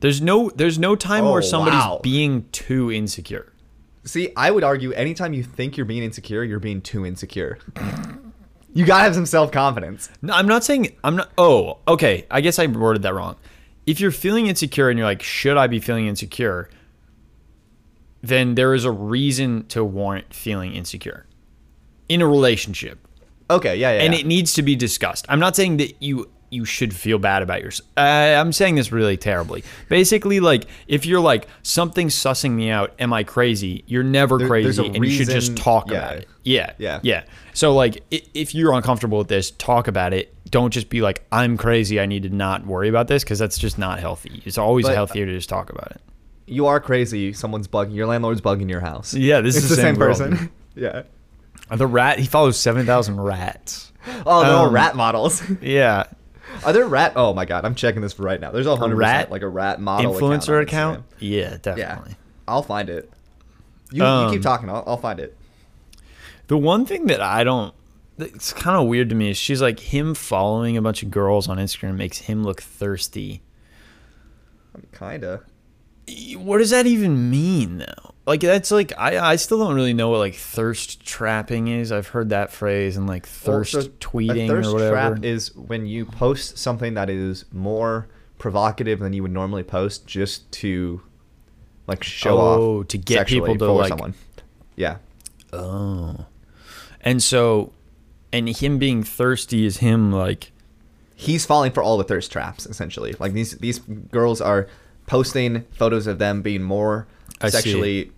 There's 0.00 0.20
no 0.20 0.50
there's 0.50 0.78
no 0.78 0.96
time 0.96 1.24
Oh, 1.24 1.32
where 1.32 1.42
somebody's 1.42 1.78
wow. 1.80 2.00
being 2.02 2.46
too 2.52 2.92
insecure. 2.92 3.52
See, 4.04 4.32
I 4.36 4.50
would 4.50 4.64
argue 4.64 4.92
anytime 4.92 5.32
you 5.32 5.42
think 5.44 5.76
you're 5.76 5.86
being 5.86 6.02
insecure, 6.02 6.42
you're 6.44 6.58
being 6.58 6.80
too 6.80 7.06
insecure. 7.06 7.58
you 8.74 8.84
gotta 8.84 9.04
have 9.04 9.14
some 9.14 9.26
self 9.26 9.52
confidence. 9.52 10.10
No, 10.20 10.34
I'm 10.34 10.46
not 10.46 10.64
saying 10.64 10.96
I'm 11.04 11.16
not. 11.16 11.30
Oh, 11.38 11.78
okay. 11.88 12.26
I 12.30 12.40
guess 12.40 12.58
I 12.58 12.66
worded 12.66 13.02
that 13.02 13.14
wrong. 13.14 13.36
If 13.86 13.98
you're 14.00 14.10
feeling 14.12 14.46
insecure 14.46 14.90
and 14.90 14.98
you're 14.98 15.06
like, 15.06 15.22
should 15.22 15.56
I 15.56 15.66
be 15.66 15.80
feeling 15.80 16.06
insecure? 16.06 16.68
Then 18.22 18.54
there 18.54 18.74
is 18.74 18.84
a 18.84 18.92
reason 18.92 19.66
to 19.68 19.84
warrant 19.84 20.32
feeling 20.32 20.74
insecure 20.74 21.26
in 22.08 22.20
a 22.22 22.26
relationship, 22.26 22.98
Okay, 23.50 23.76
yeah, 23.76 23.92
yeah. 23.92 24.02
and 24.02 24.14
yeah. 24.14 24.20
it 24.20 24.26
needs 24.26 24.54
to 24.54 24.62
be 24.62 24.76
discussed. 24.76 25.26
I'm 25.28 25.40
not 25.40 25.56
saying 25.56 25.76
that 25.78 26.02
you 26.02 26.28
you 26.50 26.66
should 26.66 26.94
feel 26.94 27.18
bad 27.18 27.42
about 27.42 27.62
yourself. 27.62 27.88
Uh, 27.96 28.00
I'm 28.02 28.52
saying 28.52 28.74
this 28.74 28.92
really 28.92 29.16
terribly. 29.16 29.64
Basically, 29.88 30.38
like 30.38 30.66
if 30.86 31.06
you're 31.06 31.20
like 31.20 31.46
something's 31.62 32.14
sussing 32.14 32.50
me 32.50 32.68
out, 32.70 32.92
am 32.98 33.10
I 33.12 33.24
crazy? 33.24 33.84
You're 33.86 34.02
never 34.02 34.36
There- 34.36 34.48
crazy, 34.48 34.84
and 34.84 34.96
you 35.02 35.10
should 35.10 35.30
just 35.30 35.56
talk 35.56 35.90
yeah. 35.90 35.96
about 35.96 36.16
it. 36.18 36.28
Yeah, 36.44 36.72
Yeah. 36.78 37.00
yeah. 37.02 37.24
So 37.54 37.74
like, 37.74 38.02
if 38.10 38.54
you're 38.54 38.72
uncomfortable 38.74 39.16
with 39.18 39.28
this, 39.28 39.50
talk 39.52 39.88
about 39.88 40.12
it. 40.12 40.34
Don't 40.50 40.70
just 40.70 40.90
be 40.90 41.00
like, 41.00 41.24
"I'm 41.32 41.56
crazy. 41.56 41.98
I 41.98 42.04
need 42.04 42.24
to 42.24 42.28
not 42.28 42.66
worry 42.66 42.90
about 42.90 43.08
this," 43.08 43.24
because 43.24 43.38
that's 43.38 43.56
just 43.56 43.78
not 43.78 43.98
healthy. 44.00 44.42
It's 44.44 44.58
always 44.58 44.84
But- 44.84 44.94
healthier 44.94 45.24
to 45.24 45.32
just 45.32 45.48
talk 45.48 45.70
about 45.70 45.92
it. 45.92 46.00
you 46.46 46.66
are 46.66 46.80
crazy. 46.80 47.32
Someone's 47.32 47.68
bugging. 47.68 47.94
Your 47.94 48.06
landlord's 48.06 48.42
bugging 48.42 48.68
your 48.68 48.80
house. 48.80 49.14
Yeah, 49.14 49.40
this 49.40 49.56
it's 49.56 49.64
is 49.64 49.70
the 49.70 49.76
the 49.76 49.82
same, 49.82 49.94
same 49.94 49.98
person. 49.98 50.50
yeah. 50.74 51.02
The 51.70 51.86
rat. 51.86 52.18
He 52.18 52.26
follows 52.26 52.58
seven 52.58 52.84
thousand 52.86 53.20
rats. 53.20 53.92
Oh, 54.26 54.42
they're 54.42 54.52
all 54.52 54.66
Um, 54.66 54.74
rat 54.74 54.96
models. 54.96 55.42
Yeah, 55.62 56.04
are 56.64 56.72
there 56.72 56.86
rat? 56.86 57.12
Oh 57.16 57.32
my 57.32 57.44
god, 57.44 57.64
I'm 57.64 57.74
checking 57.74 58.02
this 58.02 58.18
right 58.18 58.40
now. 58.40 58.50
There's 58.50 58.66
a 58.66 58.76
hundred 58.76 58.96
rat 58.96 59.30
like 59.30 59.42
a 59.42 59.48
rat 59.48 59.80
model 59.80 60.12
influencer 60.14 60.60
account. 60.62 61.00
Instagram. 61.00 61.04
Yeah, 61.20 61.38
Yeah, 61.50 61.56
definitely. 61.62 62.16
I'll 62.48 62.62
find 62.62 62.90
it. 62.90 63.10
You, 63.90 63.98
you 64.02 64.04
Um, 64.04 64.32
keep 64.32 64.42
talking. 64.42 64.68
I'll, 64.68 64.82
I'll 64.86 64.96
find 64.96 65.20
it. 65.20 65.36
The 66.48 66.58
one 66.58 66.84
thing 66.84 67.06
that 67.06 67.20
I 67.20 67.44
don't 67.44 67.72
it's 68.18 68.52
kind 68.52 68.76
of 68.76 68.88
weird 68.88 69.08
to 69.08 69.14
me 69.14 69.30
is 69.30 69.36
she's 69.38 69.62
like 69.62 69.80
him 69.80 70.14
following 70.14 70.76
a 70.76 70.82
bunch 70.82 71.02
of 71.02 71.10
girls 71.10 71.48
on 71.48 71.56
Instagram 71.56 71.96
makes 71.96 72.18
him 72.18 72.44
look 72.44 72.60
thirsty. 72.60 73.40
Kinda. 74.96 75.42
What 76.36 76.58
does 76.58 76.70
that 76.70 76.86
even 76.86 77.30
mean 77.30 77.78
though? 77.78 78.11
Like 78.24 78.40
that's 78.40 78.70
like 78.70 78.92
I 78.96 79.18
I 79.32 79.36
still 79.36 79.58
don't 79.58 79.74
really 79.74 79.94
know 79.94 80.10
what 80.10 80.18
like 80.18 80.34
thirst 80.36 81.04
trapping 81.04 81.66
is. 81.68 81.90
I've 81.90 82.06
heard 82.08 82.28
that 82.28 82.52
phrase 82.52 82.96
and 82.96 83.06
like 83.08 83.26
thirst 83.26 83.74
Well, 83.74 83.82
so 83.82 83.88
tweeting 83.98 84.44
a 84.44 84.48
thirst 84.48 84.68
or 84.68 84.72
whatever. 84.74 84.92
trap 84.94 85.24
is 85.24 85.54
when 85.56 85.86
you 85.86 86.04
post 86.06 86.56
something 86.58 86.94
that 86.94 87.10
is 87.10 87.44
more 87.52 88.06
provocative 88.38 89.00
than 89.00 89.12
you 89.12 89.22
would 89.22 89.32
normally 89.32 89.64
post 89.64 90.06
just 90.06 90.50
to 90.52 91.02
like 91.88 92.04
show 92.04 92.38
Oh, 92.38 92.80
off 92.80 92.88
to 92.88 92.98
get 92.98 93.26
people 93.26 93.56
to, 93.56 93.72
like- 93.72 93.88
someone. 93.88 94.14
Yeah. 94.76 94.98
oh. 95.52 96.26
And 97.00 97.20
so 97.20 97.72
and 98.32 98.48
him 98.48 98.78
being 98.78 99.02
thirsty 99.02 99.66
is 99.66 99.78
him 99.78 100.12
like 100.12 100.52
He's 101.16 101.44
falling 101.46 101.70
for 101.72 101.82
all 101.82 101.98
the 101.98 102.04
thirst 102.04 102.30
traps 102.32 102.66
essentially. 102.66 103.14
Like 103.18 103.32
these 103.32 103.58
these 103.58 103.80
girls 103.80 104.40
are 104.40 104.68
posting 105.06 105.62
photos 105.72 106.06
of 106.06 106.18
them 106.18 106.40
being 106.42 106.62
more 106.62 107.06
I 107.40 107.48
see. 107.48 107.56
sexually 107.56 108.12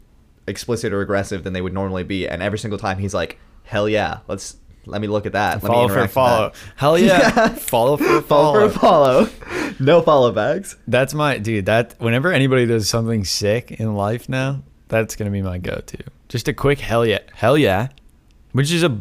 explicit 0.47 0.93
or 0.93 1.01
aggressive 1.01 1.45
than 1.45 1.53
they 1.53 1.63
would 1.63 1.73
normally 1.73 2.05
be 2.05 2.29
and 2.29 2.43
every 2.43 2.59
single 2.59 2.79
time 2.79 2.99
he's 2.99 3.15
like, 3.15 3.39
"Hell 3.65 3.89
yeah, 3.89 4.19
let's 4.29 4.57
let 4.87 5.01
me 5.01 5.07
look 5.07 5.25
at 5.25 5.33
that. 5.33 5.63
Let 5.63 5.71
follow 5.73 5.89
me 5.89 5.95
for 5.95 6.01
a 6.01 6.09
follow. 6.09 6.53
Hell 6.77 6.99
yeah. 6.99 7.49
follow 7.49 7.97
for 7.97 8.19
a 8.19 8.23
Follow 8.23 8.69
follow. 8.69 9.27
for 9.27 9.27
a 9.27 9.31
follow. 9.31 9.75
no 9.81 10.03
follow 10.03 10.31
backs. 10.33 10.77
That's 10.87 11.15
my 11.15 11.39
dude. 11.39 11.67
That 11.67 11.95
whenever 11.99 12.31
anybody 12.33 12.67
does 12.67 12.89
something 12.89 13.25
sick 13.25 13.71
in 13.73 13.95
life 13.95 14.29
now, 14.29 14.63
that's 14.89 15.17
gonna 15.17 15.31
be 15.31 15.41
my 15.43 15.57
go-to. 15.59 15.99
Just 16.29 16.49
a 16.49 16.53
quick 16.53 16.81
hell 16.81 17.07
yeah, 17.07 17.21
hell 17.33 17.57
yeah, 17.57 17.89
which 18.53 18.71
is 18.73 18.83
a. 18.83 18.99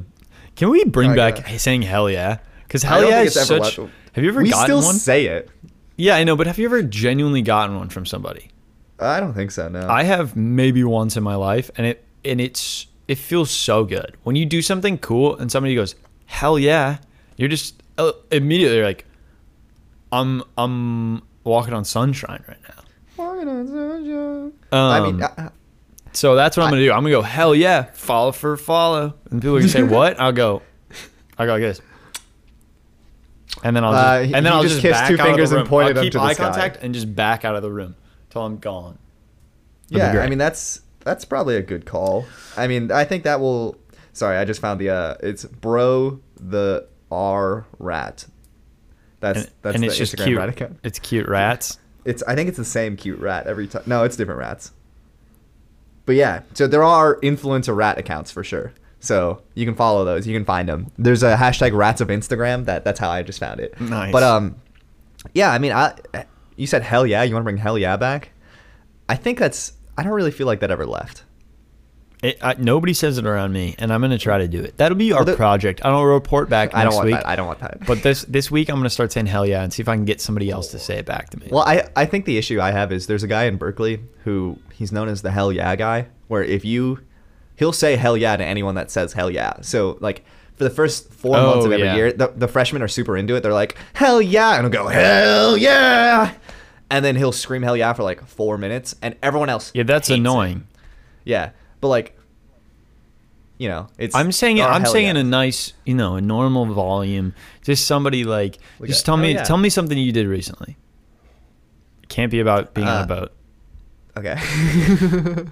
Can 0.56 0.70
we 0.70 0.86
bring 0.86 1.12
Oh, 1.12 1.16
back 1.16 1.40
yeah. 1.50 1.58
saying 1.58 1.82
hell 1.82 2.10
yeah? 2.10 2.38
Because 2.68 2.84
hell 2.84 3.04
yeah 3.10 3.22
is 3.24 3.34
such. 3.34 3.76
Have 4.14 4.24
you 4.24 4.30
ever 4.30 4.42
we 4.44 4.52
gotten 4.52 4.66
still 4.68 4.82
one? 4.84 4.96
say 4.96 5.26
it. 5.26 5.50
yeah, 5.98 6.16
I 6.16 6.24
know, 6.24 6.36
but 6.36 6.48
have 6.48 6.60
you 6.60 6.66
ever 6.66 6.82
genuinely 6.84 7.42
gotten 7.42 7.76
one 7.76 7.90
from 7.90 8.06
somebody? 8.06 8.50
I 9.06 9.20
don't 9.20 9.34
think 9.34 9.52
so. 9.52 9.68
No. 9.70 9.88
I 9.88 10.04
have 10.04 10.36
maybe 10.36 10.84
once 10.84 11.16
in 11.18 11.24
my 11.24 11.36
life, 11.36 11.70
and 11.78 11.86
it 11.88 12.04
and 12.26 12.40
it's 12.42 12.88
it 13.08 13.18
feels 13.18 13.52
so 13.52 13.84
good 13.84 14.16
when 14.24 14.36
you 14.36 14.46
do 14.46 14.62
something 14.62 14.98
cool 14.98 15.36
and 15.38 15.52
somebody 15.52 15.76
goes 15.76 15.96
hell 16.26 16.58
yeah. 16.58 16.98
You're 17.38 17.50
just 17.50 17.82
uh, 17.98 18.12
immediately 18.32 18.82
like, 18.84 19.06
I'm 20.12 20.44
I'm 20.58 21.22
walking 21.44 21.74
on 21.74 21.84
sunshine 21.86 22.44
right 22.48 22.58
now. 22.68 22.84
I 24.72 24.98
Um, 25.00 25.04
mean, 25.18 25.24
uh, 25.24 25.50
So 26.14 26.36
that's 26.36 26.56
what 26.58 26.64
I'm 26.64 26.70
gonna 26.72 26.84
do. 26.84 26.92
I'm 26.92 27.00
gonna 27.04 27.10
go 27.12 27.22
hell 27.24 27.54
yeah, 27.56 27.84
follow 27.94 28.32
for 28.32 28.56
follow, 28.58 29.16
and 29.32 29.42
people 29.42 29.56
are 29.58 29.60
gonna 29.60 29.70
say 29.72 29.84
what? 29.98 30.20
I'll 30.20 30.32
go, 30.32 30.62
I'll 31.38 31.46
go 31.48 31.54
like 31.54 31.62
this, 31.62 31.82
and 33.64 33.76
then 33.76 33.84
I'll 33.84 33.94
just, 33.94 34.34
Uh, 34.34 34.38
and 34.38 34.46
then 34.46 34.54
I'll 34.54 34.64
just 34.64 34.82
just 34.82 34.92
back 34.94 35.10
two 35.10 35.18
fingers 35.18 35.50
the 35.52 35.60
and 35.60 35.68
point 35.68 35.90
I'll 35.90 35.98
up 35.98 36.04
keep 36.04 36.12
to 36.14 36.18
the 36.20 36.24
eye 36.24 36.34
sky. 36.34 36.44
contact 36.46 36.78
and 36.84 36.94
just 36.94 37.14
back 37.16 37.46
out 37.46 37.56
of 37.56 37.62
the 37.64 37.72
room 37.72 37.96
till 38.34 38.46
I'm 38.46 38.58
gone. 38.58 38.98
That'd 39.90 40.16
yeah. 40.16 40.22
I 40.22 40.28
mean, 40.28 40.40
that's 40.40 40.82
that's 41.02 41.24
probably 41.24 41.56
a 41.56 41.62
good 41.62 41.86
call. 41.86 42.26
I 42.58 42.68
mean, 42.68 42.92
I 42.92 43.06
think 43.06 43.24
that 43.24 43.40
will. 43.40 43.78
Sorry, 44.12 44.38
I 44.38 44.46
just 44.46 44.60
found 44.60 44.80
the. 44.80 44.90
uh 44.90 45.16
It's 45.22 45.46
bro 45.46 46.20
the 46.40 46.88
R 47.12 47.66
rat. 47.80 48.26
That's 49.20 49.44
and, 49.44 49.52
that's 49.62 49.76
and 49.76 49.84
the 49.84 49.88
it's 49.88 49.98
just 49.98 50.16
Instagram 50.16 50.26
cute. 50.26 50.38
rat 50.40 50.50
account. 50.50 50.80
It's 50.84 51.00
cute 51.00 51.30
rats. 51.30 51.80
It's 52.04 52.24
I 52.24 52.36
think 52.36 52.50
it's 52.50 52.58
the 52.58 52.66
same 52.66 52.98
cute 52.98 53.20
rat 53.20 53.48
every 53.48 53.68
time. 53.68 53.84
No, 53.86 54.04
it's 54.04 54.18
different 54.18 54.40
rats. 54.40 54.72
But 56.06 56.16
yeah, 56.16 56.42
so 56.54 56.68
there 56.68 56.84
are 56.84 57.18
influencer 57.22 57.74
rat 57.74 57.98
accounts 57.98 58.32
for 58.32 58.44
sure. 58.44 58.74
So 59.00 59.42
you 59.54 59.66
can 59.66 59.76
follow 59.76 60.04
those. 60.04 60.28
You 60.28 60.34
can 60.36 60.46
find 60.46 60.68
them. 60.68 60.92
There's 60.98 61.24
a 61.24 61.36
hashtag 61.36 61.74
rats 61.74 62.02
of 62.02 62.08
Instagram. 62.10 62.66
That 62.66 62.84
that's 62.84 63.00
how 63.00 63.10
I 63.10 63.22
just 63.22 63.40
found 63.40 63.60
it. 63.60 63.80
Nice. 63.80 64.12
But 64.12 64.24
um, 64.24 64.56
yeah. 65.34 65.52
I 65.52 65.60
mean, 65.60 65.72
I 65.72 65.96
you 66.56 66.68
said 66.68 66.82
hell 66.84 67.06
yeah. 67.06 67.24
You 67.24 67.34
want 67.34 67.44
to 67.44 67.46
bring 67.46 67.58
hell 67.58 67.78
yeah 67.78 67.98
back? 67.98 68.32
I 69.10 69.16
think 69.16 69.38
that's. 69.40 69.74
I 69.98 70.04
don't 70.04 70.14
really 70.14 70.32
feel 70.32 70.48
like 70.48 70.60
that 70.62 70.72
ever 70.72 70.86
left. 70.86 71.24
It, 72.24 72.38
I, 72.42 72.56
nobody 72.58 72.94
says 72.94 73.18
it 73.18 73.26
around 73.26 73.52
me, 73.52 73.76
and 73.78 73.92
I'm 73.92 74.00
gonna 74.00 74.18
try 74.18 74.38
to 74.38 74.48
do 74.48 74.62
it. 74.62 74.78
That'll 74.78 74.98
be 74.98 75.12
our 75.12 75.26
Well, 75.26 75.36
project. 75.36 75.84
I 75.84 75.90
don't 75.90 76.06
report 76.06 76.48
back 76.50 76.70
next 76.70 76.80
I 76.80 76.84
don't 76.86 76.94
want 76.96 77.06
week. 77.08 77.16
that. 77.16 77.28
I 77.28 77.36
don't 77.36 77.48
want 77.48 77.60
that. 77.60 77.86
But 77.86 78.02
this 78.02 78.24
this 78.24 78.50
week, 78.50 78.70
I'm 78.70 78.78
gonna 78.78 78.90
start 78.90 79.12
saying 79.12 79.26
hell 79.26 79.46
yeah 79.46 79.62
and 79.62 79.74
see 79.74 79.82
if 79.82 79.90
I 79.90 79.96
can 79.96 80.06
get 80.06 80.22
somebody 80.22 80.50
else 80.50 80.70
to 80.70 80.80
say 80.80 80.98
it 81.00 81.06
back 81.06 81.32
to 81.32 81.40
me. 81.40 81.50
Well, 81.52 81.64
I, 81.64 81.90
I 81.98 82.06
think 82.06 82.24
the 82.26 82.38
issue 82.38 82.62
I 82.62 82.72
have 82.72 82.94
is 82.94 83.08
there's 83.08 83.24
a 83.24 83.28
guy 83.28 83.44
in 83.44 83.58
Berkeley 83.58 84.02
who 84.24 84.58
he's 84.72 84.94
known 84.94 85.10
as 85.10 85.22
the 85.22 85.32
hell 85.32 85.52
yeah 85.52 85.76
guy, 85.76 86.08
where 86.30 86.42
if 86.44 86.64
you, 86.64 87.00
he'll 87.58 87.74
say 87.74 87.98
hell 87.98 88.16
yeah 88.16 88.38
to 88.38 88.44
anyone 88.46 88.76
that 88.76 88.90
says 88.90 89.12
hell 89.12 89.30
yeah. 89.30 89.60
So 89.60 89.98
like 90.00 90.24
for 90.56 90.64
the 90.64 90.70
first 90.70 91.12
four 91.12 91.36
Oh, 91.36 91.46
months 91.50 91.66
of 91.66 91.72
oh, 91.72 91.74
every 91.76 91.88
yeah. 91.88 91.96
year, 91.96 92.14
the, 92.14 92.28
the 92.34 92.48
freshmen 92.48 92.82
are 92.82 92.88
super 92.88 93.18
into 93.18 93.36
it. 93.36 93.42
They're 93.42 93.52
like 93.52 93.76
hell 93.92 94.22
yeah, 94.22 94.54
and 94.56 94.62
he'll 94.64 94.72
go 94.72 94.88
hell 94.88 95.58
yeah, 95.58 96.34
and 96.94 97.04
then 97.04 97.16
he'll 97.16 97.32
scream 97.32 97.64
hell 97.64 97.76
yeah 97.76 97.92
for 97.94 98.04
like 98.04 98.24
four 98.26 98.58
minutes, 98.60 98.96
and 99.02 99.16
everyone 99.24 99.50
else. 99.50 99.72
yeah, 99.74 99.82
that's 99.82 100.12
annoying. 100.12 100.68
Yeah, 101.26 101.50
but 101.82 101.88
like, 101.88 102.16
you 103.58 103.68
know, 103.68 103.88
it's. 103.98 104.16
I'm 104.16 104.32
saying 104.32 104.58
it. 104.60 104.64
I'm 104.64 104.86
saying 104.86 105.08
in 105.08 105.18
a 105.18 105.24
nice, 105.24 105.74
you 105.86 105.96
know, 105.96 106.16
a 106.18 106.22
normal 106.22 106.68
volume. 106.68 107.34
Just 107.64 107.88
somebody 107.88 108.26
like, 108.26 108.60
Like 108.80 108.90
just 108.90 109.02
a- 109.02 109.06
tell 109.06 109.16
oh, 109.16 109.18
me, 109.18 109.34
yeah. 109.34 109.44
tell 109.44 109.58
me 109.58 109.70
something 109.70 109.98
you 109.98 110.12
did 110.12 110.28
recently. 110.28 110.78
It 112.04 112.10
can't 112.10 112.32
be 112.32 112.40
about 112.40 112.76
being 112.76 112.88
on 112.88 113.02
Uh, 113.02 113.04
a 113.04 113.08
boat. 113.08 113.32
Okay. 114.16 114.38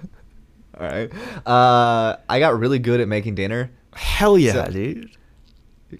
All 0.78 0.86
right. 0.86 1.10
Uh, 1.44 2.16
I 2.28 2.38
got 2.38 2.56
really 2.56 2.78
good 2.78 3.00
at 3.00 3.08
making 3.08 3.34
dinner. 3.34 3.72
Hell 3.94 4.38
yeah, 4.38 4.52
so- 4.52 4.70
dude. 4.70 5.10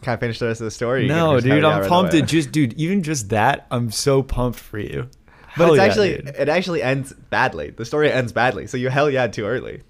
Can 0.00 0.14
I 0.14 0.16
finish 0.16 0.38
the 0.38 0.46
rest 0.46 0.62
of 0.62 0.64
the 0.64 0.70
story? 0.70 1.06
No, 1.06 1.38
dude, 1.38 1.64
I'm 1.64 1.80
right 1.80 1.88
pumped. 1.88 2.12
To 2.12 2.22
just, 2.22 2.50
dude, 2.50 2.72
even 2.74 3.02
just 3.02 3.28
that, 3.28 3.66
I'm 3.70 3.90
so 3.90 4.22
pumped 4.22 4.58
for 4.58 4.78
you. 4.78 5.10
But 5.56 5.64
Hell 5.64 5.74
it's 5.74 5.78
yeah, 5.78 5.84
actually 5.84 6.16
dude. 6.16 6.28
it 6.28 6.48
actually 6.48 6.82
ends 6.82 7.12
badly. 7.30 7.70
The 7.70 7.84
story 7.84 8.10
ends 8.10 8.32
badly. 8.32 8.66
So 8.66 8.76
you 8.78 8.88
hell 8.88 9.10
yeah 9.10 9.26
too 9.26 9.44
early. 9.44 9.82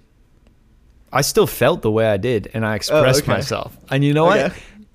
I 1.12 1.20
still 1.20 1.46
felt 1.46 1.82
the 1.82 1.90
way 1.90 2.06
I 2.06 2.16
did, 2.16 2.50
and 2.54 2.64
I 2.64 2.72
oh, 2.72 2.74
expressed 2.76 3.20
Oh, 3.20 3.24
okay. 3.24 3.32
myself. 3.32 3.76
And 3.90 4.02
you 4.02 4.14
know 4.14 4.24
what? 4.24 4.54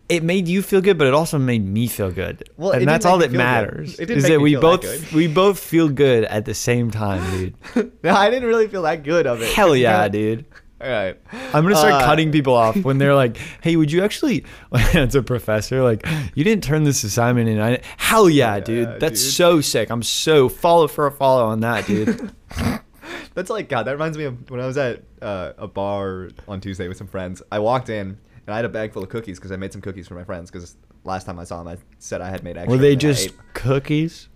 It 0.09 0.23
made 0.23 0.47
you 0.47 0.61
feel 0.61 0.79
good, 0.81 0.97
but 0.97 1.05
it 1.05 1.13
also 1.13 1.37
made 1.37 1.63
me 1.65 1.87
feel 1.87 2.11
good. 2.11 2.49
Well, 2.57 2.71
and 2.71 2.87
that's 2.87 3.05
all 3.05 3.17
that 3.19 3.31
matters. 3.31 3.95
It 3.99 4.05
didn't 4.07 4.17
is 4.19 4.23
make 4.23 4.31
that 4.31 4.37
me 4.39 4.43
we 4.43 4.51
feel 4.53 4.61
that 4.61 4.81
both 4.81 4.81
good. 4.81 5.11
we 5.11 5.27
both 5.27 5.59
feel 5.59 5.89
good 5.89 6.23
at 6.25 6.45
the 6.45 6.53
same 6.53 6.91
time, 6.91 7.21
dude. 7.31 7.53
no, 8.03 8.15
I 8.15 8.29
didn't 8.29 8.47
really 8.47 8.67
feel 8.67 8.83
that 8.83 9.03
good 9.03 9.27
of 9.27 9.41
it. 9.41 9.53
Hell 9.53 9.75
yeah, 9.75 10.07
dude. 10.17 10.45
All 10.79 10.87
right. 10.87 11.19
I'm 11.31 11.63
gonna 11.63 11.75
start 11.75 11.93
Uh, 11.93 12.05
cutting 12.05 12.31
people 12.31 12.53
off 12.53 12.75
when 12.83 12.99
they're 12.99 13.15
like, 13.23 13.37
"Hey, 13.61 13.75
would 13.75 13.91
you 13.91 14.03
actually?" 14.03 14.45
It's 14.71 15.15
a 15.15 15.23
professor. 15.23 15.81
Like, 15.81 16.05
you 16.35 16.43
didn't 16.43 16.63
turn 16.63 16.83
this 16.83 17.03
assignment 17.03 17.49
in. 17.49 17.59
I, 17.59 17.81
hell 17.97 18.29
yeah, 18.29 18.59
dude. 18.59 18.99
That's 18.99 19.21
dude. 19.23 19.33
so 19.33 19.61
sick. 19.61 19.89
I'm 19.89 20.03
so 20.03 20.49
follow 20.49 20.87
for 20.87 21.07
a 21.07 21.11
follow 21.11 21.45
on 21.47 21.61
that, 21.61 21.87
dude. 21.87 22.31
That's 23.33 23.49
like 23.49 23.69
God. 23.69 23.83
That 23.83 23.91
reminds 23.93 24.17
me 24.17 24.25
of 24.25 24.49
when 24.49 24.59
I 24.59 24.65
was 24.67 24.77
at 24.77 25.03
uh, 25.21 25.53
a 25.57 25.67
bar 25.67 26.29
on 26.47 26.59
Tuesday 26.61 26.87
with 26.87 26.97
some 26.97 27.07
friends. 27.07 27.41
I 27.51 27.59
walked 27.59 27.89
in 27.89 28.17
and 28.45 28.53
I 28.53 28.55
had 28.55 28.65
a 28.65 28.69
bag 28.69 28.93
full 28.93 29.03
of 29.03 29.09
cookies 29.09 29.37
because 29.39 29.51
I 29.51 29.55
made 29.55 29.71
some 29.71 29.81
cookies 29.81 30.07
for 30.07 30.15
my 30.15 30.23
friends. 30.23 30.49
Because 30.51 30.75
last 31.03 31.25
time 31.25 31.37
I 31.39 31.43
saw 31.43 31.57
them, 31.63 31.67
I 31.67 31.77
said 31.99 32.21
I 32.21 32.29
had 32.29 32.43
made 32.43 32.57
extra. 32.57 32.71
Were 32.71 32.77
they 32.81 32.95
just 32.95 33.31
cookies? 33.53 34.29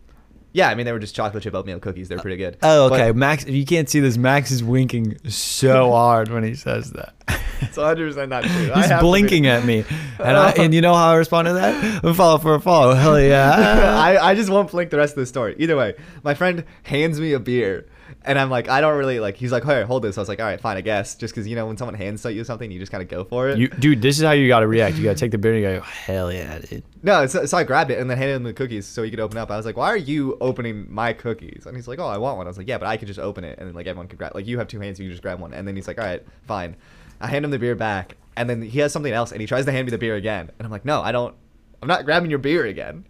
Yeah, 0.53 0.69
I 0.69 0.75
mean 0.75 0.85
they 0.85 0.91
were 0.91 0.99
just 0.99 1.15
chocolate 1.15 1.43
chip 1.43 1.53
oatmeal 1.55 1.79
cookies. 1.79 2.09
They're 2.09 2.19
uh, 2.19 2.21
pretty 2.21 2.37
good. 2.37 2.57
Oh, 2.61 2.89
But- 2.89 2.99
okay. 3.01 3.11
Max, 3.17 3.43
if 3.45 3.53
you 3.55 3.65
can't 3.65 3.89
see 3.89 3.99
this, 3.99 4.17
Max 4.17 4.51
is 4.51 4.63
winking 4.63 5.17
so 5.29 5.91
hard 5.91 6.29
when 6.29 6.43
he 6.43 6.55
says 6.55 6.91
that. 6.91 7.13
It's 7.61 7.77
100 7.77 8.07
percent 8.09 8.29
not 8.29 8.43
true. 8.43 8.71
I 8.75 8.81
He's 8.81 8.87
have 8.87 9.01
blinking 9.01 9.45
at 9.47 9.63
me, 9.63 9.85
and 10.19 10.35
I, 10.35 10.51
and 10.51 10.73
you 10.73 10.81
know 10.81 10.93
how 10.95 11.11
I 11.11 11.15
respond 11.15 11.47
to 11.47 11.53
that? 11.53 12.01
I'm 12.03 12.09
a 12.09 12.13
follow 12.13 12.37
for 12.39 12.55
a 12.55 12.59
follow. 12.59 12.93
Hell 12.95 13.21
yeah! 13.21 13.95
I, 13.97 14.31
I 14.31 14.35
just 14.35 14.49
won't 14.49 14.71
blink 14.71 14.89
the 14.89 14.97
rest 14.97 15.13
of 15.13 15.19
the 15.21 15.25
story. 15.27 15.55
Either 15.59 15.77
way, 15.77 15.93
my 16.23 16.33
friend 16.33 16.65
hands 16.83 17.19
me 17.19 17.33
a 17.33 17.39
beer, 17.39 17.85
and 18.23 18.37
I'm 18.37 18.49
like, 18.49 18.69
I 18.69 18.81
don't 18.81 18.97
really 18.97 19.19
like. 19.19 19.37
He's 19.37 19.51
like, 19.51 19.63
hey, 19.63 19.83
hold 19.83 20.03
this. 20.03 20.17
I 20.17 20.21
was 20.21 20.29
like, 20.29 20.39
all 20.39 20.45
right, 20.45 20.59
fine, 20.59 20.77
I 20.77 20.81
guess. 20.81 21.15
Just 21.15 21.33
because 21.33 21.47
you 21.47 21.55
know 21.55 21.65
when 21.65 21.77
someone 21.77 21.95
hands 21.95 22.25
you 22.25 22.43
something, 22.43 22.71
you 22.71 22.79
just 22.79 22.91
kind 22.91 23.01
of 23.01 23.09
go 23.09 23.23
for 23.23 23.49
it. 23.49 23.57
You, 23.57 23.67
dude, 23.67 24.01
this 24.01 24.17
is 24.17 24.23
how 24.23 24.31
you 24.31 24.47
gotta 24.47 24.67
react. 24.67 24.97
You 24.97 25.03
gotta 25.03 25.19
take 25.19 25.31
the 25.31 25.37
beer 25.37 25.53
and 25.53 25.61
you 25.61 25.79
go, 25.79 25.81
hell 25.81 26.31
yeah, 26.31 26.59
dude. 26.59 26.83
no, 27.03 27.25
so, 27.25 27.45
so 27.45 27.57
I 27.57 27.63
grabbed 27.63 27.91
it 27.91 27.99
and 27.99 28.09
then 28.09 28.17
handed 28.17 28.35
him 28.35 28.43
the 28.43 28.53
cookies 28.53 28.85
so 28.87 29.03
he 29.03 29.09
could 29.09 29.19
open 29.19 29.37
up. 29.37 29.51
I 29.51 29.57
was 29.57 29.65
like, 29.65 29.77
why 29.77 29.87
are 29.87 29.97
you 29.97 30.37
opening 30.41 30.85
my 30.89 31.13
cookies? 31.13 31.65
And 31.65 31.75
he's 31.75 31.87
like, 31.87 31.99
oh, 31.99 32.07
I 32.07 32.17
want 32.17 32.37
one. 32.37 32.47
I 32.47 32.49
was 32.49 32.57
like, 32.57 32.67
yeah, 32.67 32.77
but 32.77 32.87
I 32.87 32.97
could 32.97 33.07
just 33.07 33.19
open 33.19 33.43
it 33.43 33.59
and 33.59 33.67
then 33.67 33.75
like 33.75 33.87
everyone 33.87 34.07
could 34.07 34.19
grab. 34.19 34.35
Like 34.35 34.47
you 34.47 34.57
have 34.59 34.67
two 34.67 34.79
hands, 34.79 34.99
you 34.99 35.05
can 35.05 35.11
just 35.11 35.23
grab 35.23 35.39
one. 35.39 35.53
And 35.53 35.67
then 35.67 35.75
he's 35.75 35.87
like, 35.87 35.99
all 35.99 36.05
right, 36.05 36.23
fine. 36.47 36.75
I 37.21 37.27
hand 37.27 37.45
him 37.45 37.51
the 37.51 37.59
beer 37.59 37.75
back, 37.75 38.17
and 38.35 38.49
then 38.49 38.61
he 38.61 38.79
has 38.79 38.91
something 38.91 39.13
else, 39.13 39.31
and 39.31 39.39
he 39.39 39.47
tries 39.47 39.65
to 39.65 39.71
hand 39.71 39.85
me 39.85 39.91
the 39.91 39.97
beer 39.97 40.15
again, 40.15 40.49
and 40.57 40.65
I'm 40.65 40.71
like, 40.71 40.85
no, 40.85 41.01
I 41.01 41.11
don't. 41.11 41.35
I'm 41.81 41.87
not 41.87 42.05
grabbing 42.05 42.29
your 42.29 42.39
beer 42.39 42.65
again. 42.65 43.05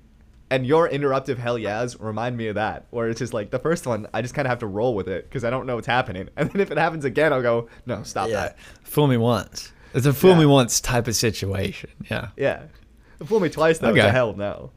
And 0.52 0.68
your 0.68 0.88
interruptive 0.90 1.38
hell 1.38 1.58
yeahs 1.58 1.98
remind 2.00 2.36
me 2.36 2.48
of 2.48 2.56
that, 2.56 2.86
where 2.92 3.08
it's 3.10 3.20
just 3.20 3.34
like 3.34 3.50
the 3.52 3.58
first 3.60 3.88
one, 3.88 4.06
I 4.14 4.22
just 4.22 4.34
kind 4.34 4.46
of 4.46 4.50
have 4.50 4.60
to 4.60 4.68
roll 4.68 4.94
with 4.94 5.08
it 5.08 5.24
because 5.30 5.44
I 5.46 5.50
don't 5.50 5.66
know 5.66 5.76
what's 5.76 5.88
happening. 5.88 6.28
And 6.38 6.52
then 6.52 6.60
if 6.62 6.70
it 6.72 6.78
happens 6.78 7.06
again, 7.06 7.32
I'll 7.32 7.42
go, 7.42 7.70
no, 7.86 8.04
stop 8.04 8.30
that. 8.30 8.58
Fool 8.84 9.08
me 9.08 9.16
once. 9.18 9.72
It's 9.94 10.06
a 10.06 10.14
fool 10.14 10.32
Yeah. 10.32 10.40
me 10.40 10.46
once 10.46 10.82
type 10.82 11.08
of 11.08 11.16
situation. 11.16 11.90
Yeah. 12.10 12.28
Yeah. 12.36 12.64
Fool 13.26 13.40
me 13.40 13.50
twice, 13.50 13.80
though. 13.80 13.90
Okay. 13.92 14.02
a 14.02 14.12
hell 14.12 14.34
no. 14.34 14.72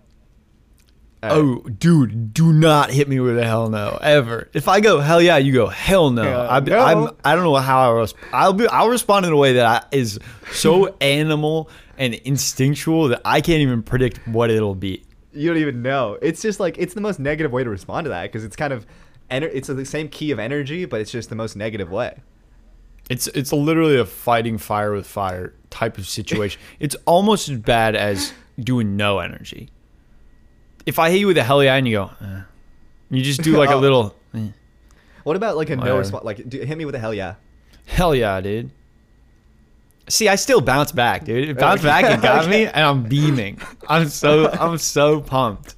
Right. 1.25 1.33
Oh, 1.33 1.57
dude, 1.61 2.35
do 2.35 2.53
not 2.53 2.91
hit 2.91 3.09
me 3.09 3.19
with 3.19 3.39
a 3.39 3.45
hell 3.45 3.71
no 3.71 3.99
ever. 4.03 4.51
If 4.53 4.69
I 4.69 4.81
go 4.81 5.01
hell 5.01 5.23
yeah, 5.23 5.39
you 5.39 5.53
go 5.55 5.67
hell 5.69 6.11
no. 6.11 6.23
Hell 6.23 6.47
I, 6.51 6.61
no. 6.61 6.79
I'm, 6.79 7.17
I 7.25 7.35
don't 7.35 7.45
know 7.45 7.55
how 7.57 7.91
I 7.91 7.95
will. 7.95 8.09
I'll 8.33 8.53
be. 8.53 8.67
I'll 8.69 8.91
respond 8.91 9.25
in 9.25 9.33
a 9.33 9.37
way 9.37 9.55
that 9.55 9.67
I, 9.67 9.97
is 9.97 10.21
so 10.53 10.95
animal 11.01 11.71
and 11.97 12.13
instinctual 12.13 13.09
that 13.09 13.23
I 13.25 13.41
can't 13.41 13.61
even 13.61 13.83
predict 13.83 14.19
what 14.29 14.51
it'll 14.51 14.75
be. 14.75 15.03
You 15.35 15.49
don't 15.51 15.61
even 15.61 15.83
know. 15.83 16.19
It's 16.23 16.41
just 16.43 16.61
like 16.61 16.79
it's 16.79 16.95
the 16.95 17.01
most 17.01 17.19
negative 17.19 17.53
way 17.53 17.65
to 17.65 17.71
respond 17.71 18.05
to 18.05 18.09
that 18.11 18.23
because 18.25 18.45
it's 18.45 18.57
kind 18.57 18.73
of, 18.73 18.87
ener- 19.31 19.51
it's 19.53 19.69
the 19.69 19.85
same 19.85 20.09
key 20.09 20.31
of 20.31 20.39
energy, 20.39 20.85
but 20.85 21.01
it's 21.01 21.11
just 21.11 21.29
the 21.29 21.35
most 21.37 21.57
negative 21.57 21.91
way. 21.91 22.21
It's 23.11 23.27
it's 23.29 23.53
literally 23.53 23.99
a 23.99 24.05
fighting 24.07 24.57
fire 24.59 24.93
with 24.93 25.07
fire 25.07 25.55
type 25.71 25.99
of 25.99 26.07
situation. 26.07 26.61
it's 26.81 26.97
almost 27.05 27.49
as 27.49 27.59
bad 27.59 27.95
as 27.97 28.33
doing 28.59 28.97
no 28.97 29.19
energy. 29.19 29.71
If 30.87 30.99
I 30.99 31.11
hit 31.11 31.19
you 31.21 31.27
with 31.27 31.39
a 31.39 31.43
hell 31.45 31.63
yeah 31.63 31.75
and 31.77 31.87
you 31.89 31.97
go, 31.97 32.11
eh, 32.23 32.41
you 33.11 33.23
just 33.23 33.43
do 33.43 33.57
like 33.57 33.71
a 33.71 33.75
Oh. 33.75 33.79
little 33.81 34.15
eh, 34.35 34.49
What 35.25 35.37
about 35.37 35.57
like 35.57 35.71
a 35.71 35.77
no 35.77 35.99
response? 35.99 36.25
Like, 36.25 36.49
do, 36.49 36.61
hit 36.61 36.79
me 36.79 36.85
with 36.85 36.95
a 36.95 36.99
hell 36.99 37.13
yeah. 37.15 37.35
hell 37.87 38.15
yeah, 38.15 38.41
dude. 38.41 38.71
See, 40.09 40.29
I 40.29 40.37
still 40.37 40.61
bounce 40.61 40.93
back, 40.93 41.25
dude. 41.25 41.49
It 41.49 41.59
bounced 41.59 41.85
Okay. 41.85 41.89
back 41.89 42.05
and 42.05 42.23
got 42.23 42.49
me, 42.49 42.67
and 42.75 42.77
I'm 42.77 43.05
beaming. 43.05 43.61
I'm 43.89 44.09
so 44.09 44.51
I'm 44.51 44.79
so 44.79 45.21
pumped. 45.21 45.77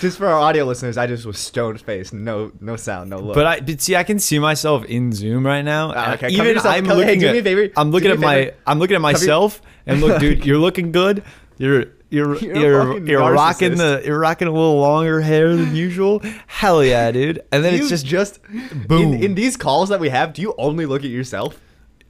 Just 0.00 0.16
for 0.16 0.26
our 0.26 0.38
audio 0.38 0.64
listeners, 0.64 0.96
I 0.96 1.06
just 1.06 1.26
was 1.26 1.38
stone 1.38 1.76
faced, 1.76 2.14
no, 2.14 2.52
no 2.60 2.76
sound, 2.76 3.10
no 3.10 3.18
look. 3.18 3.34
But 3.34 3.46
I, 3.46 3.60
but 3.60 3.80
see, 3.82 3.94
I 3.94 4.02
can 4.02 4.18
see 4.18 4.38
myself 4.38 4.84
in 4.86 5.12
Zoom 5.12 5.46
right 5.46 5.60
now. 5.62 5.92
Ah, 5.94 6.14
okay, 6.14 6.30
even 6.30 6.46
yourself- 6.46 6.74
I'm 6.74 6.86
hey, 6.86 6.94
looking 6.94 7.20
do 7.20 7.26
at, 7.28 7.32
me 7.32 7.38
a 7.40 7.42
favor. 7.42 7.72
I'm 7.76 7.90
looking 7.90 8.10
at 8.10 8.18
my. 8.18 8.52
I'm 8.66 8.78
looking 8.78 8.96
at 8.96 9.02
myself, 9.02 9.60
and 9.86 10.00
look, 10.00 10.18
dude, 10.20 10.46
you're 10.46 10.58
looking 10.58 10.92
good. 10.92 11.22
You're 11.58 11.86
you're 12.08 12.36
You're 12.42 12.54
you're 12.56 13.06
you're, 13.06 13.32
rocking 13.32 13.76
the 13.76 14.02
you're 14.04 14.18
rocking 14.18 14.48
a 14.48 14.52
little 14.52 14.78
longer 14.78 15.20
hair 15.20 15.54
than 15.54 15.76
usual. 15.76 16.22
Hell 16.46 16.82
yeah, 16.82 17.10
dude! 17.12 17.42
And 17.52 17.62
then 17.62 17.74
you 17.74 17.80
it's 17.80 17.88
just, 17.90 18.06
just 18.06 18.40
boom. 18.88 19.14
In, 19.14 19.22
in 19.22 19.34
these 19.34 19.56
calls 19.58 19.90
that 19.90 20.00
we 20.00 20.08
have, 20.08 20.32
do 20.32 20.40
you 20.40 20.54
only 20.56 20.86
look 20.86 21.04
at 21.04 21.10
yourself? 21.10 21.60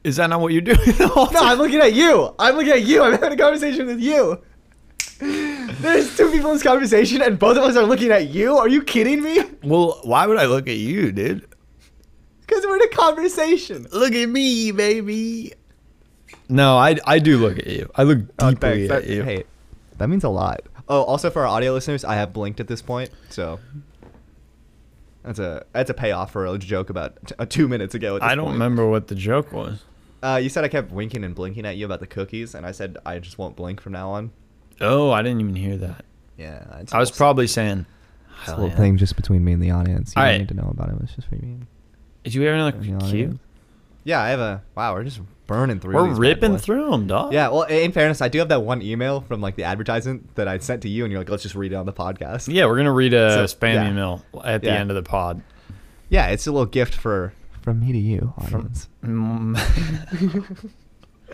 Is 0.04 0.16
that 0.16 0.28
not 0.28 0.40
what 0.40 0.52
you're 0.52 0.60
doing? 0.62 0.78
No. 0.98 1.28
I'm 1.34 1.58
looking 1.58 1.80
at 1.80 1.94
you. 1.94 2.34
I'm 2.38 2.54
looking 2.56 2.72
at 2.72 2.82
you. 2.84 3.02
I'm 3.02 3.12
having 3.12 3.32
a 3.32 3.36
conversation 3.36 3.86
with 3.86 4.00
you. 4.00 4.40
There's 5.18 6.16
two 6.16 6.30
people 6.30 6.50
in 6.50 6.56
this 6.56 6.62
conversation, 6.62 7.22
and 7.22 7.38
both 7.38 7.56
of 7.56 7.64
us 7.64 7.76
are 7.76 7.84
looking 7.84 8.10
at 8.10 8.28
you. 8.28 8.56
Are 8.56 8.68
you 8.68 8.82
kidding 8.82 9.22
me? 9.22 9.42
Well, 9.62 10.00
why 10.04 10.26
would 10.26 10.38
I 10.38 10.46
look 10.46 10.68
at 10.68 10.76
you, 10.76 11.12
dude? 11.12 11.46
Because 12.40 12.64
we're 12.66 12.76
in 12.76 12.82
a 12.82 12.88
conversation. 12.88 13.86
Look 13.92 14.12
at 14.12 14.28
me, 14.28 14.70
baby. 14.72 15.54
No, 16.48 16.76
I 16.76 16.96
I 17.06 17.18
do 17.20 17.38
look 17.38 17.58
at 17.58 17.66
you. 17.66 17.90
I 17.94 18.02
look 18.02 18.18
Oh, 18.38 18.50
deeply 18.50 18.86
thanks. 18.88 18.92
at 18.92 19.02
That, 19.06 19.10
you. 19.12 19.22
hey, 19.22 19.44
that 19.98 20.08
means 20.08 20.24
a 20.24 20.28
lot. 20.28 20.60
Oh, 20.88 21.02
also 21.02 21.30
for 21.30 21.42
our 21.42 21.48
audio 21.48 21.72
listeners, 21.72 22.04
I 22.04 22.16
have 22.16 22.32
blinked 22.34 22.60
at 22.60 22.68
this 22.68 22.82
point, 22.82 23.10
so 23.30 23.58
that's 25.22 25.38
a 25.38 25.64
that's 25.72 25.88
a 25.90 25.94
payoff 25.94 26.32
for 26.32 26.44
a 26.46 26.58
joke 26.58 26.90
about 26.90 27.16
t- 27.26 27.34
uh, 27.38 27.46
two 27.46 27.66
minutes 27.68 27.94
ago. 27.94 28.16
At 28.16 28.20
this 28.22 28.30
I 28.30 28.34
don't 28.34 28.44
point. 28.46 28.54
remember 28.54 28.86
what 28.86 29.08
the 29.08 29.14
joke 29.14 29.52
was. 29.52 29.82
Uh, 30.24 30.36
you 30.36 30.48
said 30.48 30.64
I 30.64 30.68
kept 30.68 30.90
winking 30.90 31.22
and 31.22 31.34
blinking 31.34 31.66
at 31.66 31.76
you 31.76 31.84
about 31.84 32.00
the 32.00 32.06
cookies, 32.06 32.54
and 32.54 32.64
I 32.64 32.72
said 32.72 32.96
I 33.04 33.18
just 33.18 33.36
won't 33.38 33.56
blink 33.56 33.80
from 33.80 33.92
now 33.92 34.10
on. 34.10 34.30
Oh, 34.80 35.10
I 35.10 35.22
didn't 35.22 35.40
even 35.40 35.54
hear 35.54 35.76
that. 35.76 36.04
Yeah, 36.38 36.64
I 36.70 36.80
was 36.80 36.92
a 36.92 36.96
little- 36.98 37.16
probably 37.16 37.46
saying. 37.46 37.86
it's 38.40 38.48
a 38.48 38.52
little 38.56 38.70
yeah. 38.70 38.76
thing 38.76 38.96
just 38.96 39.16
between 39.16 39.44
me 39.44 39.52
and 39.52 39.62
the 39.62 39.70
audience. 39.70 40.14
You 40.16 40.20
All 40.20 40.26
don't 40.26 40.32
right. 40.32 40.38
need 40.38 40.48
to 40.48 40.54
know 40.54 40.68
about 40.70 40.88
it. 40.88 40.96
It's 41.02 41.14
just 41.14 41.28
for 41.28 41.36
me. 41.36 41.58
Did 42.24 42.34
you 42.34 42.40
hear 42.40 42.54
another 42.54 42.76
and 42.76 43.02
cue? 43.02 43.38
Yeah, 44.04 44.20
I 44.22 44.28
have 44.30 44.40
a. 44.40 44.62
Wow, 44.74 44.94
we're 44.94 45.04
just 45.04 45.20
burning 45.46 45.78
through. 45.78 45.94
We're 45.94 46.08
these 46.08 46.18
ripping 46.18 46.56
through 46.58 46.90
them, 46.90 47.06
dog. 47.06 47.32
Yeah, 47.32 47.48
well, 47.48 47.62
in 47.62 47.92
fairness, 47.92 48.20
I 48.22 48.28
do 48.28 48.38
have 48.38 48.48
that 48.48 48.62
one 48.62 48.80
email 48.82 49.20
from 49.20 49.40
like 49.40 49.56
the 49.56 49.64
advertisement 49.64 50.34
that 50.36 50.48
I 50.48 50.58
sent 50.58 50.82
to 50.82 50.88
you, 50.88 51.04
and 51.04 51.12
you're 51.12 51.20
like, 51.20 51.28
let's 51.28 51.42
just 51.42 51.54
read 51.54 51.72
it 51.72 51.76
on 51.76 51.86
the 51.86 51.92
podcast. 51.92 52.52
Yeah, 52.52 52.66
we're 52.66 52.76
gonna 52.76 52.92
read 52.92 53.12
a 53.14 53.46
So, 53.46 53.56
spam 53.56 53.74
yeah. 53.74 53.90
email 53.90 54.24
at 54.42 54.62
the 54.62 54.68
Yeah. 54.68 54.74
end 54.76 54.90
of 54.90 54.94
the 54.96 55.02
pod. 55.02 55.42
Yeah, 56.08 56.28
it's 56.28 56.46
a 56.46 56.52
little 56.52 56.66
gift 56.66 56.94
for 56.94 57.32
from 57.64 57.80
me 57.80 57.92
to 57.92 57.98
you, 57.98 58.34
audience. 58.36 58.90
Mm, 59.02 59.58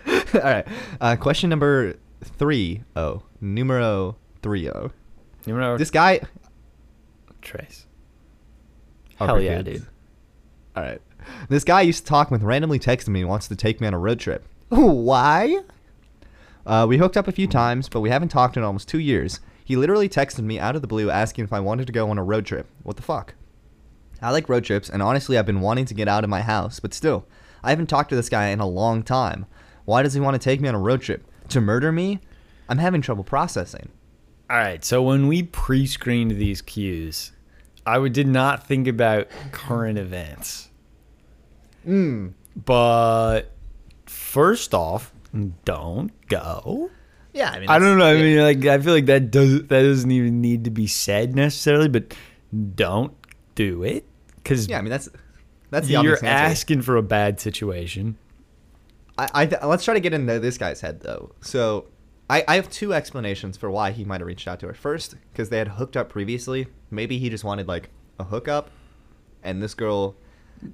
All 0.36 0.40
right. 0.40 0.66
Uh, 1.00 1.16
question 1.16 1.50
number 1.50 1.96
three 2.22 2.84
oh 2.94 3.24
numero 3.40 4.16
three 4.40 4.70
oh. 4.70 4.92
you 5.44 5.56
know 5.56 5.76
This 5.76 5.90
guy. 5.90 6.20
Trace. 7.42 7.86
Oh, 9.18 9.26
Hell 9.26 9.40
yeah, 9.40 9.56
kids. 9.56 9.80
dude. 9.80 9.88
All 10.76 10.84
right. 10.84 11.02
This 11.48 11.64
guy 11.64 11.80
used 11.80 12.04
to 12.04 12.08
talk 12.08 12.30
with 12.30 12.44
randomly 12.44 12.78
texted 12.78 13.08
me 13.08 13.20
and 13.22 13.28
wants 13.28 13.48
to 13.48 13.56
take 13.56 13.80
me 13.80 13.88
on 13.88 13.94
a 13.94 13.98
road 13.98 14.20
trip. 14.20 14.46
Why? 14.68 15.60
Uh, 16.64 16.86
we 16.88 16.98
hooked 16.98 17.16
up 17.16 17.26
a 17.26 17.32
few 17.32 17.48
times, 17.48 17.88
but 17.88 18.00
we 18.00 18.10
haven't 18.10 18.28
talked 18.28 18.56
in 18.56 18.62
almost 18.62 18.86
two 18.86 19.00
years. 19.00 19.40
He 19.64 19.74
literally 19.74 20.08
texted 20.08 20.44
me 20.44 20.60
out 20.60 20.76
of 20.76 20.82
the 20.82 20.88
blue 20.88 21.10
asking 21.10 21.44
if 21.44 21.52
I 21.52 21.58
wanted 21.58 21.88
to 21.88 21.92
go 21.92 22.08
on 22.08 22.18
a 22.18 22.22
road 22.22 22.46
trip. 22.46 22.68
What 22.84 22.94
the 22.94 23.02
fuck? 23.02 23.34
I 24.22 24.30
like 24.30 24.48
road 24.48 24.64
trips, 24.64 24.88
and 24.88 25.02
honestly, 25.02 25.38
I've 25.38 25.46
been 25.46 25.60
wanting 25.60 25.86
to 25.86 25.94
get 25.94 26.08
out 26.08 26.24
of 26.24 26.30
my 26.30 26.42
house, 26.42 26.80
but 26.80 26.94
still, 26.94 27.26
I 27.62 27.70
haven't 27.70 27.88
talked 27.88 28.10
to 28.10 28.16
this 28.16 28.28
guy 28.28 28.48
in 28.48 28.60
a 28.60 28.66
long 28.66 29.02
time. 29.02 29.46
Why 29.84 30.02
does 30.02 30.14
he 30.14 30.20
want 30.20 30.34
to 30.34 30.38
take 30.38 30.60
me 30.60 30.68
on 30.68 30.74
a 30.74 30.80
road 30.80 31.02
trip? 31.02 31.26
To 31.48 31.60
murder 31.60 31.90
me? 31.90 32.20
I'm 32.68 32.78
having 32.78 33.00
trouble 33.00 33.24
processing. 33.24 33.88
All 34.48 34.56
right, 34.56 34.84
so 34.84 35.02
when 35.02 35.26
we 35.28 35.42
pre-screened 35.42 36.32
these 36.32 36.60
cues, 36.62 37.32
I 37.86 38.06
did 38.08 38.26
not 38.26 38.66
think 38.66 38.86
about 38.86 39.28
current 39.52 39.98
events. 39.98 40.68
Mm. 41.86 42.34
But 42.56 43.52
first 44.06 44.74
off, 44.74 45.12
don't 45.64 46.10
go. 46.28 46.90
Yeah, 47.32 47.50
I 47.50 47.60
mean, 47.60 47.68
I 47.68 47.78
don't 47.78 47.98
know. 47.98 48.04
I 48.04 48.14
mean, 48.14 48.40
like 48.40 48.64
I 48.66 48.78
feel 48.80 48.92
like 48.92 49.06
that 49.06 49.30
does 49.30 49.62
that 49.62 49.82
doesn't 49.82 50.10
even 50.10 50.40
need 50.40 50.64
to 50.64 50.70
be 50.70 50.88
said 50.88 51.36
necessarily, 51.36 51.88
but 51.88 52.12
don't 52.74 53.14
do 53.54 53.84
it 53.84 54.04
because 54.50 54.68
yeah, 54.68 54.78
I 54.78 54.82
mean 54.82 54.90
that's 54.90 55.08
that's 55.70 55.86
the 55.86 56.02
you're 56.02 56.24
asking 56.24 56.82
for 56.82 56.96
a 56.96 57.02
bad 57.02 57.38
situation. 57.40 58.18
I, 59.16 59.28
I 59.34 59.46
th- 59.46 59.62
let's 59.62 59.84
try 59.84 59.94
to 59.94 60.00
get 60.00 60.12
into 60.12 60.38
this 60.40 60.58
guy's 60.58 60.80
head 60.80 61.00
though. 61.00 61.32
So, 61.40 61.86
I, 62.28 62.44
I 62.48 62.54
have 62.56 62.70
two 62.70 62.92
explanations 62.92 63.56
for 63.56 63.70
why 63.70 63.90
he 63.92 64.04
might 64.04 64.20
have 64.20 64.26
reached 64.26 64.48
out 64.48 64.58
to 64.60 64.66
her. 64.66 64.74
First, 64.74 65.14
because 65.32 65.50
they 65.50 65.58
had 65.58 65.68
hooked 65.68 65.96
up 65.96 66.08
previously. 66.08 66.66
Maybe 66.90 67.18
he 67.18 67.28
just 67.30 67.44
wanted 67.44 67.68
like 67.68 67.90
a 68.18 68.24
hookup, 68.24 68.70
and 69.44 69.62
this 69.62 69.74
girl, 69.74 70.16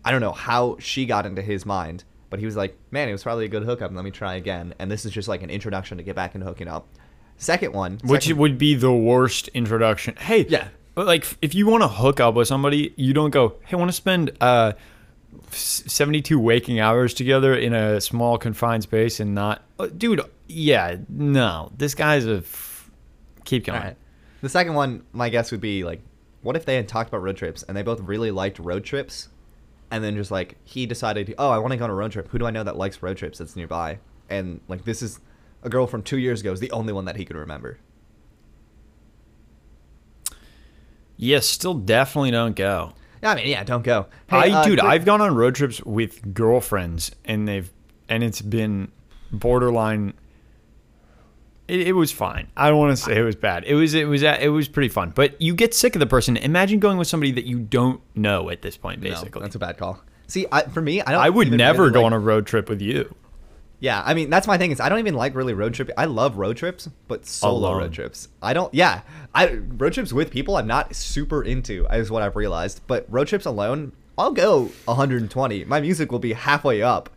I 0.04 0.10
don't 0.10 0.20
know 0.22 0.32
how 0.32 0.76
she 0.78 1.04
got 1.06 1.26
into 1.26 1.42
his 1.42 1.66
mind, 1.66 2.04
but 2.30 2.38
he 2.40 2.46
was 2.46 2.56
like, 2.56 2.78
"Man, 2.90 3.08
it 3.08 3.12
was 3.12 3.22
probably 3.22 3.44
a 3.44 3.48
good 3.48 3.64
hookup. 3.64 3.92
Let 3.94 4.04
me 4.04 4.10
try 4.10 4.36
again." 4.36 4.74
And 4.78 4.90
this 4.90 5.04
is 5.04 5.12
just 5.12 5.28
like 5.28 5.42
an 5.42 5.50
introduction 5.50 5.98
to 5.98 6.02
get 6.04 6.16
back 6.16 6.34
into 6.34 6.46
hooking 6.46 6.68
up. 6.68 6.88
Second 7.36 7.74
one, 7.74 7.98
Which 8.04 8.24
second- 8.24 8.38
would 8.38 8.56
be 8.56 8.74
the 8.74 8.92
worst 8.92 9.48
introduction. 9.48 10.16
Hey, 10.16 10.46
Yeah. 10.48 10.68
But 10.96 11.06
like 11.06 11.24
if 11.40 11.54
you 11.54 11.68
want 11.68 11.85
to 11.85 11.88
hook 11.88 12.18
up 12.18 12.35
with 12.35 12.48
somebody, 12.48 12.92
you 12.96 13.14
don't 13.14 13.30
go, 13.30 13.54
"Hey, 13.66 13.76
want 13.76 13.88
to 13.88 13.96
spend 13.96 14.32
uh 14.40 14.72
72 15.52 16.40
waking 16.40 16.80
hours 16.80 17.14
together 17.14 17.54
in 17.54 17.72
a 17.72 18.00
small 18.00 18.38
confined 18.38 18.82
space 18.82 19.20
and 19.20 19.35
not 19.35 19.62
uh, 19.78 19.87
dude 19.87 20.20
yeah 20.48 20.96
no 21.11 21.70
this 21.76 21.94
guy's 21.94 22.26
a 22.26 22.38
f- 22.38 22.90
keep 23.44 23.66
going 23.66 23.80
right. 23.80 23.96
The 24.42 24.48
second 24.50 24.74
one, 24.74 25.04
my 25.12 25.28
guess 25.28 25.50
would 25.50 25.61
be 25.61 25.82
like, 25.82 26.00
what 26.42 26.56
if 26.56 26.64
they 26.64 26.76
had 26.76 26.88
talked 26.88 27.09
about 27.09 27.22
road 27.22 27.37
trips 27.37 27.62
and 27.64 27.76
they 27.76 27.82
both 27.82 28.00
really 28.00 28.30
liked 28.30 28.59
road 28.59 28.85
trips, 28.85 29.28
and 29.90 30.04
then 30.04 30.14
just 30.14 30.30
like 30.30 30.56
he 30.64 30.87
decided, 30.87 31.35
oh, 31.38 31.50
I 31.50 31.59
want 31.59 31.72
to 31.72 31.76
go 31.76 31.85
on 31.85 31.90
a 31.90 31.94
road 31.94 32.12
trip. 32.12 32.28
Who 32.28 32.38
do 32.38 32.46
I 32.46 32.50
know 32.50 32.62
that 32.62 32.76
likes 32.76 33.02
road 33.02 33.16
trips 33.16 33.38
that's 33.38 33.56
nearby? 33.56 33.98
And 34.28 34.61
like 34.68 34.85
this 34.85 35.02
is 35.02 35.20
a 35.62 35.68
girl 35.68 35.87
from 35.87 36.02
two 36.02 36.18
years 36.18 36.42
ago 36.42 36.52
is 36.52 36.61
the 36.61 36.70
only 36.70 36.92
one 36.92 37.06
that 37.06 37.16
he 37.16 37.24
could 37.24 37.37
remember. 37.37 37.78
Yes 41.16 41.46
still 41.46 41.74
definitely 41.74 42.31
don't 42.31 42.57
go 42.57 42.92
Yeah, 43.22 43.33
I 43.33 43.35
mean, 43.37 43.48
yeah, 43.48 43.64
don't 43.64 43.83
go. 43.83 44.07
I 44.31 44.50
uh, 44.50 44.64
dude, 44.64 44.81
I've 44.81 45.05
gone 45.05 45.20
on 45.20 45.35
road 45.35 45.55
trips 45.55 45.83
with 45.83 46.35
girlfriends, 46.35 47.11
and 47.24 47.48
they've 47.48 47.70
and 48.09 48.22
it's 48.22 48.42
been 48.42 48.92
borderline. 49.33 50.14
It, 51.68 51.88
it 51.88 51.92
was 51.92 52.12
fine. 52.12 52.48
I 52.57 52.68
don't 52.68 52.79
want 52.79 52.96
to 52.96 53.02
say 53.02 53.18
it 53.18 53.22
was 53.22 53.35
bad. 53.35 53.64
It 53.64 53.74
was 53.74 53.94
it 53.94 54.07
was 54.07 54.22
it 54.22 54.52
was 54.52 54.68
pretty 54.68 54.88
fun. 54.88 55.12
But 55.14 55.40
you 55.40 55.55
get 55.55 55.74
sick 55.74 55.96
of 55.96 56.00
the 56.00 56.07
person. 56.07 56.37
Imagine 56.37 56.79
going 56.79 56.98
with 56.98 57.09
somebody 57.09 57.33
that 57.33 57.44
you 57.44 57.59
don't 57.59 58.00
know 58.14 58.50
at 58.50 58.62
this 58.62 58.76
point. 58.76 59.02
No, 59.02 59.11
Basically, 59.11 59.42
that's 59.42 59.57
a 59.57 59.59
bad 59.59 59.76
call. 59.79 60.00
See, 60.29 60.46
I, 60.50 60.62
for 60.62 60.81
me, 60.81 61.02
I 61.02 61.12
don't. 61.12 61.20
I 61.20 61.31
would 61.31 61.50
never 61.50 61.83
really 61.83 61.94
go 61.94 62.00
like- 62.00 62.07
on 62.07 62.12
a 62.12 62.18
road 62.18 62.46
trip 62.46 62.68
with 62.68 62.81
you. 62.81 63.14
Yeah, 63.78 64.02
I 64.04 64.14
mean 64.14 64.30
that's 64.30 64.46
my 64.46 64.56
thing 64.56 64.70
is 64.70 64.80
I 64.80 64.88
don't 64.88 64.98
even 65.00 65.14
like 65.14 65.34
really 65.34 65.52
road 65.52 65.74
trip. 65.74 65.90
I 65.96 66.06
love 66.06 66.38
road 66.38 66.56
trips, 66.56 66.88
but 67.08 67.26
solo 67.26 67.58
Alone. 67.68 67.78
road 67.78 67.92
trips. 67.92 68.28
I 68.42 68.54
don't. 68.54 68.72
Yeah, 68.72 69.02
I 69.34 69.54
road 69.54 69.92
trips 69.92 70.12
with 70.12 70.30
people 70.30 70.56
I'm 70.56 70.66
not 70.66 70.94
super 70.94 71.42
into. 71.42 71.86
Is 71.92 72.10
what 72.10 72.22
I've 72.22 72.36
realized. 72.36 72.80
But 72.86 73.06
road 73.08 73.28
trips 73.28 73.44
alone, 73.44 73.92
I'll 74.16 74.32
go 74.32 74.70
120. 74.86 75.64
My 75.64 75.80
music 75.80 76.10
will 76.10 76.18
be 76.18 76.32
halfway 76.32 76.82
up. 76.82 77.10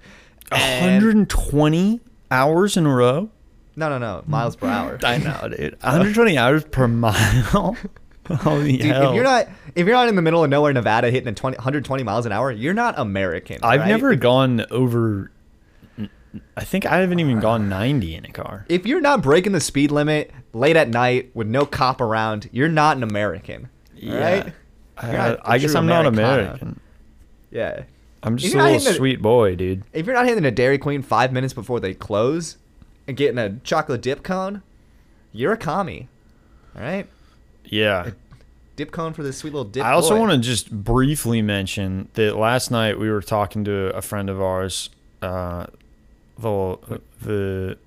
And- 0.51 0.95
120 0.95 2.01
hours 2.31 2.75
in 2.75 2.85
a 2.85 2.93
row. 2.93 3.29
No, 3.75 3.87
no, 3.87 3.97
no, 3.97 4.23
miles 4.27 4.57
per 4.57 4.67
hour. 4.67 4.99
I 5.03 5.17
know, 5.19 5.47
dude. 5.55 5.77
120 5.81 6.37
hours 6.37 6.65
per 6.65 6.87
mile. 6.87 7.77
Holy 8.29 8.77
Dude, 8.77 8.91
hell! 8.91 9.09
if 9.09 9.15
you're 9.15 9.23
not 9.23 9.47
if 9.73 9.87
you're 9.87 9.95
not 9.95 10.07
in 10.07 10.15
the 10.15 10.21
middle 10.21 10.43
of 10.43 10.49
nowhere, 10.49 10.71
Nevada, 10.73 11.09
hitting 11.09 11.29
a 11.29 11.33
20, 11.33 11.57
120 11.57 12.03
miles 12.03 12.25
an 12.27 12.31
hour, 12.31 12.51
you're 12.51 12.73
not 12.75 12.99
American. 12.99 13.57
I've 13.63 13.79
right? 13.79 13.87
never 13.87 14.15
gone 14.15 14.65
over. 14.69 15.31
I 16.55 16.63
think 16.63 16.85
I 16.85 16.97
haven't 16.97 17.19
even 17.19 17.39
gone 17.39 17.69
90 17.69 18.15
in 18.15 18.25
a 18.25 18.31
car. 18.31 18.65
if 18.69 18.85
you're 18.85 19.01
not 19.01 19.21
breaking 19.23 19.51
the 19.53 19.59
speed 19.59 19.91
limit 19.91 20.31
late 20.53 20.75
at 20.75 20.89
night 20.89 21.31
with 21.33 21.47
no 21.47 21.65
cop 21.65 22.01
around, 22.01 22.49
you're 22.51 22.69
not 22.69 22.97
an 22.97 23.03
American. 23.03 23.69
Right? 23.95 24.53
I, 24.97 25.07
You're 25.07 25.17
not 25.17 25.39
I 25.43 25.55
a 25.55 25.59
guess 25.59 25.75
I'm 25.75 25.87
not 25.87 26.05
American. 26.05 26.79
Yeah. 27.51 27.83
I'm 28.21 28.37
just 28.37 28.53
a 28.53 28.57
little 28.57 28.79
sweet 28.93 29.21
boy, 29.21 29.55
dude. 29.55 29.83
If 29.93 30.05
you're 30.05 30.15
not 30.15 30.25
hitting 30.27 30.45
a 30.45 30.51
Dairy 30.51 30.77
Queen 30.77 31.01
five 31.01 31.31
minutes 31.31 31.53
before 31.53 31.79
they 31.79 31.93
close 31.93 32.57
and 33.07 33.15
getting 33.15 33.37
a 33.37 33.57
chocolate 33.63 34.01
dip 34.01 34.23
cone, 34.23 34.61
you're 35.31 35.53
a 35.53 35.57
commie. 35.57 36.09
All 36.75 36.81
right? 36.81 37.07
Yeah. 37.65 38.11
Dip 38.75 38.91
cone 38.91 39.13
for 39.13 39.23
this 39.23 39.37
sweet 39.37 39.53
little 39.53 39.69
dip. 39.69 39.83
I 39.83 39.91
also 39.91 40.17
want 40.17 40.31
to 40.31 40.37
just 40.37 40.71
briefly 40.71 41.41
mention 41.41 42.09
that 42.13 42.35
last 42.37 42.71
night 42.71 42.99
we 42.99 43.09
were 43.09 43.21
talking 43.21 43.63
to 43.65 43.93
a 43.95 44.01
friend 44.01 44.29
of 44.29 44.41
ours, 44.41 44.89
uh, 45.21 45.65
the 46.41 47.01
the 47.21 47.77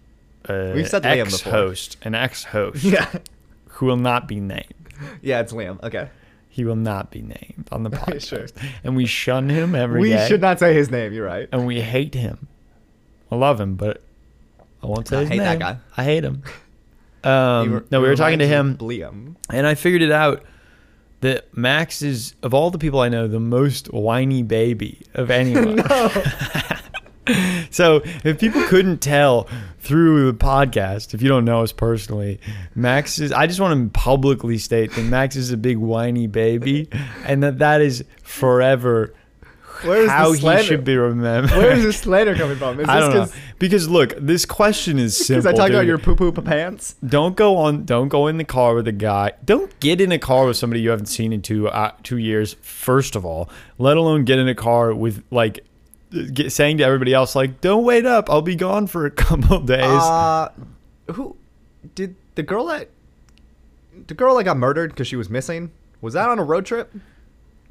uh, 0.49 0.73
We've 0.75 0.89
said 0.89 1.03
Liam 1.03 1.25
before. 1.25 1.53
ex-host, 1.53 1.97
an 2.03 2.15
ex-host 2.15 2.83
Yeah. 2.85 3.09
who 3.69 3.87
will 3.87 3.97
not 3.97 4.27
be 4.29 4.41
named. 4.41 4.75
Yeah, 5.23 5.41
it's 5.41 5.53
Liam. 5.53 5.83
Okay. 5.83 6.09
He 6.49 6.65
will 6.65 6.77
not 6.77 7.11
be 7.11 7.23
named 7.23 7.69
on 7.73 7.83
the 7.83 7.91
podcast, 7.99 8.29
Sure. 8.29 8.47
and 8.85 8.95
we 8.97 9.07
shun 9.07 9.49
him 9.49 9.75
every 9.75 10.09
day. 10.11 10.23
we 10.23 10.29
should 10.29 10.41
not 10.43 10.59
say 10.59 10.75
his 10.75 10.91
name. 10.91 11.13
You're 11.13 11.27
right. 11.27 11.49
and 11.53 11.67
we 11.67 11.81
hate 11.81 12.15
him. 12.15 12.47
I 13.31 13.37
love 13.37 13.59
him, 13.61 13.77
but 13.77 14.03
I 14.83 14.87
won't 14.87 15.09
say 15.09 15.17
I 15.17 15.21
his 15.21 15.29
hate 15.31 15.39
that 15.39 15.51
name. 15.53 15.59
guy. 15.61 15.77
I 15.97 16.05
hate 16.05 16.25
him. 16.25 16.43
Um, 17.25 17.73
re- 17.75 17.81
no, 17.93 18.01
we 18.01 18.09
were 18.09 18.17
talking 18.17 18.41
to 18.41 18.47
him, 18.49 18.77
me 18.81 19.01
of 19.03 19.15
Liam. 19.15 19.37
and 19.49 19.65
I 19.65 19.77
figured 19.77 20.03
it 20.03 20.11
out 20.11 20.43
that 21.21 21.57
Max 21.57 22.03
is 22.03 22.35
of 22.43 22.53
all 22.53 22.73
the 22.73 22.79
people 22.79 22.99
I 22.99 23.09
know 23.11 23.29
the 23.29 23.39
most 23.39 23.93
whiny 23.93 24.43
baby 24.43 25.03
of 25.15 25.31
anyone. 25.31 25.77
so 27.71 28.03
if 28.25 28.39
people 28.39 28.63
couldn't 28.65 28.99
tell 28.99 29.49
through 29.81 30.31
the 30.31 30.37
podcast, 30.37 31.15
if 31.15 31.23
you 31.23 31.29
don't 31.29 31.45
know 31.45 31.63
us 31.63 31.73
personally, 31.73 32.41
Max 32.75 33.19
is. 33.19 33.33
I 33.33 33.47
just 33.47 33.61
want 33.61 33.93
to 33.93 33.99
publicly 33.99 34.59
state 34.59 34.93
that 34.93 35.03
Max 35.03 35.37
is 35.37 35.51
a 35.51 35.57
big 35.57 35.79
whiny 35.79 36.27
baby, 36.27 36.89
and 37.25 37.43
that 37.43 37.59
that 37.59 37.81
is 37.81 38.05
forever 38.23 39.15
Where's 39.85 40.11
how 40.11 40.33
the 40.33 40.57
he 40.57 40.63
should 40.63 40.85
be 40.85 40.97
remembered. 40.97 41.51
Where 41.51 41.73
is 41.73 41.83
this 41.83 41.99
slander 41.99 42.35
coming 42.35 42.57
from? 42.57 42.81
Is 42.81 42.89
I 42.89 43.01
don't 43.01 43.15
know 43.15 43.29
because 43.59 43.89
look, 43.89 44.15
this 44.19 44.45
question 44.45 44.99
is 44.99 45.17
simple. 45.27 45.43
Because 45.43 45.59
I 45.59 45.63
talked 45.63 45.75
about 45.75 45.87
your 45.87 45.99
poo 45.99 46.15
poo 46.15 46.33
pants. 46.33 46.95
Don't 47.05 47.37
go 47.37 47.57
on. 47.57 47.85
Don't 47.85 48.09
go 48.09 48.27
in 48.27 48.37
the 48.37 48.45
car 48.45 48.75
with 48.75 48.87
a 48.89 48.93
guy. 48.93 49.33
Don't 49.45 49.79
get 49.81 50.01
in 50.01 50.13
a 50.13 50.19
car 50.19 50.47
with 50.47 50.57
somebody 50.57 50.81
you 50.81 50.91
haven't 50.91 51.07
seen 51.07 51.33
in 51.33 51.43
two 51.43 51.69
uh, 51.69 51.93
two 52.03 52.19
years. 52.19 52.55
First 52.63 53.17
of 53.17 53.25
all, 53.25 53.49
let 53.79 53.97
alone 53.97 54.25
get 54.25 54.39
in 54.39 54.49
a 54.49 54.55
car 54.55 54.95
with 54.95 55.25
like 55.31 55.65
get, 56.33 56.53
saying 56.53 56.79
to 56.79 56.85
everybody 56.85 57.13
else 57.15 57.35
like, 57.35 57.61
"Don't 57.61 57.85
wait 57.85 58.07
up. 58.07 58.29
I'll 58.31 58.43
be 58.43 58.57
gone 58.57 58.87
for 58.87 59.07
a 59.07 59.11
couple 59.25 59.61
days." 59.61 59.83
Uh, 59.83 60.51
who 61.13 61.37
did 61.95 62.15
the 62.35 62.43
girl 62.43 62.67
that 62.67 62.89
the 64.07 64.15
girl 64.15 64.37
that 64.37 64.45
got 64.45 64.57
murdered 64.57 64.91
because 64.91 65.07
she 65.07 65.17
was 65.17 65.29
missing? 65.31 65.71
Was 66.01 66.15
that 66.15 66.29
on 66.29 66.39
a 66.39 66.45
road 66.45 66.67
trip? 66.67 66.93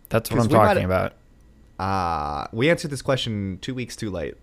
That's 0.10 0.30
what 0.32 0.42
I'm 0.42 0.50
talking 0.50 0.84
about. 0.86 1.14
Uh, 1.80 2.48
we 2.52 2.70
answered 2.70 2.92
this 2.92 3.02
question 3.02 3.58
two 3.62 3.74
weeks 3.74 3.96
too 3.96 4.10
late. 4.12 4.36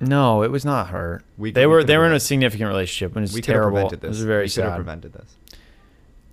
No, 0.00 0.42
it 0.42 0.50
was 0.50 0.64
not 0.64 0.88
her. 0.88 1.22
We- 1.36 1.50
they 1.50 1.66
we 1.66 1.72
were 1.74 1.84
they 1.84 1.98
were 1.98 2.06
in 2.06 2.12
a 2.12 2.20
significant 2.20 2.68
relationship 2.68 3.14
and 3.16 3.24
it's 3.24 3.34
We 3.34 3.42
terrible. 3.42 3.72
prevented 3.72 3.98
It 3.98 4.02
this. 4.02 4.08
was 4.10 4.22
very 4.22 4.44
we 4.44 4.48
could 4.50 4.62
have 4.64 4.70
sad. 4.72 4.76
prevented 4.76 5.12
this. 5.12 5.34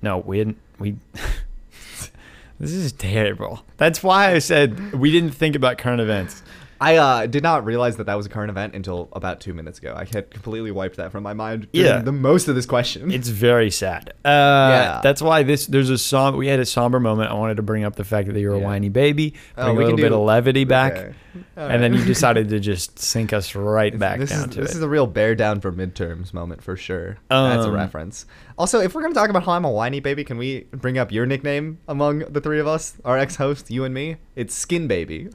No, 0.01 0.19
we 0.19 0.37
didn't. 0.37 0.57
We. 0.79 0.95
this 2.59 2.71
is 2.71 2.91
terrible. 2.93 3.63
That's 3.77 4.01
why 4.03 4.31
I 4.33 4.39
said 4.39 4.93
we 4.93 5.11
didn't 5.11 5.31
think 5.31 5.55
about 5.55 5.77
current 5.77 5.99
events. 5.99 6.43
I 6.81 6.97
uh, 6.97 7.25
did 7.27 7.41
not 7.43 7.63
realize 7.65 7.95
that 7.97 8.05
that 8.05 8.15
was 8.15 8.25
a 8.25 8.29
current 8.29 8.49
event 8.49 8.75
until 8.75 9.07
about 9.13 9.39
two 9.39 9.53
minutes 9.53 9.79
ago. 9.79 9.93
I 9.95 10.03
had 10.05 10.29
completely 10.29 10.71
wiped 10.71 10.97
that 10.97 11.11
from 11.11 11.23
my 11.23 11.33
mind. 11.33 11.67
during 11.71 11.87
Yeah. 11.87 12.01
the 12.01 12.11
most 12.11 12.47
of 12.47 12.55
this 12.55 12.65
question. 12.65 13.11
It's 13.11 13.29
very 13.29 13.71
sad. 13.71 14.09
Uh, 14.25 14.29
Yeah. 14.29 14.99
That's 15.03 15.21
why 15.21 15.43
this 15.43 15.67
there's 15.67 15.89
a 15.89 15.97
som 15.97 16.35
We 16.35 16.47
had 16.47 16.59
a 16.59 16.65
somber 16.65 16.99
moment. 16.99 17.31
I 17.31 17.33
wanted 17.35 17.55
to 17.57 17.63
bring 17.63 17.83
up 17.85 17.95
the 17.95 18.03
fact 18.03 18.27
that 18.33 18.39
you're 18.39 18.53
a 18.53 18.59
whiny 18.59 18.89
baby, 18.89 19.35
Oh, 19.57 19.71
a 19.71 19.73
little 19.73 19.95
bit 19.95 20.11
of 20.11 20.19
levity 20.19 20.65
back, 20.65 20.93
Okay. 20.97 21.13
And 21.57 21.81
then 21.83 21.93
you 21.93 22.03
decided 22.05 22.49
to 22.49 22.59
just 22.59 22.97
sink 22.99 23.33
us 23.33 23.55
right 23.55 23.97
back 23.97 24.19
this 24.19 24.29
down 24.29 24.49
is, 24.49 24.55
to 24.55 24.61
this 24.61 24.71
it. 24.71 24.77
is 24.77 24.83
a 24.83 24.87
real 24.89 25.05
bear 25.07 25.35
down 25.35 25.59
for 25.61 25.71
midterms 25.71 26.33
moment 26.33 26.63
for 26.63 26.75
sure. 26.77 27.17
That's 27.29 27.65
a 27.65 27.69
Um, 27.69 27.73
reference. 27.75 28.25
Also, 28.57 28.79
if 28.79 28.95
we're 28.95 29.01
gonna 29.01 29.13
talk 29.13 29.29
about 29.29 29.43
how 29.43 29.51
I'm 29.53 29.65
a 29.65 29.71
whiny 29.71 29.99
baby, 29.99 30.23
can 30.23 30.37
we 30.37 30.65
bring 30.71 30.97
up 30.97 31.11
your 31.11 31.25
nickname 31.25 31.77
among 31.89 32.19
the 32.19 32.39
three 32.39 32.59
of 32.59 32.67
us, 32.67 32.93
our 33.03 33.17
ex-host, 33.17 33.69
you 33.71 33.83
and 33.83 33.93
me? 33.93 34.15
It's 34.35 34.53
Skin 34.55 34.87
Baby. 34.87 35.29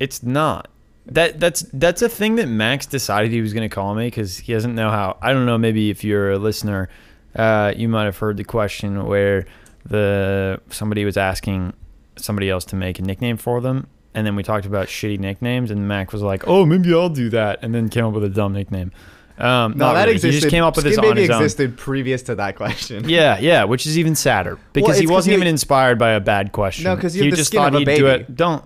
it's 0.00 0.22
not. 0.22 0.68
That 1.08 1.38
that's 1.38 1.62
that's 1.72 2.02
a 2.02 2.08
thing 2.08 2.34
that 2.36 2.46
Max 2.48 2.84
decided 2.86 3.30
he 3.30 3.40
was 3.40 3.52
going 3.52 3.68
to 3.68 3.74
call 3.74 3.94
me 3.94 4.06
because 4.08 4.38
he 4.38 4.52
doesn't 4.52 4.74
know 4.74 4.90
how. 4.90 5.16
I 5.22 5.32
don't 5.32 5.46
know. 5.46 5.56
Maybe 5.56 5.88
if 5.90 6.02
you're 6.02 6.32
a 6.32 6.38
listener, 6.38 6.88
uh, 7.36 7.72
you 7.76 7.88
might 7.88 8.04
have 8.04 8.18
heard 8.18 8.36
the 8.36 8.44
question 8.44 9.04
where 9.06 9.46
the 9.84 10.60
somebody 10.70 11.04
was 11.04 11.16
asking 11.16 11.72
somebody 12.16 12.50
else 12.50 12.64
to 12.66 12.76
make 12.76 12.98
a 12.98 13.02
nickname 13.02 13.36
for 13.36 13.60
them, 13.60 13.86
and 14.14 14.26
then 14.26 14.34
we 14.36 14.42
talked 14.42 14.66
about 14.66 14.88
shitty 14.88 15.18
nicknames, 15.20 15.70
and 15.70 15.86
Max 15.86 16.12
was 16.12 16.22
like, 16.22 16.46
"Oh, 16.48 16.66
maybe 16.66 16.92
I'll 16.92 17.08
do 17.08 17.28
that," 17.30 17.60
and 17.62 17.74
then 17.74 17.88
came 17.88 18.04
up 18.04 18.12
with 18.12 18.24
a 18.24 18.28
dumb 18.28 18.52
nickname. 18.52 18.90
Um, 19.38 19.74
No, 19.76 19.92
that 19.92 20.04
really. 20.04 20.12
existed. 20.16 20.34
He 20.34 20.40
just 20.40 20.50
came 20.50 20.64
up 20.64 20.76
with 20.76 20.86
this 20.86 20.96
on 20.98 21.16
his 21.16 21.28
own. 21.30 21.36
existed 21.42 21.76
previous 21.76 22.22
to 22.22 22.34
that 22.36 22.56
question. 22.56 23.04
Yeah, 23.08 23.38
yeah, 23.38 23.64
which 23.64 23.86
is 23.86 23.98
even 23.98 24.14
sadder 24.14 24.58
because 24.72 24.92
it's 24.92 25.00
he 25.00 25.06
wasn't 25.06 25.34
even 25.34 25.46
inspired 25.46 25.98
by 25.98 26.12
a 26.12 26.20
bad 26.20 26.52
question. 26.52 26.84
No, 26.84 26.96
'cause 26.96 27.14
you 27.14 27.24
he 27.24 27.30
just 27.30 27.52
thought 27.52 27.74
he'd 27.74 27.84
do 27.84 28.06
it. 28.08 28.34
Don't. 28.34 28.64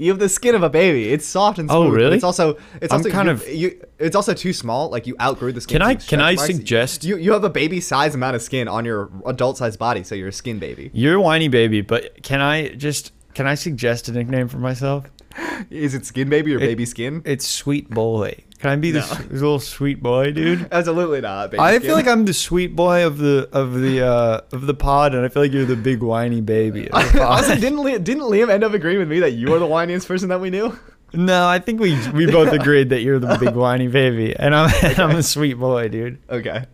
You 0.00 0.10
have 0.10 0.18
the 0.18 0.28
skin 0.30 0.54
of 0.54 0.62
a 0.62 0.70
baby. 0.70 1.12
It's 1.12 1.26
soft 1.26 1.58
and 1.58 1.70
Oh, 1.70 1.82
smooth. 1.82 1.92
but 1.92 1.96
really? 1.96 2.14
It's 2.16 2.24
also 2.24 2.56
it's 2.80 2.92
I'm 2.92 3.00
also 3.00 3.10
kind 3.10 3.26
you- 3.28 3.32
of- 3.34 3.48
you. 3.48 3.80
It's 3.98 4.16
also 4.16 4.32
too 4.32 4.52
small. 4.54 4.88
Like 4.88 5.06
you 5.06 5.14
outgrew 5.20 5.52
the 5.52 5.60
skin. 5.60 5.74
Can 5.80 5.82
I- 5.82 5.94
can 5.96 6.20
I 6.20 6.34
marks. 6.36 6.46
suggest- 6.54 7.04
you 7.04 7.16
you 7.18 7.32
have 7.32 7.44
a 7.44 7.50
baby 7.50 7.80
size 7.80 8.14
amount 8.14 8.34
of 8.34 8.42
skin 8.42 8.66
on 8.66 8.84
your 8.86 9.10
adult 9.26 9.58
sized 9.58 9.78
body, 9.78 10.02
so 10.02 10.14
you're 10.14 10.28
a 10.28 10.32
skin 10.32 10.58
baby. 10.58 10.90
You're 10.94 11.16
a 11.16 11.20
whiny 11.20 11.48
baby, 11.48 11.82
but 11.82 12.22
can 12.22 12.40
I 12.40 12.68
just 12.68 13.12
can 13.34 13.46
I 13.46 13.54
suggest 13.54 14.08
a 14.08 14.12
nickname 14.12 14.48
for 14.48 14.56
myself? 14.58 15.04
Is 15.70 15.94
it 15.94 16.04
skin 16.06 16.28
baby 16.28 16.52
or 16.54 16.56
It- 16.56 16.60
baby 16.60 16.84
skin? 16.86 17.22
It's 17.24 17.46
sweet 17.46 17.88
boy. 17.90 18.34
Can 18.58 18.68
I 18.70 18.76
be 18.76 18.90
the 18.90 18.98
No. 19.00 19.06
s- 19.06 19.24
little 19.30 19.58
sweet 19.58 20.02
boy, 20.02 20.32
dude? 20.32 20.68
Absolutely 20.72 21.22
not. 21.22 21.50
Baby 21.50 21.60
I 21.60 21.70
skin. 21.76 21.82
feel 21.82 21.94
like 21.94 22.06
I'm 22.06 22.26
the 22.26 22.34
sweet 22.34 22.76
boy 22.76 23.06
of 23.06 23.16
the 23.18 23.48
of 23.52 23.80
the 23.80 24.04
uh, 24.06 24.40
of 24.52 24.66
the 24.66 24.74
pod, 24.74 25.14
and 25.14 25.24
I 25.24 25.28
feel 25.28 25.42
like 25.42 25.52
you're 25.52 25.64
the 25.64 25.76
big 25.76 26.02
whiny 26.02 26.40
baby. 26.42 26.90
Of 26.90 27.12
the 27.12 27.18
pod. 27.20 27.42
also, 27.42 27.54
didn't 27.54 27.78
Liam, 27.78 28.04
didn't 28.04 28.24
Liam 28.24 28.50
end 28.50 28.62
up 28.64 28.74
agreeing 28.74 28.98
with 28.98 29.08
me 29.08 29.20
that 29.20 29.30
you 29.32 29.54
are 29.54 29.58
the 29.58 29.66
whiniest 29.66 30.06
person 30.06 30.28
that 30.28 30.40
we 30.40 30.50
knew? 30.50 30.78
no, 31.14 31.46
I 31.48 31.58
think 31.58 31.80
we 31.80 31.96
we 32.10 32.26
both 32.26 32.52
agreed 32.52 32.90
that 32.90 33.00
you're 33.02 33.18
the 33.18 33.36
big 33.38 33.54
whiny 33.54 33.88
baby, 33.88 34.36
and 34.36 34.54
I'm 34.54 34.70
and 34.84 34.98
I'm 34.98 35.16
a 35.16 35.22
sweet 35.22 35.54
boy, 35.54 35.88
dude. 35.88 36.18
Okay. 36.28 36.66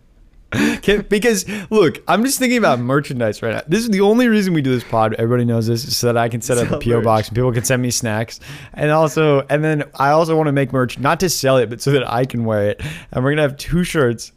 Can 0.81 1.01
because 1.09 1.45
look, 1.69 2.01
I'm 2.07 2.23
just 2.23 2.39
thinking 2.39 2.57
about 2.57 2.79
merchandise 2.79 3.41
right 3.41 3.55
now. 3.55 3.61
This 3.67 3.81
is 3.81 3.89
the 3.89 3.99
only 4.01 4.29
reason 4.29 4.53
we 4.53 4.61
do 4.61 4.71
this 4.71 4.83
pod. 4.85 5.13
Everybody 5.15 5.43
knows 5.43 5.67
this, 5.67 5.97
so 5.97 6.07
that 6.07 6.17
I 6.17 6.29
can 6.29 6.39
set 6.41 6.57
up 6.57 6.71
a 6.71 6.79
PO 6.79 6.97
merch. 6.97 7.03
box 7.03 7.27
and 7.27 7.35
people 7.35 7.51
can 7.51 7.65
send 7.65 7.81
me 7.81 7.91
snacks. 7.91 8.39
And 8.73 8.89
also, 8.89 9.41
and 9.49 9.61
then 9.61 9.83
I 9.95 10.11
also 10.11 10.37
want 10.37 10.47
to 10.47 10.53
make 10.53 10.71
merch, 10.71 10.97
not 10.99 11.19
to 11.19 11.29
sell 11.29 11.57
it, 11.57 11.69
but 11.69 11.81
so 11.81 11.91
that 11.91 12.09
I 12.09 12.23
can 12.25 12.45
wear 12.45 12.69
it. 12.69 12.81
And 13.11 13.23
we're 13.25 13.31
gonna 13.31 13.41
have 13.41 13.57
two 13.57 13.83
shirts, 13.83 14.31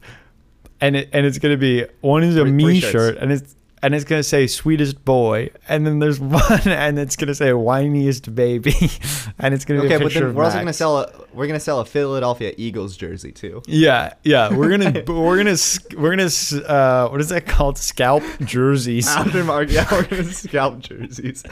and 0.81 0.97
it 0.97 1.11
and 1.13 1.25
it's 1.25 1.39
gonna 1.39 1.57
be 1.57 1.87
one 2.01 2.25
is 2.25 2.35
a 2.37 2.41
Three- 2.41 2.51
me 2.53 2.81
three 2.81 2.91
shirt, 2.91 3.17
and 3.19 3.31
it's. 3.31 3.55
And 3.83 3.95
it's 3.95 4.05
gonna 4.05 4.23
say 4.23 4.47
sweetest 4.47 5.05
boy, 5.05 5.51
and 5.69 5.87
then 5.87 6.01
there's 6.01 6.21
one, 6.21 6.61
and 6.67 6.99
it's 6.99 7.17
gonna 7.17 7.35
say 7.35 7.51
whiniest 7.51 8.35
baby, 8.35 8.75
and 9.39 9.55
it's 9.55 9.65
gonna 9.65 9.81
be 9.81 9.87
Okay, 9.87 10.03
but 10.03 10.13
then 10.13 10.35
we're 10.35 10.45
also 10.45 10.59
gonna 10.59 10.73
sell 10.73 10.99
a 10.99 11.13
we're 11.33 11.47
gonna 11.47 11.61
sell 11.61 11.81
a 11.81 11.85
Philadelphia 11.85 12.53
Eagles 12.59 12.97
jersey 12.97 13.33
too. 13.33 13.63
Yeah, 13.67 14.15
yeah, 14.23 14.55
we're 14.55 14.69
gonna 14.69 15.03
we're 15.07 15.37
gonna 15.39 15.57
we're 15.97 16.17
gonna 16.17 16.67
uh, 16.69 17.09
what 17.09 17.21
is 17.21 17.31
that 17.31 17.47
called? 17.47 17.79
Scalp 17.79 18.23
jerseys. 18.41 19.09
Aftermarket, 19.09 19.71
yeah, 19.71 19.87
we're 19.91 20.05
gonna 20.05 20.25
scalp 20.25 20.81
jerseys. 20.81 21.43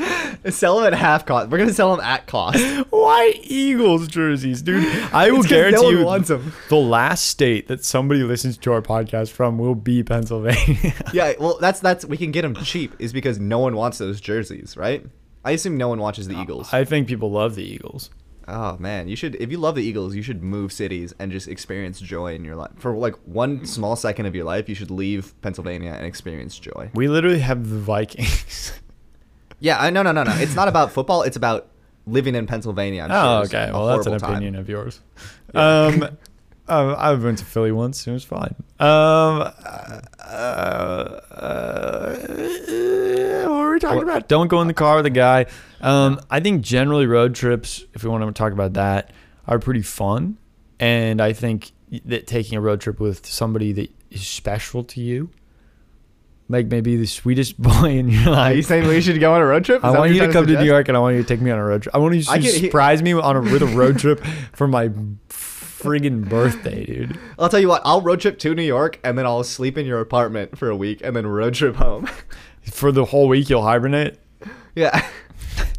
Sell 0.51 0.76
them 0.81 0.93
at 0.93 0.99
half 0.99 1.24
cost. 1.24 1.49
We're 1.49 1.59
gonna 1.59 1.72
sell 1.72 1.97
them 1.97 2.05
at 2.05 2.26
cost. 2.26 2.59
Why 2.91 3.41
Eagles 3.43 4.07
jerseys, 4.09 4.61
dude? 4.61 4.85
I 5.12 5.31
will 5.31 5.43
guarantee 5.43 5.81
no 5.81 5.91
you, 5.91 6.05
wants 6.05 6.31
'em. 6.31 6.53
the 6.68 6.76
last 6.76 7.24
state 7.26 7.68
that 7.68 7.85
somebody 7.85 8.22
listens 8.22 8.59
to 8.59 8.72
our 8.72 8.83
podcast 8.83 9.31
from 9.31 9.59
will 9.59 9.74
be 9.74 10.03
Pennsylvania. 10.03 10.93
Yeah, 11.12 11.33
well, 11.41 11.57
that's 11.61 11.81
that's 11.81 12.05
we 12.05 12.17
can 12.18 12.30
get 12.30 12.42
them 12.42 12.54
cheap 12.54 12.94
is 12.98 13.12
because 13.12 13.38
no 13.38 13.58
one 13.58 13.76
wants 13.76 13.98
those 13.98 14.20
jerseys, 14.20 14.76
right? 14.76 15.06
I 15.44 15.52
assume 15.52 15.76
no 15.76 15.88
one 15.88 15.98
watches 15.98 16.28
the 16.28 16.38
Eagles. 16.38 16.72
I 16.72 16.84
think 16.84 17.08
people 17.08 17.30
love 17.30 17.54
the 17.54 17.64
Eagles. 17.64 18.10
Oh 18.46 18.76
man, 18.78 19.08
you 19.08 19.16
should 19.16 19.34
if 19.36 19.50
you 19.50 19.58
love 19.58 19.74
the 19.74 19.82
Eagles, 19.82 20.14
you 20.14 20.22
should 20.22 20.42
move 20.42 20.72
cities 20.72 21.14
and 21.18 21.30
just 21.30 21.48
experience 21.48 22.00
joy 22.00 22.34
in 22.34 22.44
your 22.44 22.56
life. 22.56 22.70
For 22.76 22.96
like 22.96 23.14
one 23.26 23.66
small 23.66 23.94
second 23.94 24.26
of 24.26 24.34
your 24.34 24.44
life, 24.44 24.68
you 24.68 24.74
should 24.74 24.90
leave 24.90 25.34
Pennsylvania 25.42 25.92
and 25.92 26.06
experience 26.06 26.58
joy. 26.58 26.90
We 26.94 27.08
literally 27.08 27.40
have 27.40 27.68
the 27.68 27.78
Vikings. 27.78 28.72
Yeah, 29.60 29.80
I 29.80 29.90
no 29.90 30.02
no 30.02 30.12
no 30.12 30.22
no. 30.22 30.32
It's 30.36 30.54
not 30.54 30.68
about 30.68 30.92
football. 30.92 31.22
It's 31.22 31.36
about 31.36 31.68
living 32.06 32.34
in 32.34 32.46
Pennsylvania. 32.46 33.02
I'm 33.02 33.10
oh, 33.10 33.44
sure 33.44 33.60
okay. 33.60 33.72
Well, 33.72 33.86
that's 33.86 34.06
an 34.06 34.18
time. 34.18 34.30
opinion 34.30 34.54
of 34.54 34.68
yours. 34.68 35.00
Yeah. 35.54 35.86
Um, 35.86 36.18
uh, 36.68 36.94
I 36.98 37.12
went 37.14 37.38
to 37.38 37.44
Philly 37.44 37.72
once. 37.72 38.06
It 38.06 38.12
was 38.12 38.24
fine. 38.24 38.54
Um, 38.80 39.52
uh, 40.20 41.20
uh, 41.30 42.16
what 43.46 43.50
were 43.60 43.72
we 43.74 43.80
talking 43.80 44.02
about? 44.02 44.28
Don't 44.28 44.48
go 44.48 44.60
in 44.60 44.68
the 44.68 44.74
car 44.74 44.96
with 44.96 45.06
a 45.06 45.10
guy. 45.10 45.46
Um, 45.80 46.20
I 46.30 46.40
think 46.40 46.62
generally 46.62 47.06
road 47.06 47.34
trips, 47.34 47.84
if 47.94 48.02
we 48.04 48.10
want 48.10 48.24
to 48.26 48.32
talk 48.38 48.52
about 48.52 48.74
that, 48.74 49.12
are 49.46 49.58
pretty 49.58 49.82
fun. 49.82 50.38
And 50.80 51.20
I 51.20 51.32
think 51.32 51.72
that 52.04 52.26
taking 52.26 52.56
a 52.58 52.60
road 52.60 52.80
trip 52.80 53.00
with 53.00 53.26
somebody 53.26 53.72
that 53.72 53.90
is 54.10 54.26
special 54.26 54.84
to 54.84 55.00
you, 55.00 55.30
like 56.48 56.66
maybe 56.66 56.96
the 56.96 57.06
sweetest 57.06 57.60
boy 57.62 57.90
in 57.98 58.08
your 58.08 58.30
life. 58.30 58.52
Are 58.52 58.56
you 58.56 58.62
saying 58.62 58.86
we 58.86 59.00
should 59.00 59.18
go 59.20 59.34
on 59.34 59.40
a 59.40 59.46
road 59.46 59.64
trip? 59.64 59.78
Is 59.78 59.84
I 59.84 59.98
want 59.98 60.12
you 60.12 60.20
to 60.20 60.32
come 60.32 60.46
to 60.46 60.58
New? 60.58 60.64
York 60.64 60.88
and 60.88 60.96
I 60.96 61.00
want 61.00 61.16
you 61.16 61.22
to 61.22 61.28
take 61.28 61.40
me 61.40 61.50
on 61.50 61.58
a 61.58 61.64
road 61.64 61.82
trip. 61.82 61.94
I 61.94 61.98
want 61.98 62.14
you 62.14 62.22
I 62.28 62.36
to 62.38 62.42
can- 62.42 62.52
he- 62.60 62.66
surprise 62.66 63.02
me 63.02 63.12
on 63.14 63.36
a 63.36 63.40
with 63.40 63.62
a 63.62 63.66
road 63.66 63.98
trip 64.02 64.24
for 64.52 64.68
my 64.68 64.90
friggin' 65.79 66.29
birthday, 66.29 66.85
dude. 66.85 67.18
I'll 67.39 67.49
tell 67.49 67.61
you 67.61 67.68
what. 67.68 67.83
I'll 67.85 68.01
road 68.01 68.20
trip 68.20 68.39
to 68.41 68.55
New 68.55 68.62
York 68.62 68.99
and 69.05 69.16
then 69.16 69.26
I'll 69.26 69.45
sleep 69.45 69.79
in 69.79 69.87
your 69.87 70.01
apartment 70.01 70.59
for 70.59 70.68
a 70.68 70.76
week 70.76 71.01
and 71.05 71.14
then 71.14 71.26
road 71.26 71.55
trip 71.55 71.76
home. 71.76 72.09
For 72.70 72.93
the 72.93 73.07
whole 73.07 73.29
week 73.29 73.49
you'll 73.49 73.62
hibernate. 73.62 74.18
yeah. 74.74 75.09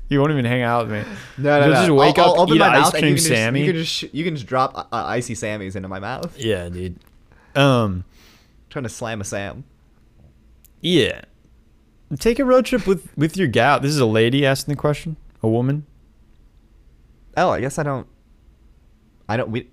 You 0.10 0.20
won't 0.20 0.32
even 0.32 0.46
hang 0.46 0.64
out 0.64 0.88
with 0.88 0.94
me. 1.06 1.14
No, 1.38 1.60
no, 1.60 1.66
You'll 1.66 1.76
no. 1.76 1.82
just 1.82 1.92
wake 1.92 2.18
I'll, 2.18 2.32
up, 2.32 2.36
I'll 2.38 2.44
open 2.44 2.56
eat 2.56 2.60
my 2.60 2.80
ice 2.80 2.90
cream 2.90 3.04
you 3.04 3.10
can 3.10 3.16
just, 3.18 3.28
Sammy. 3.28 3.60
You 3.60 3.66
can 3.68 3.76
just 3.84 4.14
you 4.14 4.24
can 4.24 4.36
just 4.36 4.48
drop 4.48 4.76
uh, 4.76 4.80
uh, 4.92 5.06
icy 5.06 5.36
Sammys 5.36 5.76
into 5.76 5.88
my 5.88 6.00
mouth. 6.00 6.36
Yeah, 6.40 6.68
dude. 6.70 6.98
Um, 7.56 8.06
trying 8.72 8.84
to 8.84 8.90
slam 8.90 9.22
a 9.22 9.24
Sam. 9.24 9.66
yeah. 10.82 11.22
Take 12.18 12.40
a 12.40 12.46
road 12.46 12.66
trip 12.66 12.88
with 12.88 13.16
with 13.16 13.38
your 13.38 13.48
gal. 13.48 13.80
This 13.82 13.92
is 13.92 14.00
a 14.00 14.06
lady 14.08 14.44
asking 14.48 14.74
the 14.74 14.80
question. 14.82 15.16
A 15.44 15.48
woman. 15.48 15.86
Oh, 17.38 17.52
I 17.52 17.62
guess 17.62 17.78
I 17.78 17.84
don't. 17.84 18.08
I 19.28 19.38
don't. 19.38 19.52
We. 19.52 19.70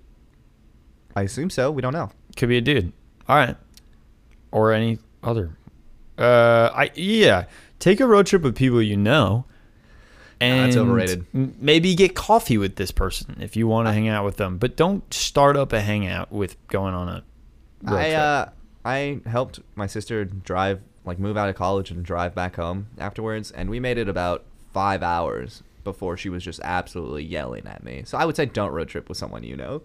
I 1.17 1.23
assume 1.23 1.49
so. 1.49 1.71
We 1.71 1.81
don't 1.81 1.93
know. 1.93 2.11
Could 2.35 2.49
be 2.49 2.57
a 2.57 2.61
dude. 2.61 2.93
All 3.27 3.35
right. 3.35 3.55
Or 4.51 4.71
any 4.71 4.99
other. 5.23 5.57
Uh, 6.17 6.69
I 6.73 6.91
yeah. 6.93 7.45
Take 7.79 7.99
a 7.99 8.05
road 8.05 8.27
trip 8.27 8.43
with 8.43 8.55
people 8.55 8.81
you 8.81 8.95
know. 8.97 9.45
And 10.39 10.67
that's 10.71 10.77
overrated. 10.77 11.25
m- 11.33 11.55
Maybe 11.59 11.95
get 11.95 12.13
coffee 12.13 12.59
with 12.59 12.75
this 12.75 12.91
person 12.91 13.37
if 13.41 13.55
you 13.55 13.67
want 13.67 13.87
to 13.87 13.93
hang 13.93 14.07
out 14.07 14.23
with 14.25 14.37
them, 14.37 14.59
but 14.59 14.75
don't 14.77 15.11
start 15.11 15.57
up 15.57 15.73
a 15.73 15.81
hangout 15.81 16.31
with 16.31 16.55
going 16.67 16.93
on 16.93 17.09
a 17.09 17.23
road 17.81 17.97
I 17.97 18.03
trip. 18.09 18.19
uh 18.19 18.45
I 18.85 19.19
helped 19.25 19.59
my 19.75 19.87
sister 19.87 20.23
drive 20.23 20.81
like 21.03 21.17
move 21.17 21.35
out 21.37 21.49
of 21.49 21.55
college 21.55 21.89
and 21.89 22.05
drive 22.05 22.35
back 22.35 22.57
home 22.57 22.87
afterwards, 22.99 23.49
and 23.49 23.71
we 23.71 23.79
made 23.79 23.97
it 23.97 24.07
about 24.07 24.43
five 24.71 25.01
hours 25.01 25.63
before 25.83 26.15
she 26.17 26.29
was 26.29 26.43
just 26.43 26.59
absolutely 26.63 27.23
yelling 27.23 27.65
at 27.65 27.83
me. 27.83 28.03
So 28.05 28.19
I 28.19 28.25
would 28.25 28.35
say 28.35 28.45
don't 28.45 28.71
road 28.71 28.89
trip 28.89 29.09
with 29.09 29.17
someone 29.17 29.43
you 29.43 29.55
know. 29.57 29.81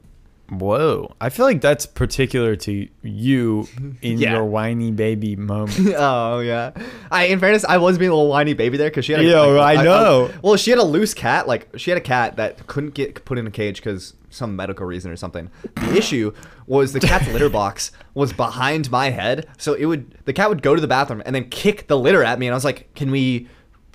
Whoa. 0.53 1.15
I 1.21 1.31
feel 1.31 1.47
like 1.47 1.61
that's 1.63 1.87
particular 1.87 2.57
to 2.57 2.87
you 3.03 3.69
in 4.03 4.19
Yeah. 4.19 4.33
your 4.35 4.45
whiny 4.45 4.91
baby 4.91 5.35
moment. 5.35 5.95
oh 5.97 6.41
yeah. 6.41 6.73
I 7.11 7.25
in 7.27 7.41
fairness, 7.41 7.65
I 7.65 7.79
was 7.79 7.97
being 7.97 8.11
a 8.11 8.15
little 8.15 8.29
whiny 8.29 8.53
baby 8.53 8.77
there 8.77 8.91
because 8.91 9.05
she 9.07 9.13
had. 9.13 9.23
A, 9.23 9.25
Yo, 9.25 9.59
I 9.59 9.83
know. 9.83 10.31
well, 10.43 10.57
she 10.57 10.71
had 10.71 10.79
a 10.79 10.85
loose 10.85 11.15
cat. 11.15 11.49
Like 11.49 11.69
she 11.77 11.91
had 11.91 11.97
a 11.99 12.03
cat 12.03 12.37
that 12.37 12.67
couldn't 12.67 12.95
get 12.95 13.25
put 13.25 13.39
in 13.39 13.47
a 13.47 13.51
cage 13.51 13.77
because 13.77 14.15
some 14.29 14.55
medical 14.57 14.85
reason 14.87 15.11
or 15.11 15.17
something. 15.17 15.51
The 15.77 15.97
issue 15.97 16.33
was 16.67 16.93
the 16.93 17.01
cat's 17.01 17.29
litter 17.29 17.49
box 17.61 17.91
was 18.15 18.33
behind 18.33 18.91
my 18.91 19.11
head, 19.11 19.47
so 19.59 19.73
it 19.75 19.87
would 19.87 20.17
the 20.27 20.33
cat 20.35 20.49
would 20.51 20.63
go 20.63 20.75
to 20.75 20.81
the 20.81 20.87
bathroom 20.89 21.23
and 21.25 21.35
then 21.35 21.49
kick 21.49 21.87
the 21.87 21.99
litter 21.99 22.23
at 22.23 22.39
me, 22.39 22.47
and 22.47 22.53
I 22.55 22.57
was 22.57 22.65
like, 22.65 22.93
"Can 22.95 23.11
we, 23.11 23.49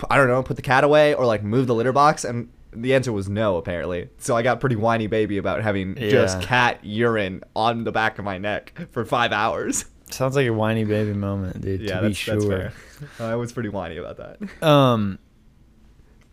I 0.10 0.18
don't 0.18 0.28
know, 0.28 0.42
put 0.44 0.56
the 0.56 0.62
cat 0.64 0.84
away 0.84 1.14
or 1.14 1.26
like 1.26 1.44
move 1.44 1.68
the 1.68 1.76
litter 1.76 1.92
box?" 1.94 2.24
And 2.24 2.50
the 2.82 2.94
answer 2.94 3.12
was 3.12 3.28
no, 3.30 3.58
apparently. 3.58 4.10
So 4.18 4.36
I 4.36 4.42
got 4.42 4.60
pretty 4.60 4.76
whiny 4.76 5.08
baby 5.08 5.38
about 5.38 5.62
having 5.64 5.96
just 5.96 6.42
cat 6.42 6.80
urine 6.84 7.44
on 7.56 7.84
the 7.84 7.92
back 7.92 8.20
of 8.20 8.26
my 8.26 8.38
neck 8.38 8.88
for 8.92 9.04
five 9.06 9.32
hours. 9.32 9.86
Sounds 10.10 10.36
like 10.36 10.48
a 10.48 10.54
whiny 10.54 10.86
baby 10.86 11.14
moment, 11.14 11.62
dude, 11.62 11.82
Yeah, 11.82 11.96
to 11.96 12.02
be 12.04 12.08
that's, 12.08 12.18
sure. 12.18 12.36
that's 12.36 12.46
fair. 12.46 12.74
I 13.20 13.36
was 13.36 13.52
pretty 13.52 13.70
whiny 13.70 13.98
about 13.98 14.18
that. 14.18 14.38
Um, 14.64 15.20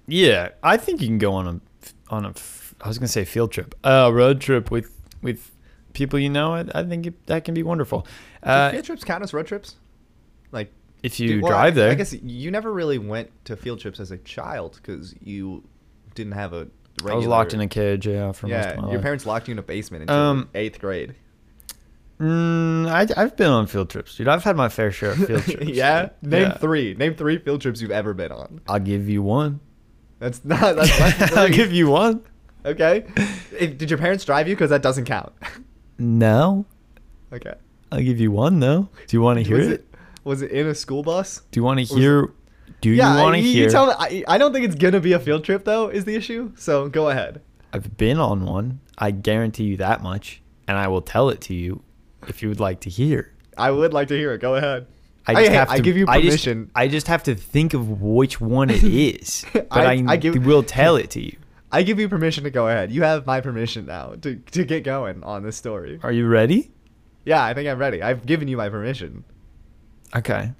yeah, 0.07 0.51
I 0.63 0.77
think 0.77 1.01
you 1.01 1.09
can 1.09 1.19
go 1.19 1.33
on 1.35 1.47
a 1.49 1.61
on 2.15 2.25
a 2.25 2.35
I 2.83 2.89
was 2.89 2.99
gonna 2.99 3.09
say 3.09 3.25
field 3.25 3.53
trip, 3.53 3.75
a 3.85 4.13
road 4.13 4.41
trip 4.41 4.71
with 4.71 4.91
with 5.23 5.51
people 5.95 6.19
you 6.19 6.29
know. 6.31 6.55
I, 6.55 6.65
I 6.75 6.85
think 6.85 7.07
it, 7.07 7.27
that 7.27 7.45
can 7.45 7.55
be 7.55 7.63
wonderful. 7.63 8.07
Do 8.43 8.51
Uh, 8.51 8.71
field 8.71 8.85
trips 8.85 9.05
count 9.05 9.23
as 9.23 9.33
road 9.33 9.47
trips? 9.47 9.77
Like 10.53 10.71
if 11.03 11.19
you 11.19 11.29
do- 11.29 11.41
well, 11.43 11.53
drive 11.53 11.73
I- 11.75 11.77
there, 11.77 11.91
I 11.91 11.95
guess 11.95 12.13
you 12.13 12.51
never 12.51 12.73
really 12.73 12.99
went 12.99 13.31
to 13.47 13.57
field 13.57 13.81
trips 13.81 13.99
as 14.01 14.11
a 14.11 14.19
child 14.19 14.79
because 14.81 15.15
you 15.23 15.65
didn't 16.15 16.33
have 16.33 16.53
a. 16.53 16.69
Regular, 17.03 17.13
I 17.13 17.17
was 17.17 17.27
locked 17.27 17.55
in 17.55 17.61
a 17.61 17.67
cage. 17.69 18.07
Yeah, 18.07 18.31
for 18.33 18.47
most 18.47 18.69
of 18.69 18.77
my 18.77 18.83
your 18.85 18.93
life. 18.95 19.03
parents 19.03 19.27
locked 19.27 19.49
you 19.49 19.53
in 19.53 19.59
a 19.59 19.63
basement 19.63 20.03
until 20.03 20.17
Um, 20.17 20.49
eighth 20.55 20.79
grade. 20.79 21.15
Mm, 22.21 22.87
I, 22.89 23.09
I've 23.21 23.37
been 23.37 23.51
on 23.51 23.67
field 23.67 23.91
trips, 23.91 24.17
dude. 24.17 24.29
I've 24.29 24.45
had 24.45 24.55
my 24.57 24.69
fair 24.69 24.93
share 24.93 25.11
of 25.11 25.19
field 25.27 25.43
trips. 25.45 25.65
yeah, 25.67 26.11
name 26.23 26.43
Yeah. 26.43 26.57
three. 26.59 26.95
Name 26.95 27.15
three 27.17 27.39
field 27.39 27.61
trips 27.61 27.81
you've 27.81 27.91
ever 27.91 28.15
been 28.15 28.31
on. 28.31 28.61
I'll 28.69 28.79
give 28.79 29.09
you 29.09 29.23
one. 29.23 29.59
That's 30.21 30.45
not. 30.45 30.77
That's 30.77 30.99
not 31.21 31.33
I'll 31.37 31.49
give 31.49 31.73
you 31.73 31.89
one. 31.91 32.23
Okay. 32.65 33.05
If, 33.59 33.77
did 33.77 33.91
your 33.91 33.99
parents 33.99 34.25
drive 34.25 34.47
you? 34.49 34.55
Because 34.55 34.71
that 34.71 34.81
doesn't 34.83 35.05
count. 35.07 35.33
No, 35.99 36.65
okay. 37.33 37.55
I'll 37.93 38.01
give 38.01 38.19
you 38.21 38.31
one 38.31 38.61
though. 38.61 38.89
Do 39.07 39.17
you 39.17 39.21
want 39.21 39.39
to 39.41 39.45
hear 39.45 39.59
was 39.59 39.67
it? 39.69 39.73
it? 39.73 39.87
Was 40.23 40.43
it 40.43 40.51
in 40.53 40.67
a 40.69 40.75
school 40.75 41.03
bus? 41.03 41.43
Do 41.51 41.59
you 41.61 41.65
want 41.65 41.81
to 41.81 41.85
hear? 41.95 42.31
Do 42.85 42.91
you 42.91 42.97
yeah, 42.97 43.23
want 43.23 43.35
to 43.35 43.41
hear? 43.41 43.65
you 43.65 43.71
tell 43.71 43.87
me. 43.87 43.95
I, 43.99 44.25
I 44.29 44.37
don't 44.37 44.53
think 44.53 44.67
it's 44.67 44.75
gonna 44.75 45.01
be 45.01 45.15
a 45.15 45.19
field 45.19 45.43
trip 45.43 45.65
though. 45.65 45.89
Is 45.89 46.05
the 46.05 46.15
issue? 46.15 46.53
So 46.55 46.87
go 46.91 47.09
ahead. 47.09 47.41
I've 47.73 47.97
been 47.97 48.19
on 48.19 48.45
one. 48.45 48.81
I 48.99 49.11
guarantee 49.11 49.65
you 49.65 49.79
that 49.79 50.03
much, 50.03 50.43
and 50.69 50.77
I 50.77 50.89
will 50.89 51.01
tell 51.01 51.31
it 51.31 51.41
to 51.43 51.55
you 51.55 51.83
if 52.29 52.43
you 52.43 52.51
would 52.51 52.61
like 52.61 52.81
to 52.81 52.91
hear. 52.91 53.33
I 53.57 53.71
would 53.71 53.95
like 53.95 54.09
to 54.09 54.19
hear 54.19 54.35
it. 54.35 54.43
Go 54.43 54.57
ahead. 54.57 54.87
I 55.27 55.33
just 55.33 55.49
hey, 55.49 55.55
have 55.55 55.71
I 55.71 55.77
to. 55.79 55.83
give 55.83 55.97
you 55.97 56.05
I 56.07 56.21
just- 56.21 56.45
permission. 56.45 56.71
I 56.75 56.89
just, 56.89 57.07
have 57.07 57.23
to 57.23 57.35
think 57.35 57.73
of 57.73 58.03
which 58.03 58.39
one 58.39 58.69
it 58.69 58.85
is, 58.85 59.47
but 59.55 59.67
I, 59.71 59.95
I- 59.95 60.05
I 60.09 60.17
give- 60.19 60.45
will 60.45 60.63
tell 60.63 60.97
it 60.97 61.09
to 61.13 61.23
you. 61.23 61.39
I 61.73 61.85
give 61.85 61.99
you 61.99 62.11
permission 62.11 62.45
to 62.45 62.51
go 62.51 62.69
ahead. 62.69 62.93
You 62.93 63.03
have 63.05 63.25
my 63.25 63.41
permission 63.41 63.87
now 63.87 64.13
to, 64.21 64.37
to 64.37 64.65
get 64.67 64.85
going 64.85 65.25
on 65.25 65.43
this 65.43 65.57
story. 65.57 66.01
Are 66.03 66.13
you 66.13 66.29
ready? 66.29 66.71
Yeah, 67.25 67.43
I 67.43 67.55
think 67.55 67.67
I'm 67.67 67.79
ready. 67.79 68.03
I've 68.03 68.27
given 68.27 68.47
you 68.47 68.59
my 68.59 68.69
permission. 68.69 69.25
Okay. 70.15 70.53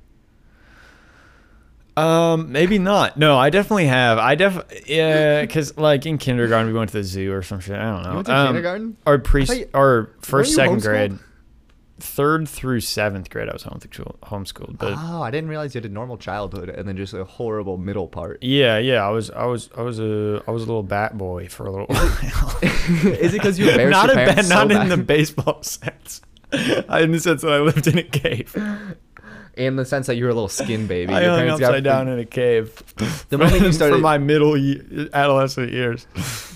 Um, 1.97 2.51
maybe 2.51 2.79
not. 2.79 3.17
No, 3.17 3.39
I 3.39 3.51
definitely 3.51 3.87
have. 3.87 4.19
I 4.19 4.35
def 4.35 4.59
yeah, 4.87 5.43
because 5.43 5.77
like 5.77 6.07
in 6.07 6.19
kindergarten 6.19 6.67
we 6.73 6.77
went 6.79 6.91
to 6.91 6.97
the 6.99 7.05
zoo 7.05 7.33
or 7.33 7.43
some 7.43 7.61
shit. 7.61 7.77
I 7.77 7.85
don't 7.91 8.03
know. 8.03 8.09
You 8.11 8.15
went 8.17 8.27
to 8.27 8.35
Um, 8.35 8.47
kindergarten? 8.49 8.97
Or 9.07 9.19
pre 9.19 9.45
you- 9.45 9.69
or 9.73 10.11
first 10.21 10.55
second 10.55 10.83
grade, 10.83 11.19
third 12.01 12.49
through 12.49 12.81
seventh 12.81 13.31
grade. 13.31 13.49
I 13.49 13.53
was 13.53 13.63
homeschooled. 13.63 14.19
Homeschooled, 14.25 14.79
but 14.79 14.95
oh, 14.97 15.23
I 15.23 15.31
didn't 15.31 15.49
realize 15.49 15.73
you 15.75 15.81
had 15.81 15.89
a 15.89 15.95
normal 15.95 16.17
childhood 16.19 16.69
and 16.69 16.89
then 16.89 16.97
just 16.97 17.15
a 17.15 17.25
horrible 17.25 17.79
middle 17.79 18.09
part. 18.09 18.43
yeah, 18.43 18.79
yeah. 18.79 19.07
I 19.07 19.11
was 19.11 19.31
I 19.31 19.45
was 19.47 19.71
I 19.79 19.83
was 19.83 20.01
a 20.01 20.43
I 20.49 20.51
was 20.51 20.65
a 20.65 20.67
little 20.67 20.83
bat 20.83 21.17
boy 21.17 21.49
for 21.49 21.67
a 21.67 21.71
little 21.71 21.87
while. 21.87 22.59
Is 22.63 23.33
it 23.35 23.39
because 23.39 23.57
you 23.61 23.71
embarrassed 23.71 23.93
not 23.93 24.09
your 24.13 24.19
a 24.21 24.27
bat, 24.35 24.49
not 24.49 24.71
so 24.73 24.81
in 24.81 24.89
the 24.89 24.97
baseball 24.97 25.63
sense. 25.63 26.23
I 26.53 27.03
in 27.03 27.13
the 27.13 27.21
sense 27.21 27.43
that 27.43 27.53
I 27.53 27.59
lived 27.61 27.87
in 27.87 27.99
a 27.99 28.03
cave. 28.03 28.55
In 29.57 29.77
the 29.77 29.85
sense 29.85 30.07
that 30.09 30.17
you 30.17 30.25
were 30.25 30.31
a 30.31 30.35
little 30.35 30.49
skin 30.49 30.87
baby. 30.89 31.13
I 31.13 31.21
Your 31.23 31.31
hung 31.31 31.39
parents 31.41 31.61
got- 31.61 31.67
upside 31.71 31.85
down 31.85 32.09
in 32.09 32.19
a 32.19 32.25
cave. 32.25 32.83
The 33.29 33.39
moment 33.39 33.61
you 33.63 33.67
for 33.69 33.73
started- 33.73 34.01
my 34.01 34.19
middle 34.19 34.57
ye- 34.57 35.09
adolescent 35.13 35.73
years. 35.73 36.07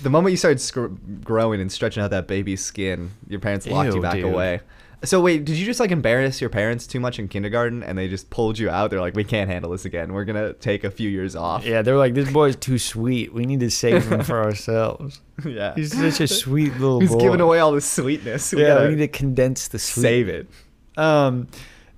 The 0.03 0.09
moment 0.09 0.31
you 0.31 0.37
started 0.37 1.23
growing 1.23 1.61
and 1.61 1.71
stretching 1.71 2.03
out 2.03 2.11
that 2.11 2.27
baby's 2.27 2.63
skin, 2.63 3.11
your 3.27 3.39
parents 3.39 3.65
locked 3.67 3.93
you 3.93 4.01
back 4.01 4.15
dude. 4.15 4.25
away. 4.25 4.61
So 5.05 5.21
wait, 5.21 5.45
did 5.45 5.55
you 5.55 5.65
just 5.65 5.79
like 5.79 5.91
embarrass 5.91 6.41
your 6.41 6.49
parents 6.49 6.85
too 6.85 6.99
much 6.99 7.19
in 7.19 7.29
kindergarten, 7.29 7.83
and 7.83 7.97
they 7.97 8.09
just 8.09 8.29
pulled 8.29 8.59
you 8.59 8.69
out? 8.69 8.89
They're 8.89 8.99
like, 8.99 9.15
"We 9.15 9.23
can't 9.23 9.49
handle 9.49 9.71
this 9.71 9.85
again. 9.85 10.11
We're 10.11 10.25
gonna 10.25 10.51
take 10.51 10.83
a 10.83 10.91
few 10.91 11.09
years 11.09 11.37
off." 11.37 11.63
Yeah, 11.65 11.81
they're 11.83 11.95
like, 11.97 12.15
this 12.15 12.29
boy's 12.29 12.57
too 12.57 12.77
sweet. 12.77 13.33
We 13.33 13.45
need 13.45 13.61
to 13.61 13.71
save 13.71 14.05
him 14.07 14.23
for 14.23 14.43
ourselves. 14.43 15.21
yeah. 15.45 15.73
He's 15.75 15.97
such 15.97 16.19
a 16.19 16.27
sweet 16.27 16.73
little 16.73 16.97
boy. 16.99 17.05
He's 17.05 17.11
boy. 17.13 17.19
giving 17.21 17.39
away 17.39 17.59
all 17.59 17.71
the 17.71 17.79
sweetness. 17.79 18.51
We 18.51 18.61
yeah, 18.61 18.83
we 18.83 18.89
need 18.89 18.97
to 18.97 19.07
condense 19.07 19.69
the 19.69 19.79
sweet. 19.79 20.01
save 20.01 20.27
it. 20.27 20.47
Um, 20.97 21.47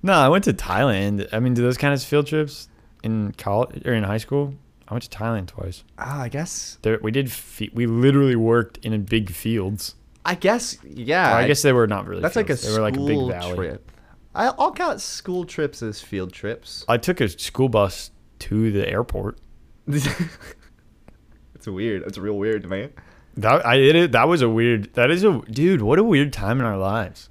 no, 0.02 0.12
I 0.12 0.28
went 0.28 0.44
to 0.44 0.52
Thailand. 0.52 1.28
I 1.32 1.40
mean, 1.40 1.54
do 1.54 1.62
those 1.62 1.76
kind 1.78 1.94
of 1.94 2.02
field 2.02 2.26
trips 2.26 2.68
in 3.02 3.32
college 3.32 3.86
or 3.86 3.94
in 3.94 4.04
high 4.04 4.18
school? 4.18 4.54
I 4.88 4.94
went 4.94 5.04
to 5.04 5.16
Thailand 5.16 5.46
twice. 5.46 5.84
Ah, 5.98 6.22
I 6.22 6.28
guess. 6.28 6.78
There, 6.82 6.98
we 7.02 7.10
did. 7.10 7.30
Fe- 7.32 7.70
we 7.72 7.86
literally 7.86 8.36
worked 8.36 8.78
in 8.84 8.92
a 8.92 8.98
big 8.98 9.30
fields. 9.30 9.94
I 10.24 10.34
guess. 10.34 10.76
Yeah. 10.84 11.32
Or 11.32 11.36
I 11.36 11.46
guess 11.46 11.62
they 11.62 11.72
were 11.72 11.86
not 11.86 12.06
really. 12.06 12.22
that's 12.22 12.36
like 12.36 12.50
a 12.50 12.56
fields. 12.56 12.66
They 12.66 12.72
were 12.76 12.82
like 12.82 12.96
a 12.96 13.00
big 13.00 13.16
school 13.16 13.28
valley. 13.28 13.56
trip. 13.56 13.90
I, 14.34 14.46
I'll 14.58 14.72
count 14.72 15.00
school 15.00 15.44
trips 15.44 15.82
as 15.82 16.00
field 16.00 16.32
trips. 16.32 16.84
I 16.88 16.96
took 16.96 17.20
a 17.20 17.28
school 17.28 17.68
bus 17.68 18.10
to 18.40 18.70
the 18.72 18.88
airport. 18.88 19.38
it's 19.86 21.66
weird. 21.66 22.02
It's 22.02 22.18
real 22.18 22.36
weird 22.36 22.68
man. 22.68 22.92
That 23.36 23.64
I 23.64 23.76
did 23.78 23.96
it. 23.96 24.12
That 24.12 24.28
was 24.28 24.42
a 24.42 24.48
weird. 24.48 24.92
That 24.94 25.10
is 25.10 25.24
a 25.24 25.40
dude. 25.50 25.82
What 25.82 25.98
a 25.98 26.02
weird 26.04 26.32
time 26.32 26.60
in 26.60 26.66
our 26.66 26.76
lives. 26.78 27.28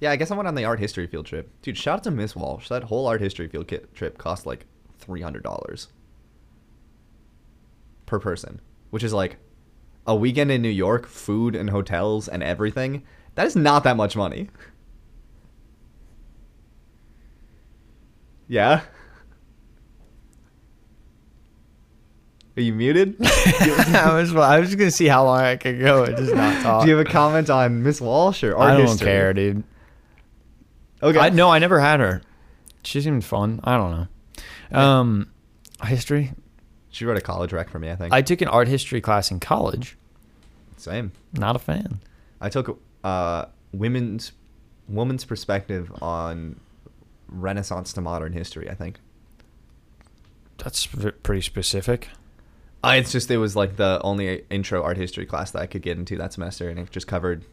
Yeah, 0.00 0.10
I 0.12 0.16
guess 0.16 0.30
I 0.30 0.36
went 0.36 0.46
on 0.46 0.54
the 0.54 0.64
art 0.64 0.78
history 0.78 1.06
field 1.06 1.26
trip. 1.26 1.50
Dude, 1.62 1.76
shout 1.76 1.98
out 1.98 2.04
to 2.04 2.10
Miss 2.10 2.36
Walsh. 2.36 2.68
That 2.68 2.84
whole 2.84 3.06
art 3.06 3.20
history 3.20 3.48
field 3.48 3.66
kit 3.68 3.92
trip 3.94 4.16
cost 4.18 4.46
like 4.46 4.66
three 4.98 5.20
hundred 5.22 5.42
dollars 5.42 5.88
per 8.06 8.18
person, 8.20 8.60
which 8.90 9.02
is 9.02 9.12
like 9.12 9.38
a 10.06 10.14
weekend 10.14 10.50
in 10.50 10.62
New 10.62 10.68
York, 10.68 11.06
food 11.06 11.54
and 11.56 11.68
hotels 11.70 12.28
and 12.28 12.42
everything. 12.42 13.02
That 13.34 13.46
is 13.46 13.56
not 13.56 13.84
that 13.84 13.96
much 13.96 14.16
money. 14.16 14.50
Yeah. 18.50 18.80
Are 22.56 22.62
you 22.62 22.72
muted? 22.72 23.16
I 23.22 24.10
was. 24.14 24.34
I 24.34 24.58
was 24.58 24.68
just 24.70 24.78
gonna 24.78 24.90
see 24.90 25.06
how 25.06 25.24
long 25.24 25.40
I 25.40 25.56
could 25.56 25.78
go 25.78 26.04
and 26.04 26.16
just 26.16 26.34
not 26.34 26.62
talk. 26.62 26.82
Do 26.82 26.88
you 26.90 26.96
have 26.96 27.06
a 27.06 27.10
comment 27.10 27.50
on 27.50 27.82
Miss 27.82 28.00
Walsh 28.00 28.42
or 28.42 28.56
art 28.56 28.70
I 28.70 28.76
don't 28.78 28.86
history? 28.86 29.06
care, 29.06 29.32
dude. 29.34 29.62
Okay. 31.02 31.18
I, 31.18 31.28
no, 31.30 31.50
I 31.50 31.58
never 31.58 31.80
had 31.80 32.00
her. 32.00 32.22
She 32.82 33.00
seemed 33.00 33.24
fun. 33.24 33.60
I 33.64 33.76
don't 33.76 34.08
know. 34.72 34.78
Um, 34.78 35.30
history. 35.84 36.32
She 36.90 37.04
wrote 37.04 37.16
a 37.16 37.20
college 37.20 37.52
rec 37.52 37.68
for 37.68 37.78
me, 37.78 37.90
I 37.90 37.96
think. 37.96 38.12
I 38.12 38.22
took 38.22 38.40
an 38.40 38.48
art 38.48 38.68
history 38.68 39.00
class 39.00 39.30
in 39.30 39.40
college. 39.40 39.96
Same. 40.76 41.12
Not 41.32 41.56
a 41.56 41.58
fan. 41.58 42.00
I 42.40 42.48
took 42.48 42.80
uh, 43.04 43.46
women's 43.72 44.32
woman's 44.88 45.24
perspective 45.24 45.92
on 46.00 46.58
Renaissance 47.28 47.92
to 47.92 48.00
modern 48.00 48.32
history. 48.32 48.70
I 48.70 48.74
think. 48.74 48.98
That's 50.58 50.86
v- 50.86 51.10
pretty 51.10 51.42
specific. 51.42 52.08
Uh, 52.82 52.94
it's 52.96 53.12
just 53.12 53.30
it 53.30 53.38
was 53.38 53.54
like 53.56 53.76
the 53.76 54.00
only 54.02 54.44
intro 54.50 54.82
art 54.82 54.96
history 54.96 55.26
class 55.26 55.50
that 55.50 55.62
I 55.62 55.66
could 55.66 55.82
get 55.82 55.98
into 55.98 56.16
that 56.16 56.32
semester, 56.32 56.68
and 56.68 56.78
it 56.78 56.90
just 56.90 57.06
covered. 57.06 57.44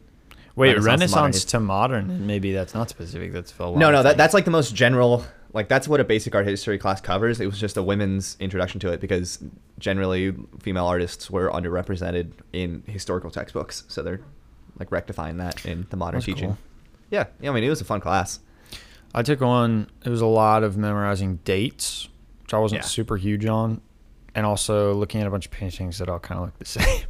Wait, 0.55 0.69
Renaissance 0.79 0.85
Renaissance, 1.13 1.45
to 1.45 1.59
modern 1.59 2.01
to 2.07 2.07
modern. 2.07 2.27
Maybe 2.27 2.53
that's 2.53 2.73
not 2.73 2.89
specific. 2.89 3.33
That's 3.33 3.57
lot 3.59 3.75
No, 3.75 3.91
no, 3.91 4.03
that, 4.03 4.15
that's 4.17 4.33
like 4.33 4.45
the 4.45 4.51
most 4.51 4.73
general. 4.75 5.25
Like 5.53 5.67
that's 5.69 5.87
what 5.87 5.99
a 5.99 6.03
basic 6.03 6.33
art 6.35 6.45
history 6.47 6.77
class 6.77 6.99
covers. 7.01 7.39
It 7.39 7.45
was 7.45 7.59
just 7.59 7.77
a 7.77 7.83
women's 7.83 8.35
introduction 8.39 8.79
to 8.81 8.91
it 8.91 8.99
because 9.01 9.43
generally 9.79 10.33
female 10.61 10.85
artists 10.85 11.29
were 11.29 11.49
underrepresented 11.49 12.31
in 12.53 12.83
historical 12.87 13.31
textbooks, 13.31 13.83
so 13.87 14.01
they're 14.03 14.21
like 14.79 14.91
rectifying 14.91 15.37
that 15.37 15.65
in 15.65 15.87
the 15.89 15.97
modern 15.97 16.15
That's 16.19 16.25
teaching. 16.25 16.49
cool. 16.49 16.57
Yeah, 17.09 17.25
yeah. 17.41 17.51
I 17.51 17.53
mean, 17.53 17.63
it 17.63 17.69
was 17.69 17.79
a 17.81 17.85
fun 17.85 18.01
class. 18.01 18.39
I 19.13 19.21
took 19.23 19.39
one. 19.39 19.89
It 20.03 20.09
was 20.09 20.19
a 20.21 20.25
lot 20.25 20.63
of 20.63 20.75
memorizing 20.75 21.37
dates, 21.45 22.09
which 22.43 22.53
I 22.53 22.59
wasn't 22.59 22.81
Yeah. 22.81 22.87
super 22.87 23.15
huge 23.15 23.45
on, 23.45 23.79
and 24.33 24.45
also 24.45 24.93
looking 24.93 25.21
at 25.21 25.27
a 25.27 25.29
bunch 25.29 25.45
of 25.45 25.51
paintings 25.53 25.99
that 25.99 26.09
all 26.09 26.19
kind 26.19 26.39
of 26.39 26.45
look 26.47 26.59
the 26.59 26.65
same. 26.65 27.05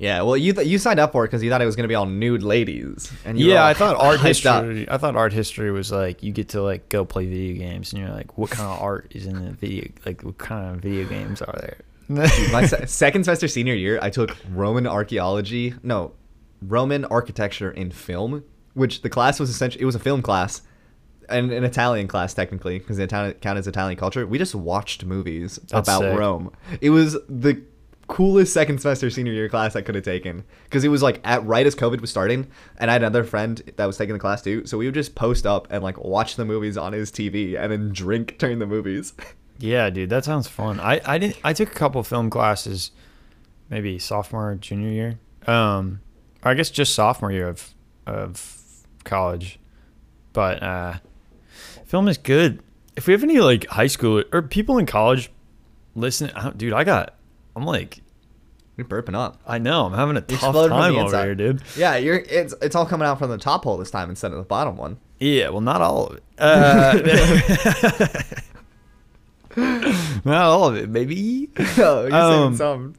Yeah, 0.00 0.22
well, 0.22 0.34
you 0.34 0.54
th- 0.54 0.66
you 0.66 0.78
signed 0.78 0.98
up 0.98 1.12
for 1.12 1.24
it 1.24 1.28
because 1.28 1.42
you 1.42 1.50
thought 1.50 1.60
it 1.60 1.66
was 1.66 1.76
gonna 1.76 1.86
be 1.86 1.94
all 1.94 2.06
nude 2.06 2.42
ladies, 2.42 3.12
and 3.26 3.38
you 3.38 3.50
yeah, 3.50 3.66
I 3.66 3.74
thought 3.74 3.96
art 4.00 4.18
hyped 4.18 4.46
up. 4.46 4.64
history. 4.64 4.88
I 4.90 4.96
thought 4.96 5.14
art 5.14 5.34
history 5.34 5.70
was 5.70 5.92
like 5.92 6.22
you 6.22 6.32
get 6.32 6.48
to 6.50 6.62
like 6.62 6.88
go 6.88 7.04
play 7.04 7.26
video 7.26 7.58
games, 7.58 7.92
and 7.92 8.00
you're 8.00 8.10
like, 8.10 8.38
what 8.38 8.48
kind 8.50 8.66
of 8.66 8.80
art 8.80 9.12
is 9.14 9.26
in 9.26 9.44
the 9.44 9.52
video? 9.52 9.90
Like, 10.06 10.22
what 10.22 10.38
kind 10.38 10.74
of 10.74 10.80
video 10.82 11.06
games 11.06 11.42
are 11.42 11.54
there? 11.60 11.76
My 12.50 12.64
se- 12.64 12.84
second 12.86 13.24
semester 13.24 13.46
senior 13.46 13.74
year, 13.74 13.98
I 14.00 14.08
took 14.08 14.34
Roman 14.54 14.86
archaeology, 14.86 15.74
no, 15.82 16.12
Roman 16.62 17.04
architecture 17.04 17.70
in 17.70 17.90
film, 17.90 18.42
which 18.72 19.02
the 19.02 19.10
class 19.10 19.38
was 19.38 19.50
essentially 19.50 19.82
it 19.82 19.86
was 19.86 19.96
a 19.96 20.00
film 20.00 20.22
class, 20.22 20.62
and 21.28 21.52
an 21.52 21.62
Italian 21.62 22.08
class 22.08 22.32
technically 22.32 22.78
because 22.78 22.98
it 22.98 23.04
Italian 23.04 23.34
count 23.34 23.58
as 23.58 23.66
Italian 23.66 23.98
culture. 23.98 24.26
We 24.26 24.38
just 24.38 24.54
watched 24.54 25.04
movies 25.04 25.60
That's 25.68 25.86
about 25.86 26.00
sick. 26.00 26.18
Rome. 26.18 26.52
It 26.80 26.88
was 26.88 27.18
the 27.28 27.62
coolest 28.10 28.52
second 28.52 28.80
semester 28.80 29.08
senior 29.08 29.32
year 29.32 29.48
class 29.48 29.76
I 29.76 29.82
could 29.82 29.94
have 29.94 30.02
taken 30.04 30.42
because 30.64 30.82
it 30.82 30.88
was 30.88 31.00
like 31.00 31.20
at 31.22 31.46
right 31.46 31.64
as 31.64 31.76
COVID 31.76 32.00
was 32.00 32.10
starting, 32.10 32.48
and 32.76 32.90
I 32.90 32.94
had 32.94 33.02
another 33.02 33.22
friend 33.22 33.62
that 33.76 33.86
was 33.86 33.96
taking 33.96 34.14
the 34.14 34.18
class 34.18 34.42
too. 34.42 34.66
So 34.66 34.76
we 34.76 34.86
would 34.86 34.94
just 34.94 35.14
post 35.14 35.46
up 35.46 35.68
and 35.70 35.82
like 35.82 35.96
watch 35.96 36.34
the 36.34 36.44
movies 36.44 36.76
on 36.76 36.92
his 36.92 37.12
TV 37.12 37.56
and 37.58 37.70
then 37.70 37.92
drink 37.92 38.36
during 38.38 38.58
the 38.58 38.66
movies. 38.66 39.14
Yeah, 39.62 39.90
dude, 39.90 40.08
that 40.08 40.24
sounds 40.24 40.48
fun. 40.48 40.80
I 40.80 41.02
I 41.04 41.18
didn't. 41.18 41.36
I 41.44 41.52
took 41.52 41.70
a 41.70 41.74
couple 41.74 42.02
film 42.02 42.30
classes, 42.30 42.92
maybe 43.68 43.98
sophomore, 43.98 44.54
junior 44.54 44.88
year. 44.88 45.18
Um, 45.46 46.00
I 46.42 46.54
guess 46.54 46.70
just 46.70 46.94
sophomore 46.94 47.30
year 47.30 47.46
of 47.46 47.74
of 48.06 48.56
college. 49.04 49.58
But 50.32 50.62
uh, 50.62 50.94
film 51.84 52.08
is 52.08 52.16
good. 52.16 52.62
If 52.96 53.06
we 53.06 53.12
have 53.12 53.22
any 53.22 53.38
like 53.38 53.66
high 53.66 53.86
school 53.86 54.24
or 54.32 54.40
people 54.40 54.78
in 54.78 54.86
college, 54.86 55.30
listen, 55.94 56.30
dude, 56.56 56.72
I 56.72 56.84
got. 56.84 57.16
I'm 57.56 57.64
like, 57.64 58.00
You're 58.76 58.86
burping 58.86 59.14
up. 59.14 59.40
I 59.46 59.58
know, 59.58 59.86
I'm 59.86 59.92
having 59.92 60.16
a 60.16 60.24
You're 60.28 60.38
tough 60.38 60.54
time 60.68 60.96
over 60.96 61.22
here, 61.24 61.34
dude. 61.34 61.62
Yeah, 61.76 61.96
you're 61.96 62.16
it's 62.16 62.54
it's 62.62 62.74
all 62.76 62.86
coming 62.86 63.06
out 63.06 63.18
from 63.18 63.30
the 63.30 63.38
top 63.38 63.64
hole 63.64 63.76
this 63.76 63.90
time 63.90 64.08
instead 64.10 64.32
of 64.32 64.38
the 64.38 64.44
bottom 64.44 64.76
one. 64.76 64.98
Yeah, 65.18 65.50
well, 65.50 65.60
not 65.60 65.80
all 65.82 66.06
of 66.06 66.16
it. 66.16 66.22
Uh, 69.56 69.64
not 70.24 70.42
all 70.42 70.68
of 70.68 70.76
it, 70.76 70.92
baby. 70.92 71.50
no, 71.76 72.02
you're 72.06 72.14
Um, 72.14 72.54
saving 72.54 72.56
some. 72.56 72.94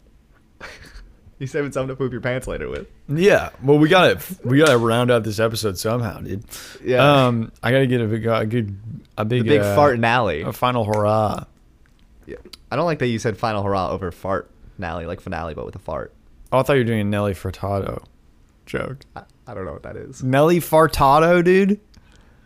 You're 1.39 1.47
saving 1.47 1.71
some 1.71 1.87
to 1.87 1.95
poop 1.95 2.11
your 2.11 2.21
pants 2.21 2.45
later 2.45 2.69
with. 2.69 2.87
Yeah, 3.07 3.49
well, 3.63 3.79
we 3.79 3.89
got 3.89 4.19
to 4.19 4.35
we 4.47 4.59
got 4.59 4.67
to 4.67 4.77
round 4.77 5.09
out 5.09 5.23
this 5.23 5.39
episode 5.39 5.77
somehow, 5.77 6.19
dude. 6.19 6.43
Yeah. 6.83 7.25
Um, 7.25 7.51
I 7.63 7.71
gotta 7.71 7.87
get 7.87 7.99
a 8.01 8.05
big, 8.05 8.27
a 8.27 8.45
good, 8.45 8.77
a 9.17 9.23
The 9.23 9.29
big, 9.29 9.45
big 9.45 9.61
uh, 9.61 9.75
fart 9.75 9.95
finale. 9.95 10.41
a 10.43 10.53
final 10.53 10.83
hurrah. 10.85 11.45
I 12.71 12.75
don't 12.75 12.85
like 12.85 12.99
that 12.99 13.07
you 13.07 13.19
said 13.19 13.37
final 13.37 13.61
hurrah 13.63 13.89
over 13.91 14.11
fart 14.11 14.49
finale, 14.75 15.05
like 15.05 15.21
finale, 15.21 15.53
but 15.53 15.65
with 15.65 15.75
a 15.75 15.79
fart. 15.79 16.13
Oh, 16.51 16.59
I 16.59 16.63
thought 16.63 16.73
you 16.73 16.79
were 16.79 16.85
doing 16.85 17.01
a 17.01 17.03
Nelly 17.03 17.33
Furtado 17.33 18.03
joke. 18.65 18.99
I, 19.15 19.23
I 19.47 19.53
don't 19.53 19.65
know 19.65 19.73
what 19.73 19.83
that 19.83 19.95
is. 19.97 20.23
Nelly 20.23 20.59
Furtado, 20.59 21.43
dude. 21.43 21.79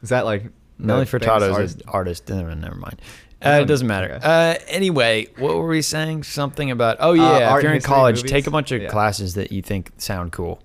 Is 0.02 0.10
that 0.10 0.26
like 0.26 0.46
Nelly 0.78 1.06
Furtado 1.06 1.52
artist? 1.54 1.76
is 1.78 1.82
an 1.82 1.90
artist. 1.90 2.30
Never, 2.30 2.54
never 2.56 2.76
mind. 2.76 3.02
Uh, 3.44 3.60
it 3.62 3.66
doesn't 3.66 3.88
matter. 3.88 4.14
okay. 4.16 4.22
Uh, 4.24 4.56
anyway, 4.68 5.28
what 5.38 5.56
were 5.56 5.68
we 5.68 5.82
saying? 5.82 6.24
Something 6.24 6.72
about 6.72 6.98
oh 7.00 7.14
yeah, 7.14 7.56
if 7.58 7.64
you're 7.64 7.74
in 7.74 7.82
college, 7.82 8.18
movies? 8.18 8.32
take 8.32 8.48
a 8.48 8.52
bunch 8.52 8.72
of 8.72 8.82
Yeah. 8.82 8.90
classes 8.90 9.36
that 9.36 9.52
you 9.52 9.62
think 9.62 9.92
sound 9.98 10.32
cool. 10.32 10.62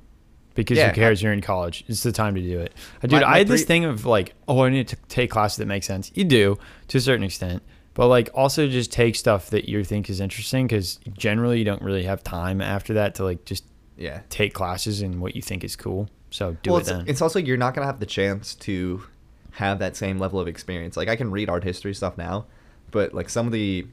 Because 0.55 0.79
Yeah, 0.79 0.89
who 0.89 0.95
cares? 0.95 1.23
You're 1.23 1.33
in 1.33 1.41
college. 1.43 1.85
It's 1.89 2.03
the 2.03 2.13
time 2.13 2.35
to 2.35 2.41
do 2.41 2.59
it. 2.61 2.73
Uh, 3.03 3.07
Dude, 3.07 3.13
My- 3.13 3.21
my 3.21 3.35
I 3.35 3.39
had 3.39 3.49
this 3.49 3.65
thing 3.65 3.85
of 3.85 4.05
like, 4.07 4.35
oh, 4.49 4.63
I 4.65 4.69
need 4.71 4.89
to 4.89 4.97
take 5.09 5.31
classes 5.31 5.59
that 5.59 5.67
make 5.67 5.83
sense. 5.85 6.11
You 6.15 6.25
do 6.25 6.59
to 6.89 6.99
a 6.99 7.01
certain 7.01 7.25
extent, 7.25 7.63
but 8.01 8.09
like 8.09 8.31
also 8.33 8.67
just 8.67 8.91
take 8.91 9.15
stuff 9.15 9.51
that 9.51 9.69
you 9.69 9.85
think 9.85 10.09
is 10.09 10.21
interesting 10.21 10.67
because 10.67 10.99
generally 11.19 11.59
you 11.59 11.67
don't 11.67 11.83
really 11.83 12.05
have 12.05 12.25
time 12.25 12.63
after 12.63 12.95
that 12.95 13.15
to 13.17 13.25
like 13.25 13.45
just 13.45 13.63
Yeah. 13.99 14.23
take 14.31 14.55
classes 14.55 15.03
in 15.03 15.21
what 15.21 15.37
you 15.37 15.43
think 15.43 15.63
is 15.65 15.77
cool. 15.77 16.09
So 16.31 16.57
do 16.63 16.71
well, 16.71 16.79
it 16.79 16.81
it's, 16.81 16.89
then. 16.89 17.05
it's 17.07 17.21
also 17.21 17.39
you're 17.39 17.59
not 17.59 17.75
gonna 17.75 17.87
have 17.87 18.01
the 18.01 18.07
chance 18.07 18.55
to 18.55 19.03
have 19.51 19.81
that 19.81 19.97
same 19.97 20.19
level 20.19 20.41
of 20.41 20.49
experience. 20.49 20.97
Like 20.97 21.09
I 21.11 21.17
can 21.17 21.31
read 21.31 21.51
art 21.51 21.63
history 21.63 21.93
stuff 21.93 22.17
now, 22.17 22.47
but 22.91 23.13
like 23.13 23.29
some 23.29 23.45
of 23.45 23.53
the 23.53 23.87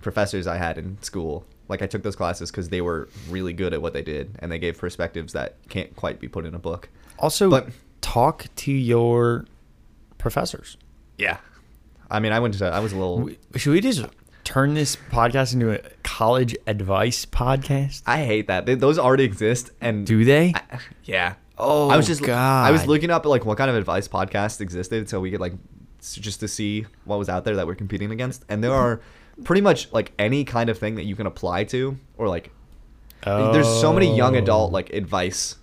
professors 0.00 0.48
I 0.48 0.56
had 0.56 0.76
in 0.76 1.00
school, 1.00 1.46
like 1.68 1.82
I 1.82 1.86
took 1.86 2.02
those 2.02 2.16
classes 2.16 2.50
because 2.50 2.68
they 2.70 2.80
were 2.80 3.08
really 3.30 3.52
good 3.52 3.72
at 3.72 3.80
what 3.80 3.92
they 3.92 4.02
did, 4.02 4.34
and 4.40 4.50
they 4.50 4.58
gave 4.58 4.76
perspectives 4.76 5.32
that 5.34 5.54
can't 5.68 5.94
quite 5.94 6.18
be 6.18 6.26
put 6.26 6.46
in 6.46 6.54
a 6.56 6.58
book. 6.58 6.88
also, 7.20 7.48
but- 7.48 7.68
talk 8.00 8.46
to 8.56 8.72
your 8.72 9.44
professors. 10.18 10.76
Yeah. 11.16 11.36
I 12.12 12.20
mean, 12.20 12.32
I 12.32 12.38
went 12.40 12.54
to 12.54 12.66
I 12.66 12.78
was 12.80 12.92
a 12.92 12.96
little. 12.96 13.28
Should 13.56 13.72
we 13.72 13.80
just 13.80 14.04
turn 14.44 14.74
this 14.74 14.96
podcast 15.10 15.54
into 15.54 15.70
a 15.72 15.80
college 16.04 16.54
advice 16.66 17.24
podcast? 17.26 18.02
I 18.06 18.24
hate 18.24 18.46
that. 18.48 18.66
They, 18.66 18.74
those 18.74 18.98
already 18.98 19.24
exist, 19.24 19.70
and 19.80 20.06
Do 20.06 20.24
they? 20.24 20.52
I- 20.54 20.78
yeah, 21.04 21.34
Oh, 21.58 21.88
I 21.90 21.96
was 21.96 22.06
just 22.06 22.22
God. 22.22 22.66
I 22.66 22.70
was 22.70 22.86
looking 22.86 23.10
up 23.10 23.24
like 23.26 23.44
what 23.44 23.56
kind 23.58 23.70
of 23.70 23.76
advice 23.76 24.08
podcasts 24.08 24.60
existed 24.60 25.08
so 25.08 25.20
we 25.20 25.30
could 25.30 25.40
like 25.40 25.54
just 26.00 26.40
to 26.40 26.48
see 26.48 26.84
what 27.04 27.18
was 27.18 27.28
out 27.28 27.44
there 27.44 27.54
that 27.56 27.66
we're 27.66 27.76
competing 27.76 28.10
against 28.10 28.44
and 28.48 28.64
there 28.64 28.72
are 28.72 29.00
pretty 29.44 29.62
much 29.62 29.92
like 29.92 30.10
any 30.18 30.42
kind 30.44 30.68
of 30.68 30.76
thing 30.76 30.96
that 30.96 31.04
you 31.04 31.14
can 31.14 31.26
apply 31.28 31.62
to 31.62 31.96
or 32.18 32.26
like 32.28 32.50
there's 33.24 33.68
so 33.80 33.92
many 33.92 34.16
young 34.16 34.34
adult 34.34 34.70
Oh. 34.70 34.72
like 34.72 34.90
advice 34.92 35.56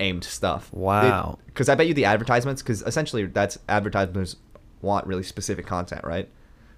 aimed 0.00 0.24
stuff. 0.24 0.72
Wow. 0.72 1.38
Because 1.46 1.68
I 1.68 1.74
bet 1.74 1.86
you 1.86 1.92
the 1.94 2.06
advertisements 2.06 2.62
because 2.62 2.80
essentially 2.82 3.26
that's 3.26 3.58
advertisers 3.68 4.36
want 4.82 5.06
really 5.06 5.22
specific 5.22 5.66
content, 5.66 6.04
right? 6.04 6.28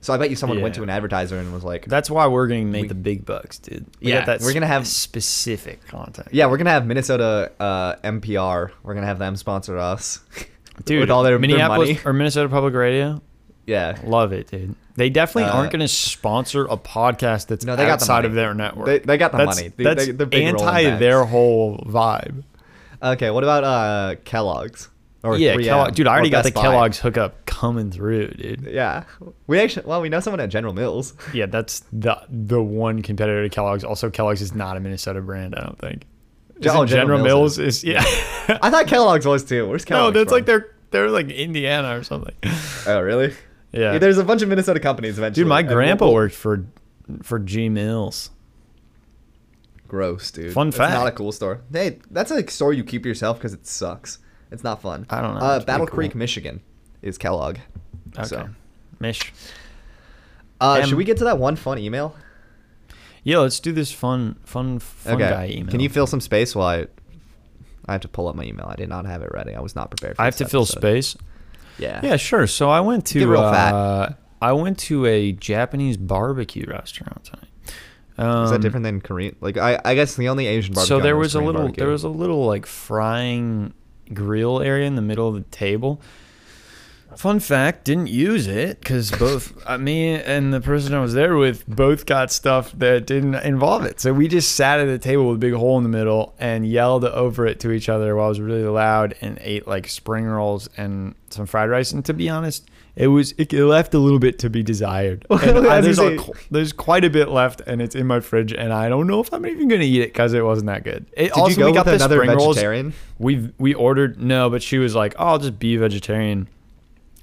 So 0.00 0.12
I 0.12 0.18
bet 0.18 0.28
you 0.28 0.36
someone 0.36 0.60
went 0.60 0.74
to 0.74 0.82
an 0.82 0.90
advertiser 0.90 1.38
and 1.38 1.50
was 1.52 1.64
like, 1.64 1.86
That's 1.86 2.10
why 2.10 2.26
we're 2.26 2.46
gonna 2.46 2.66
make 2.66 2.82
We- 2.82 2.88
the 2.88 2.94
big 2.94 3.24
bucks, 3.24 3.58
dude. 3.58 3.86
We 4.02 4.10
yeah, 4.10 4.24
that 4.26 4.42
we're 4.42 4.52
gonna 4.52 4.66
have- 4.66 4.86
specific 4.86 5.86
content. 5.88 6.28
"Yeah, 6.30 6.46
we're 6.46 6.58
gonna 6.58 6.70
have 6.70 6.86
Minnesota 6.86 7.50
uh, 7.58 7.94
NPR. 8.04 8.70
We're 8.82 8.94
gonna 8.94 9.06
have 9.06 9.18
them 9.18 9.34
sponsor 9.36 9.78
us, 9.78 10.20
dude. 10.84 11.00
with 11.00 11.10
all 11.10 11.22
their, 11.22 11.32
their 11.32 11.38
Minneapolis 11.38 11.88
money." 11.88 12.00
or 12.04 12.12
Minnesota 12.12 12.50
Public 12.50 12.74
Radio. 12.74 13.22
Yeah, 13.66 13.96
Love 14.04 14.34
it, 14.34 14.48
dude. 14.50 14.74
They 14.96 15.08
definitely 15.08 15.50
Uh, 15.50 15.54
aren't 15.56 15.72
going 15.72 15.80
to 15.80 15.88
sponsor 15.88 16.66
a 16.66 16.76
podcast 16.76 17.46
that's 17.46 17.64
No, 17.64 17.74
they 17.76 17.84
got 17.84 17.98
the 17.98 18.02
outside 18.04 18.14
money. 18.16 18.26
of 18.28 18.34
their 18.34 18.52
network. 18.52 18.84
They- 18.86 18.98
they 18.98 19.16
got 19.16 19.32
the 19.32 19.38
that's, 19.38 19.56
money. 19.56 19.72
They- 19.74 19.84
That's 19.84 20.04
they- 20.06 20.12
they're 20.12 20.26
big 20.26 20.52
rolling 20.54 20.68
anti 20.76 20.98
their 20.98 21.24
whole 21.24 21.78
vibe. 21.78 22.44
Okay, 23.02 23.30
what 23.30 23.42
about 23.42 23.64
uh, 23.64 24.14
Kellogg's? 24.24 24.90
Or 25.24 25.38
yeah, 25.38 25.54
3M, 25.54 25.64
Kellogg, 25.64 25.94
dude. 25.94 26.06
I 26.06 26.12
already 26.12 26.28
got 26.28 26.44
the? 26.44 26.50
Kellogg's 26.50 26.98
hookup 26.98 27.46
coming 27.46 27.90
through, 27.90 28.28
dude. 28.32 28.68
Yeah, 28.70 29.04
we 29.46 29.58
actually 29.58 29.86
well 29.86 30.02
we 30.02 30.10
know 30.10 30.20
someone 30.20 30.38
at 30.40 30.50
General 30.50 30.74
Mills. 30.74 31.14
Yeah, 31.32 31.46
that's 31.46 31.80
the 31.92 32.20
the 32.28 32.62
one 32.62 33.00
competitor 33.00 33.42
to 33.42 33.48
Kellogg's. 33.48 33.84
Also, 33.84 34.10
Kellogg's 34.10 34.42
is 34.42 34.54
not 34.54 34.76
a 34.76 34.80
Minnesota 34.80 35.22
brand. 35.22 35.54
I 35.56 35.62
don't 35.62 35.78
think. 35.78 36.04
Oh, 36.56 36.60
General 36.60 36.84
General 36.84 37.18
Mills 37.22 37.58
Mills 37.58 37.58
is, 37.58 37.84
yeah. 37.84 38.00
I 38.62 38.70
thought 38.70 38.86
Kellogg's 38.86 39.26
was 39.26 39.42
too. 39.44 39.66
Where's 39.66 39.84
Kellogg's? 39.86 40.14
no, 40.14 40.20
that's 40.20 40.28
from? 40.30 40.36
like 40.36 40.46
they're 40.46 40.76
they're 40.90 41.10
like 41.10 41.30
Indiana 41.30 41.98
or 41.98 42.02
something. 42.02 42.34
Oh 42.86 43.00
really? 43.00 43.32
Yeah. 43.72 43.96
There's 43.96 44.18
a 44.18 44.24
bunch 44.24 44.42
of 44.42 44.50
Minnesota 44.50 44.78
companies 44.78 45.16
eventually. 45.16 45.44
Dude, 45.44 45.48
my 45.48 45.62
grandpa 45.62 46.04
we'll- 46.04 46.14
worked 46.14 46.34
for 46.34 46.66
for 47.22 47.38
G 47.38 47.70
Mills. 47.70 48.30
Gross, 49.88 50.30
dude. 50.30 50.52
Fun 50.52 50.70
fact. 50.70 50.92
not 50.94 51.06
a 51.06 51.12
cool 51.12 51.32
store. 51.32 51.62
Hey, 51.72 51.98
that's 52.10 52.30
a 52.30 52.46
store 52.50 52.72
you 52.74 52.84
keep 52.84 53.06
yourself 53.06 53.38
because 53.38 53.54
it 53.54 53.66
sucks. 53.66 54.18
It's 54.50 54.62
not 54.64 54.80
fun. 54.82 55.06
I 55.10 55.20
don't 55.20 55.34
know. 55.34 55.40
Uh, 55.40 55.60
Battle 55.60 55.86
cool. 55.86 55.94
Creek, 55.96 56.14
Michigan, 56.14 56.60
is 57.02 57.18
Kellogg. 57.18 57.58
Okay. 58.16 58.26
So, 58.28 58.48
Mish. 59.00 59.32
uh, 60.60 60.80
Um, 60.82 60.88
should 60.88 60.96
we 60.98 61.04
get 61.04 61.16
to 61.18 61.24
that 61.24 61.38
one 61.38 61.56
fun 61.56 61.78
email? 61.78 62.14
Yeah, 63.24 63.38
let's 63.38 63.58
do 63.58 63.72
this 63.72 63.90
fun 63.90 64.36
fun 64.44 64.78
fun 64.78 65.18
guy 65.18 65.48
email. 65.50 65.70
Can 65.70 65.80
you 65.80 65.88
fill 65.88 66.06
some 66.06 66.20
space 66.20 66.54
while 66.54 66.66
I? 66.68 66.86
I 67.86 67.92
have 67.92 68.00
to 68.02 68.08
pull 68.08 68.28
up 68.28 68.36
my 68.36 68.44
email. 68.44 68.66
I 68.68 68.76
did 68.76 68.88
not 68.88 69.04
have 69.06 69.22
it 69.22 69.30
ready. 69.32 69.54
I 69.54 69.60
was 69.60 69.74
not 69.74 69.90
prepared. 69.90 70.16
for 70.16 70.22
I 70.22 70.26
have 70.26 70.36
to 70.36 70.48
fill 70.48 70.64
space. 70.66 71.16
Yeah. 71.78 72.00
Yeah, 72.02 72.16
sure. 72.16 72.46
So 72.46 72.70
I 72.70 72.80
went 72.80 73.04
to 73.08 73.18
Get 73.18 73.28
real 73.28 73.40
uh, 73.42 73.52
fat. 74.08 74.18
I 74.40 74.52
went 74.52 74.78
to 74.80 75.06
a 75.06 75.32
Japanese 75.32 75.96
barbecue 75.96 76.66
restaurant 76.66 77.24
tonight. 77.24 77.48
Um, 78.16 78.44
Is 78.44 78.50
that 78.52 78.60
different 78.60 78.84
than 78.84 79.00
Korean? 79.00 79.36
Like 79.40 79.56
I, 79.56 79.80
I 79.84 79.94
guess 79.94 80.14
the 80.16 80.28
only 80.28 80.46
Asian 80.46 80.72
barbecue. 80.74 80.96
So 80.96 81.00
there 81.00 81.14
know 81.14 81.18
was 81.20 81.34
a 81.34 81.40
little 81.40 81.62
barbecue. 81.62 81.80
there 81.82 81.90
was 81.92 82.04
a 82.04 82.08
little 82.08 82.46
like 82.46 82.64
frying 82.66 83.74
grill 84.12 84.60
area 84.60 84.86
in 84.86 84.96
the 84.96 85.02
middle 85.02 85.28
of 85.28 85.34
the 85.34 85.56
table. 85.56 86.00
Fun 87.16 87.38
fact, 87.38 87.84
didn't 87.84 88.08
use 88.08 88.48
it 88.48 88.80
because 88.80 89.10
both 89.12 89.56
uh, 89.66 89.78
me 89.78 90.14
and 90.14 90.52
the 90.52 90.60
person 90.60 90.94
I 90.94 91.00
was 91.00 91.14
there 91.14 91.36
with 91.36 91.66
both 91.66 92.06
got 92.06 92.32
stuff 92.32 92.72
that 92.72 93.06
didn't 93.06 93.36
involve 93.36 93.84
it. 93.84 94.00
So 94.00 94.12
we 94.12 94.26
just 94.26 94.56
sat 94.56 94.80
at 94.80 94.88
a 94.88 94.98
table 94.98 95.28
with 95.28 95.36
a 95.36 95.38
big 95.38 95.54
hole 95.54 95.78
in 95.78 95.84
the 95.84 95.90
middle 95.90 96.34
and 96.40 96.66
yelled 96.66 97.04
over 97.04 97.46
it 97.46 97.60
to 97.60 97.70
each 97.70 97.88
other 97.88 98.16
while 98.16 98.26
it 98.26 98.30
was 98.30 98.40
really 98.40 98.64
loud 98.64 99.14
and 99.20 99.38
ate 99.40 99.68
like 99.68 99.88
spring 99.88 100.24
rolls 100.24 100.68
and 100.76 101.14
some 101.30 101.46
fried 101.46 101.70
rice. 101.70 101.92
And 101.92 102.04
to 102.04 102.14
be 102.14 102.28
honest, 102.28 102.68
it 102.96 103.08
was 103.08 103.32
it 103.38 103.52
left 103.52 103.92
a 103.94 103.98
little 103.98 104.18
bit 104.20 104.38
to 104.40 104.50
be 104.50 104.62
desired. 104.62 105.26
And 105.30 105.66
I- 105.66 105.80
there's, 105.80 105.98
a- 105.98 106.16
there's 106.50 106.72
quite 106.72 107.04
a 107.04 107.10
bit 107.10 107.28
left, 107.28 107.60
and 107.66 107.82
it's 107.82 107.94
in 107.94 108.06
my 108.06 108.20
fridge, 108.20 108.52
and 108.52 108.72
I 108.72 108.88
don't 108.88 109.06
know 109.06 109.20
if 109.20 109.32
I'm 109.32 109.44
even 109.46 109.68
gonna 109.68 109.82
eat 109.82 110.00
it 110.00 110.12
because 110.12 110.32
it 110.32 110.44
wasn't 110.44 110.66
that 110.66 110.84
good. 110.84 111.06
It, 111.16 111.24
Did 111.24 111.32
also, 111.32 111.50
you 111.50 111.56
go 111.56 111.66
we 111.66 111.72
got 111.72 111.86
with 111.86 111.98
the 111.98 112.04
another 112.04 112.16
spring 112.22 112.30
rolls. 112.36 112.56
vegetarian? 112.56 112.92
We 113.18 113.50
we 113.58 113.74
ordered 113.74 114.20
no, 114.22 114.48
but 114.50 114.62
she 114.62 114.78
was 114.78 114.94
like, 114.94 115.14
"Oh, 115.18 115.26
I'll 115.26 115.38
just 115.38 115.58
be 115.58 115.76
vegetarian 115.76 116.48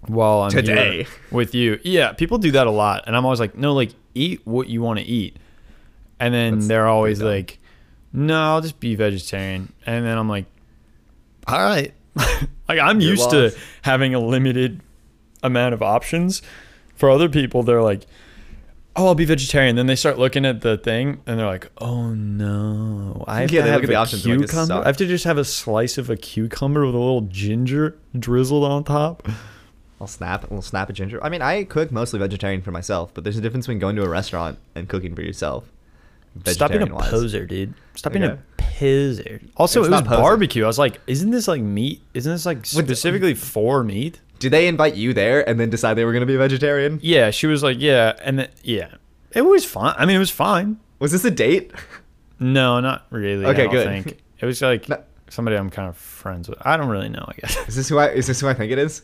while 0.08 0.42
I'm 0.42 0.52
Today. 0.52 0.98
here 1.04 1.06
with 1.32 1.56
you." 1.56 1.80
Yeah, 1.84 2.12
people 2.14 2.38
do 2.38 2.52
that 2.52 2.68
a 2.68 2.72
lot, 2.72 3.04
and 3.08 3.16
I'm 3.16 3.24
always 3.26 3.40
like, 3.40 3.56
"No, 3.58 3.74
like 3.74 3.92
eat 4.14 4.42
what 4.46 4.68
you 4.68 4.82
want 4.82 5.00
to 5.00 5.06
eat," 5.06 5.38
and 6.20 6.34
then 6.34 6.56
That's 6.56 6.68
they're 6.68 6.88
always 6.88 7.22
like, 7.22 7.60
"No, 8.12 8.38
I'll 8.42 8.62
just 8.62 8.80
be 8.80 8.96
vegetarian," 8.96 9.72
and 9.86 10.06
then 10.06 10.18
I'm 10.18 10.28
like, 10.30 10.46
"All 11.48 11.60
right." 11.64 11.94
like 12.68 12.80
I'm 12.80 13.00
You're 13.00 13.12
used 13.12 13.30
to 13.30 13.56
having 13.84 14.14
a 14.14 14.20
limited 14.20 14.82
amount 15.44 15.74
of 15.74 15.82
options. 15.82 16.42
For 16.96 17.10
other 17.10 17.30
people, 17.30 17.64
they're 17.64 17.82
like, 17.82 18.06
"Oh, 18.96 19.08
I'll 19.08 19.16
be 19.16 19.26
vegetarian." 19.26 19.76
Then 19.76 19.88
they 19.88 19.96
start 19.96 20.20
looking 20.20 20.46
at 20.46 20.62
the 20.62 20.78
thing 20.78 21.22
and 21.26 21.40
they're 21.40 21.48
like, 21.48 21.72
"Oh 21.80 22.14
no, 22.14 23.24
I 23.28 23.42
have 23.42 23.52
Yeah, 23.52 23.66
to 23.66 23.72
have 23.72 23.84
a 23.90 23.96
options 23.96 24.26
like, 24.26 24.38
cucumber. 24.40 24.74
I 24.76 24.86
have 24.86 24.98
to 24.98 25.08
just 25.08 25.24
have 25.26 25.38
a 25.38 25.46
slice 25.46 25.98
of 25.98 26.10
a 26.10 26.16
cucumber 26.16 26.86
with 26.86 26.96
a 26.96 27.00
little 27.00 27.22
ginger 27.22 27.98
drizzled 28.18 28.64
on 28.64 28.84
top." 28.84 29.28
I'll 30.00 30.08
snap. 30.08 30.50
We'll 30.50 30.64
snap 30.64 30.90
a 30.90 30.94
ginger. 30.94 31.24
I 31.24 31.30
mean, 31.30 31.44
I 31.44 31.64
cook 31.64 31.92
mostly 31.92 32.18
vegetarian 32.20 32.64
for 32.64 32.72
myself, 32.72 33.12
but 33.14 33.24
there's 33.24 33.38
a 33.38 33.42
difference 33.42 33.68
between 33.68 33.78
going 33.78 33.96
to 33.98 34.04
a 34.04 34.10
restaurant 34.10 34.58
and 34.74 34.90
cooking 34.90 35.14
for 35.14 35.22
yourself. 35.22 35.72
Stop 36.48 36.72
being 36.72 36.82
a 36.82 36.88
poser, 36.88 37.46
dude. 37.46 37.76
Stop 37.96 38.14
being 38.14 38.26
Okay. 38.26 38.34
a 38.34 38.62
poser. 38.62 39.42
Also, 39.58 39.82
It's 39.82 39.90
it 39.90 39.92
was 39.92 40.02
barbecue. 40.02 40.64
I 40.64 40.68
was 40.68 40.80
like, 40.80 41.00
"Isn't 41.06 41.30
this 41.30 41.48
like 41.48 41.62
meat? 41.62 42.02
Isn't 42.16 42.32
this 42.32 42.46
like 42.48 42.66
specifically 42.66 43.36
for 43.36 43.84
meat?" 43.84 44.20
Did 44.42 44.52
they 44.52 44.68
invite 44.68 44.96
you 44.96 45.14
there 45.14 45.48
and 45.48 45.60
then 45.60 45.70
decide 45.70 45.94
they 45.94 46.04
were 46.06 46.12
going 46.12 46.22
to 46.22 46.26
be 46.26 46.36
a 46.36 46.40
vegetarian? 46.40 47.00
Yeah, 47.02 47.30
she 47.32 47.46
was 47.48 47.62
like, 47.64 47.78
"Yeah," 47.80 48.14
and 48.24 48.40
then 48.40 48.50
yeah, 48.64 48.96
it 49.32 49.44
was 49.44 49.64
fine. 49.66 49.94
I 49.98 50.06
mean, 50.06 50.16
it 50.16 50.20
was 50.20 50.32
fine. 50.32 50.80
Was 51.00 51.12
this 51.12 51.24
a 51.26 51.32
date? 51.32 51.72
No, 52.40 52.80
not 52.80 53.06
really. 53.12 53.46
Okay, 53.46 53.62
I 53.62 53.66
don't 53.66 53.72
good. 53.74 53.88
Think. 53.88 54.18
It 54.40 54.46
was 54.48 54.62
like 54.64 54.90
No. 54.90 55.02
somebody 55.30 55.58
I'm 55.58 55.70
kind 55.70 55.88
of 55.88 55.96
friends 55.96 56.50
with. 56.50 56.58
I 56.66 56.76
don't 56.76 56.90
really 56.90 57.10
know. 57.10 57.24
I 57.28 57.34
guess 57.40 57.56
Is 57.68 57.76
this 57.76 57.88
who 57.90 58.00
I? 58.00 58.10
Is 58.10 58.26
this 58.26 58.42
who 58.42 58.48
I 58.48 58.56
think 58.56 58.72
it 58.72 58.80
is? 58.80 59.04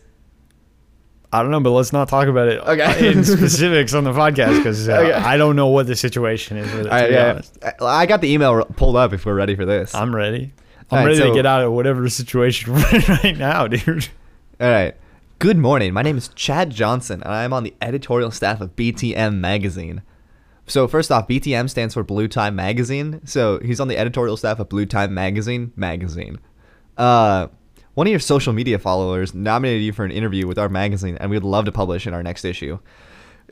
I 1.32 1.42
don't 1.42 1.52
know, 1.52 1.60
but 1.60 1.72
let's 1.72 1.92
not 1.94 2.08
talk 2.08 2.28
about 2.30 2.48
it 2.48 2.60
Okay. 2.62 3.12
in 3.12 3.24
specifics 3.38 3.94
on 3.94 4.06
the 4.06 4.14
podcast 4.14 4.58
because 4.58 4.88
uh, 4.90 4.94
Okay. 4.94 5.12
I 5.14 5.36
don't 5.38 5.56
know 5.58 5.68
what 5.68 5.86
the 5.86 5.96
situation 5.96 6.56
is 6.58 6.72
with 6.72 6.82
it. 6.82 6.84
To 6.86 6.90
All 6.90 6.96
right, 7.02 7.10
be 7.10 7.14
yeah. 7.14 7.74
I 7.82 7.86
I 8.04 8.06
got 8.06 8.22
the 8.22 8.32
email 8.34 8.64
pulled 8.66 8.96
up. 8.96 9.14
If 9.14 9.26
we're 9.26 9.36
ready 9.36 9.56
for 9.56 9.66
this. 9.66 9.94
I'm 9.94 10.16
ready. 10.16 10.54
I'm 10.90 11.00
right, 11.00 11.06
ready 11.08 11.18
so- 11.18 11.28
to 11.28 11.34
get 11.34 11.46
out 11.46 11.64
of 11.64 11.74
whatever 11.74 12.08
situation 12.10 12.74
we're 12.76 12.96
in 12.96 13.02
right 13.24 13.38
now, 13.38 13.68
dude. 13.68 14.08
All 14.60 14.70
right. 14.70 14.96
Good 15.40 15.58
morning. 15.58 15.94
My 15.94 16.02
name 16.02 16.18
is 16.18 16.30
Chad 16.30 16.72
Johnson, 16.72 17.22
and 17.24 17.32
I 17.32 17.44
am 17.44 17.54
on 17.54 17.64
the 17.64 17.76
editorial 17.82 18.32
staff 18.32 18.60
of 18.60 18.76
BTM 18.76 19.36
Magazine. 19.36 20.02
So 20.66 20.88
first 20.88 21.12
off, 21.12 21.28
BTM 21.28 21.70
stands 21.70 21.94
for 21.94 22.04
Blue 22.04 22.28
Time 22.28 22.56
Magazine. 22.56 23.22
So 23.26 23.60
he's 23.60 23.80
on 23.80 23.88
the 23.88 23.98
editorial 23.98 24.36
staff 24.36 24.60
of 24.60 24.68
Blue 24.70 24.86
Time 24.86 25.14
Magazine 25.14 25.72
magazine. 25.76 26.40
Uh, 26.98 27.48
one 27.94 28.08
of 28.08 28.12
your 28.12 28.20
social 28.20 28.52
media 28.52 28.80
followers 28.80 29.34
nominated 29.34 29.84
you 29.84 29.94
for 29.94 30.06
an 30.06 30.12
interview 30.12 30.48
with 30.48 30.58
our 30.58 30.70
magazine, 30.70 31.18
and 31.20 31.30
we'd 31.30 31.44
love 31.44 31.66
to 31.66 31.72
publish 31.72 32.08
in 32.08 32.14
our 32.14 32.24
next 32.24 32.44
issue. 32.44 32.80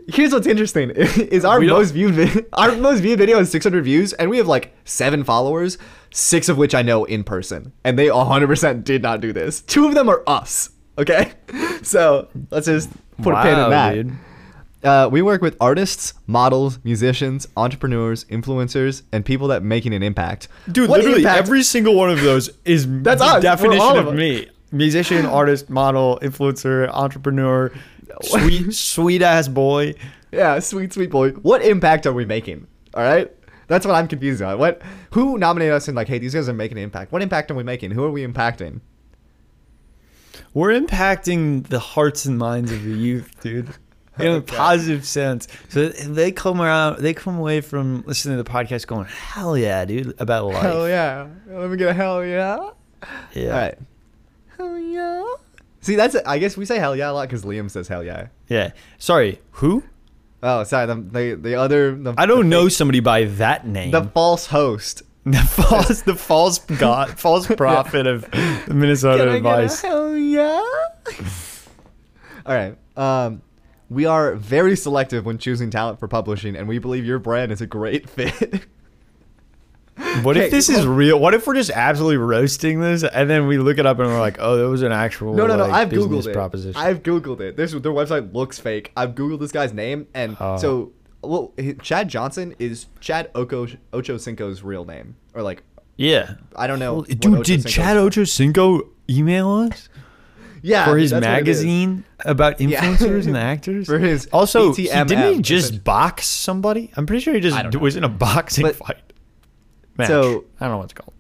Here's 0.08 0.34
what's 0.34 0.48
interesting: 0.48 0.90
is 0.96 1.46
our 1.46 1.60
We 1.60 1.68
don't- 1.68 1.78
most 1.80 1.92
viewed 1.92 2.16
vi- 2.16 2.46
our 2.54 2.76
most 2.76 3.02
viewed 3.02 3.20
video 3.20 3.38
has 3.38 3.52
600 3.52 3.84
views, 3.84 4.12
and 4.14 4.30
we 4.32 4.38
have 4.38 4.48
like 4.48 4.76
seven 4.86 5.24
followers, 5.24 5.78
six 6.12 6.50
of 6.50 6.58
which 6.58 6.74
I 6.74 6.82
know 6.82 7.06
in 7.06 7.24
person, 7.24 7.74
and 7.84 7.98
they 7.98 8.08
100% 8.08 8.84
did 8.84 9.04
not 9.04 9.22
do 9.22 9.32
this. 9.32 9.62
Two 9.62 9.88
of 9.88 9.94
them 9.94 10.10
are 10.10 10.24
us. 10.26 10.70
Okay, 10.98 11.32
so 11.84 12.28
let's 12.52 12.68
just 12.68 12.90
put 13.22 13.34
a 13.34 13.42
pin 13.42 13.60
in 13.60 13.70
that. 13.70 13.94
dude. 13.94 14.12
Uh, 14.84 15.10
we 15.12 15.22
work 15.24 15.42
with 15.42 15.58
artists, 15.60 16.14
models, 16.28 16.78
musicians, 16.84 17.48
entrepreneurs, 17.58 18.24
influencers, 18.26 19.02
and 19.12 19.26
people 19.26 19.48
that 19.48 19.64
making 19.64 19.94
an 19.96 20.04
impact. 20.04 20.48
Dude, 20.72 20.90
What 20.90 21.00
literally 21.00 21.22
impact- 21.24 21.40
every 21.40 21.64
single 21.64 21.96
one 21.96 22.12
of 22.12 22.22
those 22.22 22.52
is 22.66 22.86
That's 23.02 23.20
the 23.20 23.26
us. 23.28 23.42
Definition 23.42 23.98
of, 23.98 24.08
of 24.08 24.14
me. 24.16 24.48
Musician, 24.72 25.26
artist, 25.40 25.70
model, 25.72 26.20
influencer, 26.22 26.88
entrepreneur, 26.90 27.72
sweet 28.22 28.74
sweet 28.74 29.22
ass 29.24 29.48
boy. 29.48 29.96
Yeah, 30.32 30.60
sweet, 30.60 30.94
sweet 30.94 31.10
boy. 31.10 31.32
What 31.32 31.64
impact 31.64 32.06
are 32.06 32.14
we 32.14 32.26
making? 32.26 32.68
All 32.94 33.02
right, 33.04 33.32
that's 33.68 33.86
what 33.88 33.96
I'm 33.96 34.08
confused 34.08 34.42
on. 34.44 34.60
What? 34.60 34.82
Who 35.12 35.38
nominated 35.40 35.74
us 35.74 35.88
and 35.88 35.96
like, 35.98 36.08
hey, 36.08 36.20
these 36.20 36.34
guys 36.36 36.48
are 36.48 36.54
making 36.54 36.78
an 36.78 36.84
impact. 36.84 37.12
What 37.12 37.22
impact 37.24 37.50
are 37.50 37.56
we 37.56 37.64
making? 37.64 37.92
Who 37.92 38.04
are 38.04 38.12
we 38.12 38.26
impacting? 38.26 38.82
We're 40.56 40.72
impacting 40.80 41.68
the 41.68 41.78
hearts 41.80 42.26
and 42.26 42.40
minds 42.40 42.72
of 42.72 42.84
the 42.84 42.92
youth, 42.94 43.30
dude. 43.42 43.70
In 44.18 44.28
a 44.28 44.30
Okay. 44.38 44.56
positive 44.56 45.06
sense. 45.06 45.48
So 45.70 45.90
they 45.90 46.32
come 46.32 46.62
around 46.62 47.00
they 47.04 47.14
come 47.14 47.38
away 47.38 47.60
from 47.62 48.04
listening 48.08 48.38
to 48.38 48.44
the 48.44 48.50
podcast 48.50 48.88
going, 48.88 49.06
Hell 49.06 49.58
yeah, 49.58 49.84
dude, 49.86 50.16
about 50.20 50.46
life. 50.46 50.62
Hell 50.64 50.88
yeah! 50.88 51.28
Let 51.48 51.70
me 51.70 51.76
get 51.78 51.90
a 51.90 51.94
hell 51.94 52.26
yeah. 52.26 52.70
Yeah. 53.34 53.44
All 53.54 53.60
right. 53.60 53.78
Hell 54.58 54.78
yeah. 54.80 55.24
See, 55.82 55.96
that's 55.96 56.16
I 56.26 56.40
guess 56.40 56.56
we 56.58 56.66
say 56.66 56.80
hell 56.80 56.96
yeah 56.96 57.12
a 57.12 57.14
lot 57.14 57.28
because 57.28 57.44
Liam 57.44 57.70
says 57.70 57.88
hell 57.90 58.04
yeah. 58.04 58.28
Yeah. 58.48 58.72
Sorry, 58.98 59.40
who? 59.52 59.84
Oh, 60.42 60.64
sorry. 60.64 60.86
The 60.88 60.96
the, 60.96 61.36
the 61.36 61.56
other 61.56 61.94
the, 61.96 62.14
I 62.18 62.26
don't 62.26 62.48
know 62.48 62.70
somebody 62.70 63.02
by 63.02 63.26
that 63.26 63.68
name. 63.68 63.92
the 63.92 64.04
false 64.06 64.46
host 64.48 65.04
The 65.32 65.38
false, 65.40 66.02
the 66.04 66.16
false 66.16 66.60
god, 66.60 67.18
false 67.20 67.48
prophet 67.48 68.06
of 68.06 68.32
Minnesota 68.68 69.24
Can 69.24 69.30
I 69.30 69.40
get 69.40 69.46
a 69.46 69.64
advice. 69.64 69.82
hell 69.82 70.16
yeah. 70.16 70.64
All 72.46 72.54
right. 72.56 72.78
Um, 72.96 73.42
we 73.90 74.06
are 74.06 74.36
very 74.36 74.76
selective 74.76 75.26
when 75.26 75.38
choosing 75.40 75.72
talent 75.72 76.00
for 76.00 76.08
publishing, 76.08 76.56
and 76.56 76.68
we 76.68 76.78
believe 76.78 77.06
your 77.06 77.18
brand 77.20 77.52
is 77.52 77.60
a 77.60 77.66
great 77.68 78.08
fit. 78.16 78.66
What 80.24 80.36
Okay, 80.36 80.46
if 80.46 80.52
this 80.52 80.70
is 80.70 80.86
real? 80.86 81.20
What 81.20 81.34
if 81.34 81.48
we're 81.48 81.56
just 81.56 81.72
absolutely 81.72 82.18
roasting 82.18 82.82
this, 82.82 83.04
and 83.04 83.30
then 83.30 83.48
we 83.48 83.58
look 83.58 83.78
it 83.78 83.86
up 83.86 83.98
and 84.00 84.08
we're 84.10 84.20
like, 84.20 84.38
oh, 84.40 84.58
there 84.58 84.68
was 84.70 84.82
an 84.82 84.92
actual 84.92 85.34
no, 85.34 85.48
no, 85.48 85.56
no. 85.56 85.64
like, 85.68 85.74
I've 85.74 85.90
googled 85.90 86.28
it. 86.28 86.34
proposition. 86.34 86.80
I've 86.80 87.02
googled 87.02 87.40
it. 87.40 87.56
This 87.56 87.72
their 87.72 87.82
website 87.94 88.34
looks 88.34 88.60
fake. 88.60 88.92
I've 88.98 89.12
googled 89.16 89.40
this 89.40 89.52
guy's 89.54 89.74
name, 89.74 90.08
and 90.14 90.36
Oh. 90.40 90.58
so 90.58 90.92
well, 91.28 91.54
Chad 91.82 92.10
Johnson 92.10 92.56
is 92.60 92.88
Chad 93.00 93.30
Oko 93.36 93.68
Ocho 93.94 94.18
Cinco's 94.18 94.62
real 94.64 94.86
name, 94.86 95.16
or 95.34 95.42
like 95.42 95.64
yeah, 95.98 96.36
I 96.56 96.68
don't 96.68 96.80
know. 96.80 96.94
Well, 96.96 97.02
dude, 97.04 97.26
Ocho 97.26 97.44
did 97.44 97.62
Cinco's- 97.62 97.74
Chad 97.74 97.98
Ochocinco 97.98 98.88
email 99.10 99.50
us 99.52 99.90
yeah 100.62 100.86
for 100.86 100.98
his 100.98 101.12
that's 101.12 101.26
what 101.26 101.30
it 101.34 101.48
is. 101.48 101.58
magazine 101.64 102.04
about 102.20 102.60
Yeah. 102.62 102.82
influencers 102.84 103.28
and 103.28 103.38
actors? 103.38 103.86
For 103.88 104.00
his 104.00 104.28
also, 104.34 104.74
he, 104.74 104.84
didn't 104.88 105.34
he 105.36 105.42
just 105.42 105.84
box 105.84 106.26
somebody? 106.28 106.92
I'm 106.98 107.06
pretty 107.06 107.22
sure 107.24 107.34
he 107.34 107.40
just 107.40 107.76
was 107.78 107.96
in 107.96 108.04
a 108.04 108.10
boxing 108.10 108.64
But- 108.64 108.76
fight. 108.76 108.98
Match. 109.98 110.08
So- 110.10 110.46
I 110.60 110.66
don't 110.66 110.72
know 110.74 110.78
what 110.80 110.84
it's 110.86 110.94
called. 110.94 111.14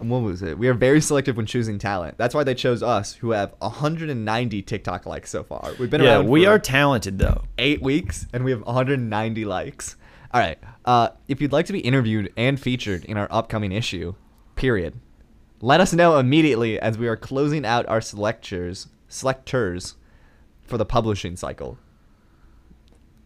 What 0.00 0.18
was 0.22 0.42
it? 0.42 0.58
We 0.58 0.68
are 0.68 0.74
very 0.74 1.00
selective 1.00 1.36
when 1.36 1.46
choosing 1.46 1.78
talent. 1.78 2.18
That's 2.18 2.34
why 2.34 2.44
they 2.44 2.54
chose 2.54 2.82
us, 2.82 3.14
who 3.14 3.30
have 3.30 3.54
190 3.58 4.62
TikTok 4.62 5.06
likes 5.06 5.30
so 5.30 5.42
far. 5.42 5.72
We've 5.78 5.90
been 5.90 6.02
Yeah, 6.02 6.16
around. 6.16 6.28
we 6.28 6.44
for 6.44 6.50
are 6.50 6.58
talented 6.58 7.18
though. 7.18 7.42
eight 7.58 7.82
weeks, 7.82 8.26
and 8.32 8.44
we 8.44 8.50
have 8.50 8.60
190 8.62 9.44
likes. 9.44 9.96
All 10.34 10.40
right. 10.40 10.58
Uh, 10.84 11.08
if 11.28 11.40
you'd 11.40 11.52
like 11.52 11.66
to 11.66 11.72
be 11.72 11.80
interviewed 11.80 12.32
and 12.36 12.60
featured 12.60 13.04
in 13.06 13.16
our 13.16 13.28
upcoming 13.30 13.72
issue, 13.72 14.14
period, 14.54 14.94
let 15.60 15.80
us 15.80 15.92
know 15.92 16.18
immediately 16.18 16.78
as 16.78 16.98
we 16.98 17.08
are 17.08 17.16
closing 17.16 17.64
out 17.64 17.86
our 17.88 18.00
selectors 18.00 18.88
selectors 19.08 19.94
for 20.62 20.76
the 20.78 20.84
publishing 20.84 21.36
cycle. 21.36 21.78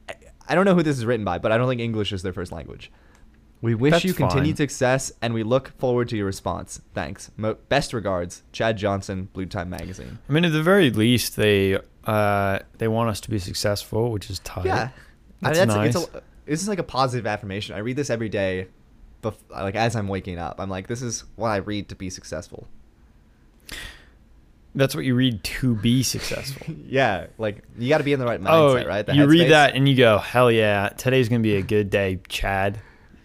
I, 0.09 0.15
I 0.49 0.55
don't 0.55 0.65
know 0.67 0.75
who 0.75 0.83
this 0.83 0.99
is 0.99 1.07
written 1.07 1.25
by, 1.25 1.39
but 1.39 1.53
I 1.53 1.59
don't 1.59 1.69
think 1.69 1.81
English 1.81 2.13
is 2.13 2.23
their 2.23 2.33
first 2.33 2.53
language. 2.53 2.93
We 3.63 3.75
wish 3.75 3.93
That's 3.93 4.05
you 4.05 4.15
continued 4.15 4.57
fine. 4.57 4.69
success, 4.69 5.13
and 5.21 5.35
we 5.35 5.43
look 5.43 5.77
forward 5.79 6.09
to 6.11 6.17
your 6.17 6.25
response. 6.25 6.81
Thanks. 6.95 7.31
Mo- 7.37 7.59
best 7.69 7.93
regards, 7.93 8.43
Chad 8.53 8.79
Johnson, 8.79 9.29
Blue 9.35 9.45
Time 9.45 9.69
Magazine. 9.69 10.19
I 10.29 10.33
mean, 10.33 10.47
at 10.47 10.53
the 10.53 10.63
very 10.63 10.91
least, 10.91 11.37
they 11.37 11.79
uh, 12.05 12.61
they 12.79 12.89
want 12.89 13.11
us 13.11 13.21
to 13.21 13.31
be 13.31 13.39
successful, 13.39 14.11
which 14.13 14.31
is 14.31 14.39
tight. 14.41 14.65
Yeah, 14.65 14.89
That's 15.43 15.59
I 15.59 15.67
mean, 15.67 15.69
that's, 15.69 15.77
nice. 15.77 15.95
It's 15.95 16.15
a, 16.15 16.23
this 16.47 16.63
is 16.63 16.69
like 16.69 16.79
a 16.79 16.85
positive 16.85 17.27
affirmation. 17.27 17.75
I 17.75 17.81
read 17.81 17.97
this 17.97 18.09
every 18.09 18.31
day, 18.31 18.69
bef- 19.23 19.35
like 19.51 19.75
as 19.75 19.95
I'm 19.95 20.09
waking 20.09 20.39
up. 20.39 20.59
I'm 20.59 20.71
like, 20.71 20.87
this 20.87 21.03
is 21.03 21.25
what 21.37 21.49
I 21.49 21.57
read 21.57 21.91
to 21.91 21.95
be 21.95 22.09
successful. 22.09 22.67
That's 24.75 24.95
what 24.95 25.05
you 25.05 25.15
read 25.15 25.43
to 25.45 25.75
be 25.75 26.03
successful. 26.03 26.67
Yeah, 26.87 27.27
like 27.39 27.63
you 27.79 27.89
got 27.89 27.99
to 27.99 28.05
be 28.05 28.13
in 28.13 28.19
the 28.19 28.27
right 28.27 28.41
oh, 28.41 28.75
mindset, 28.75 28.87
right? 28.87 29.07
The 29.07 29.15
you 29.15 29.27
read 29.27 29.51
that 29.51 29.75
and 29.75 29.89
you 29.89 29.95
go, 29.95 30.19
"Hell 30.19 30.51
yeah, 30.51 30.89
today's 30.89 31.29
gonna 31.29 31.41
be 31.41 31.57
a 31.57 31.63
good 31.63 31.91
day, 31.91 32.21
Chad." 32.29 32.81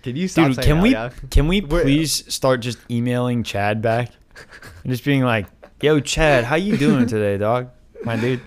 Can 0.06 0.16
you 0.16 0.28
stop 0.28 0.52
Dude, 0.52 0.62
can 0.64 0.82
we 0.82 0.92
yeah? 0.92 1.10
can 1.32 1.48
we 1.48 1.62
please 1.62 2.32
start 2.32 2.60
just 2.60 2.78
emailing 2.92 3.42
Chad 3.42 3.82
back 3.82 4.12
and 4.84 4.92
just 4.92 5.04
being 5.04 5.24
like, 5.24 5.48
"Yo, 5.82 6.00
Chad, 6.00 6.44
how 6.44 6.58
you 6.58 6.78
doing 6.78 7.08
today, 7.08 7.40
dog? 7.40 7.72
My 8.04 8.16
dude." 8.16 8.40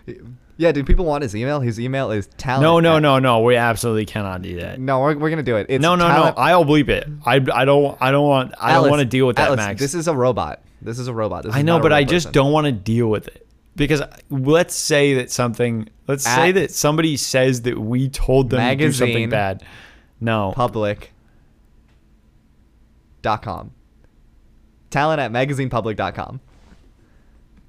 Yeah, 0.56 0.70
do 0.70 0.84
people 0.84 1.04
want 1.04 1.22
his 1.22 1.34
email? 1.34 1.58
His 1.58 1.80
email 1.80 2.12
is 2.12 2.28
talent. 2.38 2.62
No, 2.62 2.78
no, 2.78 3.00
no, 3.00 3.18
no. 3.18 3.40
We 3.40 3.56
absolutely 3.56 4.06
cannot 4.06 4.42
do 4.42 4.60
that. 4.60 4.78
No, 4.78 5.00
we're, 5.00 5.18
we're 5.18 5.30
gonna 5.30 5.42
do 5.42 5.56
it. 5.56 5.66
It's 5.68 5.82
no, 5.82 5.96
no, 5.96 6.06
talent- 6.06 6.36
no. 6.36 6.42
I'll 6.44 6.64
bleep 6.64 6.88
it. 6.90 7.08
I, 7.26 7.44
I 7.52 7.64
don't 7.64 7.98
I 8.00 8.12
don't 8.12 8.28
want 8.28 8.54
I 8.60 8.74
don't 8.74 8.88
want 8.88 9.00
to 9.00 9.04
deal 9.04 9.26
with 9.26 9.34
that, 9.34 9.46
Atlas, 9.46 9.56
Max. 9.56 9.80
This 9.80 9.94
is 9.94 10.06
a 10.06 10.14
robot. 10.14 10.62
This 10.80 11.00
is 11.00 11.08
a 11.08 11.12
robot. 11.12 11.42
This 11.42 11.56
I 11.56 11.62
know, 11.62 11.80
but 11.80 11.92
I 11.92 12.04
just 12.04 12.26
person. 12.26 12.34
don't 12.34 12.52
want 12.52 12.66
to 12.66 12.72
deal 12.72 13.08
with 13.08 13.26
it 13.26 13.48
because 13.74 14.00
let's 14.30 14.76
say 14.76 15.14
that 15.14 15.32
something. 15.32 15.88
Let's 16.06 16.22
say 16.22 16.52
that 16.52 16.70
somebody 16.70 17.16
says 17.16 17.62
that 17.62 17.76
we 17.76 18.10
told 18.10 18.50
them 18.50 18.60
to 18.60 18.76
do 18.76 18.92
something 18.92 19.28
bad. 19.28 19.64
No, 20.20 20.52
public 20.54 21.12
dot 23.22 23.42
com. 23.42 23.72
Talent 24.90 25.20
at 25.20 25.30
magazinepublic.com. 25.32 26.40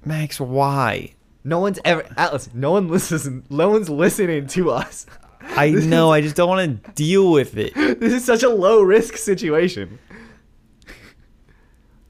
Max, 0.04 0.40
why? 0.40 1.14
No 1.44 1.58
one's 1.60 1.78
ever 1.84 2.06
Atlas. 2.16 2.50
No 2.54 2.72
one 2.72 2.88
listens. 2.88 3.28
No 3.50 3.70
one's 3.70 3.88
listening 3.90 4.46
to 4.48 4.70
us. 4.70 5.06
I 5.40 5.70
This 5.70 5.84
know. 5.86 6.12
I 6.12 6.20
just 6.20 6.36
don't 6.36 6.48
want 6.48 6.84
to 6.84 6.90
deal 6.92 7.30
with 7.30 7.56
it. 7.56 7.74
this 8.00 8.12
is 8.12 8.24
such 8.24 8.42
a 8.42 8.48
low 8.48 8.82
risk 8.82 9.16
situation. 9.16 9.98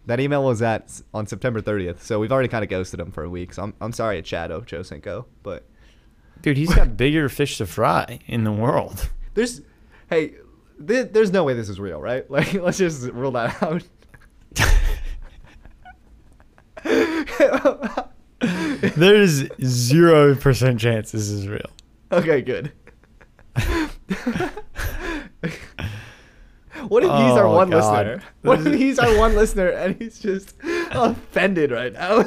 That 0.07 0.19
email 0.19 0.43
was 0.45 0.63
at 0.63 1.01
on 1.15 1.27
September 1.27 1.61
30th, 1.61 2.01
so 2.01 2.19
we've 2.19 2.33
already 2.33 2.49
kind 2.49 2.65
of 2.65 2.71
ghosted 2.71 2.99
him 2.99 3.13
for 3.13 3.23
a 3.23 3.31
week. 3.31 3.53
So 3.55 3.63
I'm, 3.63 3.75
I'm 3.81 3.93
sorry, 3.93 4.21
Chad 4.23 4.51
Ochocinco, 4.51 5.27
but 5.43 5.65
Dude, 6.43 6.57
he's 6.57 6.75
got 6.75 6.97
bigger 6.97 7.29
fish 7.29 7.59
to 7.59 7.67
fry 7.67 8.19
in 8.27 8.45
the 8.45 8.51
world. 8.53 9.11
there's, 9.35 9.61
hey, 10.09 10.35
th- 10.87 11.09
there's 11.13 11.31
no 11.33 11.45
way 11.45 11.55
this 11.55 11.69
is 11.69 11.79
real, 11.81 12.01
right? 12.01 12.29
Like, 12.31 12.53
let's 12.55 12.79
just 12.79 13.03
rule 13.11 13.33
that 13.33 13.63
out. 13.63 13.83
There's 18.97 19.47
zero 19.63 20.35
percent 20.35 20.81
chance 20.81 21.13
this 21.13 21.29
is 21.29 21.47
real. 21.47 21.69
okay, 22.11 22.41
good. 22.41 22.73
What 26.89 27.03
if 27.05 27.11
he's 27.11 27.33
our 27.37 27.47
Oh, 27.47 27.55
one 27.57 27.69
God. 27.71 28.07
listener? 28.07 28.23
What 28.43 28.67
if 28.67 28.75
he's 28.75 28.99
our 28.99 29.17
one 29.19 29.35
listener 29.35 29.69
and 29.69 29.97
he's 30.01 30.19
just 30.19 30.55
offended 30.93 31.71
right 31.73 31.93
now? 31.93 32.25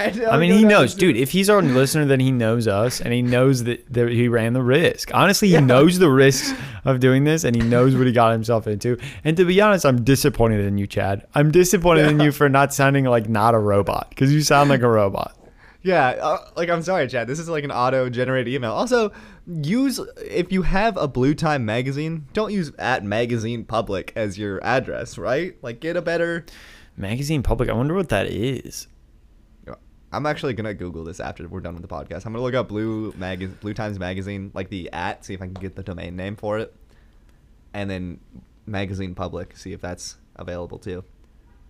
And 0.00 0.22
I 0.24 0.38
mean, 0.38 0.52
he 0.52 0.64
knows, 0.64 0.94
dude. 0.94 1.16
If 1.16 1.30
he's 1.30 1.50
our 1.50 1.60
listener, 1.60 2.06
then 2.06 2.20
he 2.20 2.32
knows 2.32 2.66
us, 2.66 3.00
and 3.00 3.12
he 3.12 3.22
knows 3.22 3.64
that, 3.64 3.84
that 3.92 4.08
he 4.10 4.28
ran 4.28 4.54
the 4.54 4.62
risk. 4.62 5.10
Honestly, 5.14 5.48
he 5.48 5.54
Yeah. 5.54 5.60
knows 5.60 5.98
the 5.98 6.10
risks 6.10 6.52
of 6.84 7.00
doing 7.00 7.24
this, 7.24 7.44
and 7.44 7.54
he 7.54 7.62
knows 7.62 7.94
what 7.94 8.06
he 8.06 8.12
got 8.12 8.32
himself 8.32 8.66
into. 8.66 8.96
And 9.24 9.36
to 9.36 9.44
be 9.44 9.60
honest, 9.60 9.84
I'm 9.84 10.02
disappointed 10.02 10.64
in 10.64 10.78
you, 10.78 10.86
Chad. 10.86 11.26
I'm 11.34 11.50
disappointed 11.50 12.06
in 12.06 12.20
you 12.20 12.32
for 12.32 12.48
not 12.48 12.72
sounding 12.72 13.04
like 13.04 13.28
not 13.28 13.54
a 13.54 13.58
robot, 13.58 14.08
because 14.10 14.32
you 14.32 14.40
sound 14.40 14.70
like 14.70 14.82
a 14.82 14.88
robot. 14.88 15.36
Yeah, 15.82 16.08
uh, 16.08 16.38
like 16.56 16.68
I'm 16.68 16.82
sorry, 16.82 17.06
Chad. 17.08 17.26
This 17.26 17.38
is 17.38 17.48
like 17.48 17.64
an 17.64 17.70
auto-generated 17.72 18.52
email. 18.52 18.72
Also, 18.72 19.12
use 19.46 19.98
if 20.18 20.52
you 20.52 20.62
have 20.62 20.96
a 20.98 21.08
Blue 21.08 21.34
Time 21.34 21.64
magazine, 21.64 22.26
don't 22.34 22.52
use 22.52 22.70
at 22.78 23.02
magazine 23.02 23.64
public 23.64 24.12
as 24.14 24.38
your 24.38 24.62
address, 24.62 25.16
right? 25.16 25.56
Like, 25.62 25.80
get 25.80 25.96
a 25.96 26.02
better. 26.02 26.44
Magazine 26.98 27.42
Public. 27.42 27.70
I 27.70 27.72
wonder 27.72 27.94
what 27.94 28.10
that 28.10 28.26
is. 28.26 28.88
I'm 30.12 30.26
actually 30.26 30.54
gonna 30.54 30.74
Google 30.74 31.04
this 31.04 31.20
after 31.20 31.46
we're 31.46 31.60
done 31.60 31.74
with 31.74 31.82
the 31.82 31.88
podcast. 31.88 32.26
I'm 32.26 32.32
gonna 32.32 32.42
look 32.42 32.54
up 32.54 32.68
Blue 32.68 33.14
Mag 33.16 33.60
Blue 33.60 33.74
Times 33.74 33.98
magazine, 33.98 34.50
like 34.54 34.68
the 34.68 34.90
at, 34.92 35.24
see 35.24 35.34
if 35.34 35.42
I 35.42 35.46
can 35.46 35.54
get 35.54 35.76
the 35.76 35.82
domain 35.82 36.16
name 36.16 36.36
for 36.36 36.58
it, 36.58 36.74
and 37.72 37.88
then 37.88 38.18
magazine 38.66 39.14
public, 39.14 39.56
see 39.56 39.72
if 39.72 39.80
that's 39.80 40.16
available 40.36 40.78
too. 40.78 41.04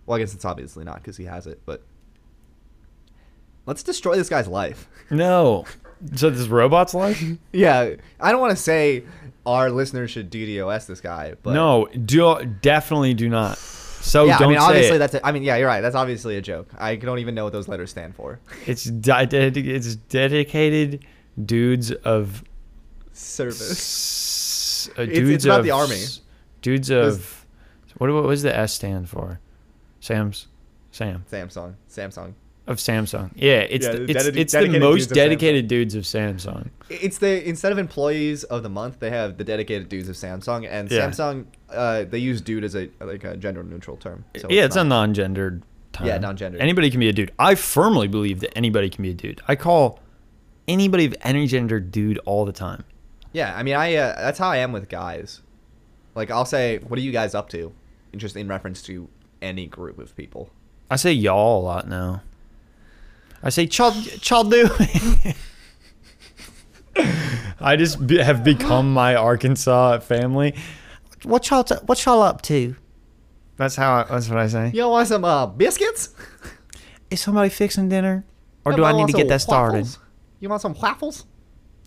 Well, 0.07 0.17
I 0.17 0.21
guess 0.21 0.35
it's 0.35 0.45
obviously 0.45 0.85
not 0.85 0.97
because 0.97 1.17
he 1.17 1.25
has 1.25 1.47
it, 1.47 1.61
but 1.67 1.83
let's 3.67 3.83
destroy 3.83 4.17
this 4.17 4.29
guy's 4.29 4.49
life. 4.49 4.89
No. 5.13 5.65
So 6.15 6.31
this 6.31 6.47
robot's 6.47 6.95
life? 6.95 7.21
Yeah, 7.53 7.97
I 8.21 8.31
don't 8.31 8.41
want 8.41 8.57
to 8.57 8.63
say 8.63 9.03
our 9.45 9.71
listeners 9.71 10.13
should 10.13 10.31
DDoS 10.31 10.87
this 10.87 11.01
guy, 11.01 11.35
but 11.43 11.53
no, 11.53 11.87
do 11.87 12.45
definitely 12.63 13.15
do 13.15 13.29
not. 13.29 13.59
So 14.01 14.25
yeah, 14.27 14.39
don't 14.39 14.49
I 14.49 14.51
mean, 14.51 14.59
obviously 14.59 14.97
it. 14.97 14.99
that's. 14.99 15.15
A, 15.15 15.27
I 15.27 15.33
mean, 15.33 15.43
yeah, 15.43 15.57
you're 15.57 15.67
right. 15.69 15.81
That's 15.83 15.95
obviously 15.95 16.37
a 16.37 16.41
joke. 16.43 16.69
I 16.79 16.97
don't 16.97 17.19
even 17.19 17.35
know 17.35 17.45
what 17.45 17.53
those 17.53 17.69
letters 17.69 17.91
stand 17.91 18.15
for. 18.17 18.41
It's 18.67 18.85
di- 18.85 19.29
it's 19.31 19.95
dedicated 19.97 21.05
dudes 21.45 21.91
of 21.93 22.43
Service. 23.13 23.61
s- 23.71 24.91
uh, 24.99 25.03
It's- 25.03 25.19
dudes 25.19 25.31
it's 25.31 25.45
about 25.45 25.61
of 25.61 25.65
the 25.67 25.71
army. 25.73 26.03
Dudes 26.63 26.91
of 26.91 27.45
what? 27.99 28.11
What 28.13 28.25
was 28.25 28.43
the 28.43 28.57
S 28.57 28.73
stand 28.75 29.09
for? 29.09 29.39
Sam's 30.01 30.47
Sam 30.93 31.25
Samsung. 31.31 31.75
Samsung. 31.91 32.33
Of 32.71 32.79
Samsung. 32.79 33.31
Yeah, 33.35 33.59
it's 33.61 33.85
Yeah, 33.85 33.93
the, 33.93 33.99
the 33.99 34.11
it's, 34.13 34.25
dedi- 34.29 34.37
it's 34.39 34.53
the 34.55 34.79
most 34.79 34.99
dudes 35.01 35.11
of 35.11 35.15
dedicated 35.17 35.69
dudes 35.69 35.95
of 35.95 36.05
Samsung. 36.05 36.71
It's 36.89 37.19
the 37.19 37.47
instead 37.47 37.73
of 37.73 37.79
employees 37.79 38.45
of 38.45 38.63
the 38.63 38.69
month, 38.71 39.01
they 39.01 39.11
have 39.11 39.37
the 39.37 39.45
dedicated 39.45 39.89
dudes 39.89 40.09
of 40.09 40.15
Samsung, 40.17 40.67
and 40.71 40.91
Yeah. 40.91 41.11
Samsung 41.11 41.47
uh, 41.69 42.05
they 42.05 42.19
use 42.19 42.41
dude 42.41 42.65
as 42.65 42.75
a 42.75 42.89
like 43.01 43.25
a 43.25 43.37
gender 43.37 43.63
neutral 43.63 43.97
term. 43.97 44.25
So 44.39 44.47
yeah, 44.49 44.65
it's, 44.65 44.77
a 44.77 44.79
not- 44.85 44.89
non-gendered. 44.89 45.63
Term. 45.93 46.07
Yeah, 46.07 46.19
non-gendered. 46.19 46.61
Anybody 46.61 46.89
can 46.89 47.01
be 47.01 47.09
a 47.09 47.13
dude. 47.13 47.33
I 47.39 47.57
firmly 47.57 48.07
believe 48.07 48.39
that 48.41 48.57
anybody 48.57 48.89
can 48.89 49.03
be 49.03 49.11
a 49.11 49.15
dude. 49.15 49.41
I 49.49 49.57
call 49.57 49.99
anybody 50.69 51.05
of 51.07 51.17
any 51.23 51.49
gender 51.49 51.81
dude 51.81 52.19
all 52.19 52.45
the 52.45 52.53
time. 52.53 52.85
Yeah, 53.33 53.53
I 53.57 53.65
mean, 53.65 53.75
I 53.75 53.97
uh, 53.97 54.15
that's 54.21 54.39
how 54.39 54.49
I 54.49 54.59
am 54.59 54.71
with 54.71 54.89
guys. 54.89 55.43
Like 56.15 56.31
I'll 56.31 56.45
say, 56.45 56.79
"What 56.79 56.97
are 56.99 57.03
you 57.03 57.11
guys 57.13 57.35
up 57.35 57.49
to?" 57.51 57.73
Just 58.17 58.37
in 58.37 58.47
reference 58.47 58.83
to 58.83 59.09
any 59.43 59.67
group 59.67 59.99
of 59.99 60.15
people. 60.17 60.51
I 60.91 60.97
say 60.97 61.13
y'all 61.13 61.61
a 61.61 61.63
lot 61.65 61.89
now. 61.89 62.23
I 63.43 63.49
say 63.51 63.67
chal 63.67 63.93
chal 64.21 64.45
do. 64.45 64.69
I 67.63 67.77
just 67.77 68.07
be, 68.07 68.19
have 68.19 68.43
become 68.43 68.93
my 68.93 69.15
Arkansas 69.15 70.01
family. 70.01 70.55
What 71.25 71.49
y'all 71.51 71.65
t- 71.65 71.75
what 71.87 72.03
y'all 72.05 72.23
up 72.23 72.43
to? 72.43 72.75
That's 73.57 73.77
how. 73.77 73.93
I, 73.93 74.05
that's 74.05 74.29
what 74.29 74.39
I 74.39 74.47
say. 74.49 74.71
Y'all 74.75 74.91
want 74.91 75.09
some 75.09 75.25
uh, 75.25 75.47
biscuits? 75.47 76.11
Is 77.11 77.21
somebody 77.21 77.51
fixing 77.51 77.89
dinner, 77.89 78.25
or 78.65 78.73
Yeah, 78.73 78.77
do 78.77 78.85
I 78.85 78.93
need 78.93 79.09
to 79.09 79.13
get 79.13 79.29
that 79.29 79.41
started? 79.43 79.79
waffles? 79.79 79.99
You 80.41 80.49
want 80.49 80.63
some 80.63 80.75
waffles? 80.75 81.27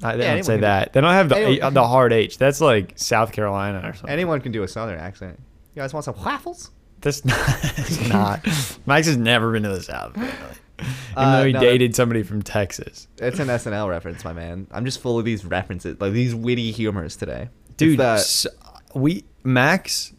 I, 0.03 0.15
Yeah, 0.15 0.35
don't 0.35 0.43
say 0.43 0.53
can 0.53 0.57
do- 0.57 0.61
that. 0.61 0.93
They 0.93 1.01
don't 1.01 1.13
have 1.13 1.29
the 1.29 1.37
anyone- 1.37 1.67
A- 1.67 1.71
the 1.71 1.87
hard 1.87 2.13
H. 2.13 2.37
That's 2.37 2.61
like 2.61 2.93
South 2.95 3.31
Carolina 3.31 3.79
or 3.79 3.93
something. 3.93 4.09
Anyone 4.09 4.41
can 4.41 4.51
do 4.51 4.63
a 4.63 4.67
southern 4.67 4.99
accent. 4.99 5.39
You 5.73 5.81
guys 5.81 5.93
want 5.93 6.03
some 6.05 6.15
waffles? 6.23 6.71
That's 7.01 7.23
not. 7.25 7.37
That's 7.47 8.07
not. 8.09 8.45
Max 8.85 9.07
has 9.07 9.17
never 9.17 9.51
been 9.51 9.63
to 9.63 9.69
the 9.69 9.81
South. 9.81 10.11
Apparently. 10.11 10.57
Even 11.11 11.17
Uh, 11.17 11.39
though 11.39 11.45
he 11.47 11.53
no, 11.53 11.59
dated 11.59 11.95
somebody 11.95 12.23
from 12.23 12.41
Texas. 12.41 13.07
It's 13.17 13.39
an 13.39 13.47
SNL 13.47 13.89
reference, 13.89 14.23
my 14.23 14.33
man. 14.33 14.67
I'm 14.71 14.85
just 14.85 14.99
full 15.01 15.17
of 15.19 15.25
these 15.25 15.45
references, 15.45 15.99
like 15.99 16.13
these 16.13 16.33
witty 16.35 16.71
humors 16.71 17.15
today. 17.15 17.49
Dude, 17.77 17.99
the- 17.99 18.03
s- 18.13 18.47
we 18.95 19.25
Max. 19.43 20.13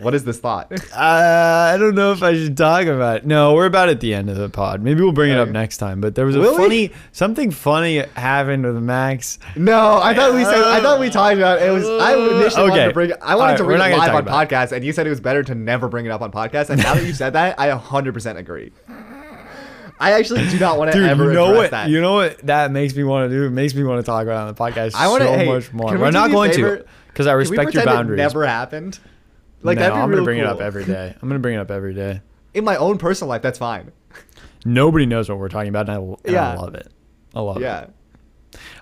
What 0.00 0.14
is 0.14 0.24
this 0.24 0.38
thought? 0.38 0.72
Uh, 0.92 1.72
I 1.74 1.76
don't 1.78 1.94
know 1.94 2.12
if 2.12 2.22
I 2.22 2.34
should 2.34 2.56
talk 2.56 2.86
about 2.86 3.18
it. 3.18 3.26
No, 3.26 3.54
we're 3.54 3.66
about 3.66 3.88
at 3.88 4.00
the 4.00 4.14
end 4.14 4.28
of 4.30 4.36
the 4.36 4.48
pod. 4.48 4.82
Maybe 4.82 5.00
we'll 5.02 5.12
bring 5.12 5.32
it 5.32 5.38
up 5.38 5.48
next 5.48 5.78
time. 5.78 6.00
But 6.00 6.14
there 6.14 6.26
was 6.26 6.36
a 6.36 6.40
Will 6.40 6.52
we? 6.52 6.56
funny 6.58 6.90
something 7.12 7.50
funny 7.50 7.98
happened 8.14 8.64
with 8.64 8.76
Max. 8.82 9.38
no, 9.56 9.98
I 10.02 10.14
thought 10.14 10.34
we 10.34 10.44
said. 10.44 10.62
I 10.62 10.80
thought 10.80 11.00
we 11.00 11.10
talked 11.10 11.36
about 11.36 11.60
it. 11.62 11.70
was. 11.72 11.88
I 11.88 12.12
initially 12.14 12.62
wanted 12.68 12.72
Okay. 12.80 12.88
to 12.88 12.94
bring. 12.94 13.10
it- 13.10 13.18
I 13.22 13.34
wanted 13.36 13.42
Alright, 13.42 13.56
to 13.58 13.62
we're 13.64 13.68
bring 13.70 13.78
not 13.78 13.86
it 13.86 13.90
gonna 13.90 14.02
live 14.02 14.10
talk 14.12 14.32
on 14.34 14.48
about 14.48 14.48
podcast, 14.48 14.72
and 14.72 14.84
you 14.84 14.92
said 14.92 15.06
it 15.06 15.10
was 15.10 15.20
better 15.20 15.42
to 15.42 15.54
never 15.54 15.88
bring 15.88 16.06
it 16.06 16.10
up 16.10 16.20
on 16.22 16.30
podcast. 16.30 16.70
And 16.70 16.82
now 16.82 16.94
that 16.94 17.04
you 17.04 17.12
said 17.14 17.32
that, 17.34 17.58
I 17.58 17.68
100% 17.70 18.36
agree. 18.36 18.72
I 20.00 20.12
actually 20.12 20.48
do 20.48 20.58
not 20.58 20.78
want 20.78 20.90
to 20.92 20.98
Dude, 20.98 21.08
ever 21.08 21.26
you 21.26 21.32
know 21.32 21.44
address 21.46 21.56
what? 21.58 21.70
that. 21.70 21.88
You 21.90 22.00
know 22.00 22.14
what 22.14 22.38
that 22.46 22.70
makes 22.72 22.94
me 22.96 23.04
want 23.04 23.30
to 23.30 23.36
do? 23.36 23.44
It 23.46 23.50
makes 23.50 23.74
me 23.74 23.84
want 23.84 24.00
to 24.00 24.06
talk 24.06 24.24
about 24.24 24.36
it 24.36 24.48
on 24.48 24.54
the 24.54 24.54
podcast 24.60 24.94
I 24.96 25.08
wanna- 25.08 25.26
so 25.26 25.32
hey, 25.32 25.46
much 25.46 25.72
more. 25.72 25.88
can 25.90 25.98
we 25.98 26.02
We're 26.04 26.10
do 26.10 26.18
not 26.18 26.26
me 26.30 26.32
a 26.32 26.36
going 26.36 26.52
favor? 26.52 26.76
to 26.78 26.84
because 27.08 27.26
I 27.26 27.30
Can 27.30 27.36
we 27.36 27.40
respect 27.40 27.56
your 27.58 27.82
pretend 27.82 27.88
it 27.88 27.94
boundaries. 27.94 28.18
never 28.18 28.46
happened. 28.46 28.98
Like 29.62 29.76
no, 29.78 29.82
that'd 29.82 29.94
be 29.94 30.00
I'm 30.00 30.08
real 30.10 30.16
gonna 30.18 30.24
bring 30.24 30.38
it 30.38 30.46
up 30.46 30.60
every 30.60 30.84
day. 30.84 31.14
I'm 31.20 31.28
gonna 31.28 31.38
bring 31.40 31.54
it 31.54 31.60
up 31.60 31.70
every 31.70 31.94
day. 31.94 32.20
In 32.54 32.64
my 32.64 32.76
own 32.76 32.98
personal 32.98 33.28
life, 33.30 33.42
that's 33.42 33.58
fine. 33.58 33.92
Nobody 34.64 35.06
knows 35.06 35.28
what 35.28 35.38
we're 35.38 35.48
talking 35.48 35.70
about, 35.70 35.88
and 35.88 35.98
I, 35.98 36.16
and 36.28 36.36
I 36.36 36.54
love 36.56 36.74
it. 36.74 36.88
I 37.34 37.40
love 37.40 37.56
it. 37.56 37.62
Yeah. 37.62 37.86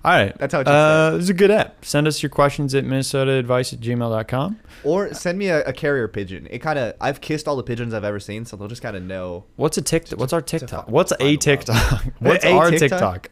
All 0.04 0.12
right. 0.12 0.36
That's 0.38 0.52
how 0.52 0.60
it 0.60 0.66
uh, 0.68 1.12
This 1.12 1.22
is 1.24 1.30
a 1.30 1.34
good 1.34 1.50
app. 1.50 1.84
Send 1.84 2.08
us 2.08 2.22
your 2.22 2.30
questions 2.30 2.74
at 2.74 2.84
minnesotaadvice 2.84 3.72
at 3.72 3.80
gmail.com. 3.80 4.58
Or 4.82 5.14
send 5.14 5.38
me 5.38 5.48
a, 5.48 5.62
a 5.64 5.72
carrier 5.72 6.08
pigeon. 6.08 6.48
It 6.50 6.58
kind 6.58 6.78
of 6.78 6.94
I've 7.00 7.20
kissed 7.20 7.46
all 7.46 7.54
the 7.56 7.62
pigeons 7.62 7.94
I've 7.94 8.04
ever 8.04 8.18
seen, 8.18 8.44
so 8.44 8.56
they'll 8.56 8.68
just 8.68 8.82
kind 8.82 8.96
of 8.96 9.02
know. 9.02 9.44
What's 9.56 9.78
a 9.78 9.82
TikTok? 9.82 10.18
What's 10.18 10.32
our 10.32 10.42
TikTok? 10.42 10.88
What's 10.88 11.12
a. 11.20 11.36
TikTok? 11.36 12.04
What's 12.18 12.44
A 12.44 12.52
our 12.52 12.70
TikTok? 12.70 12.90
TikTok? 12.90 13.30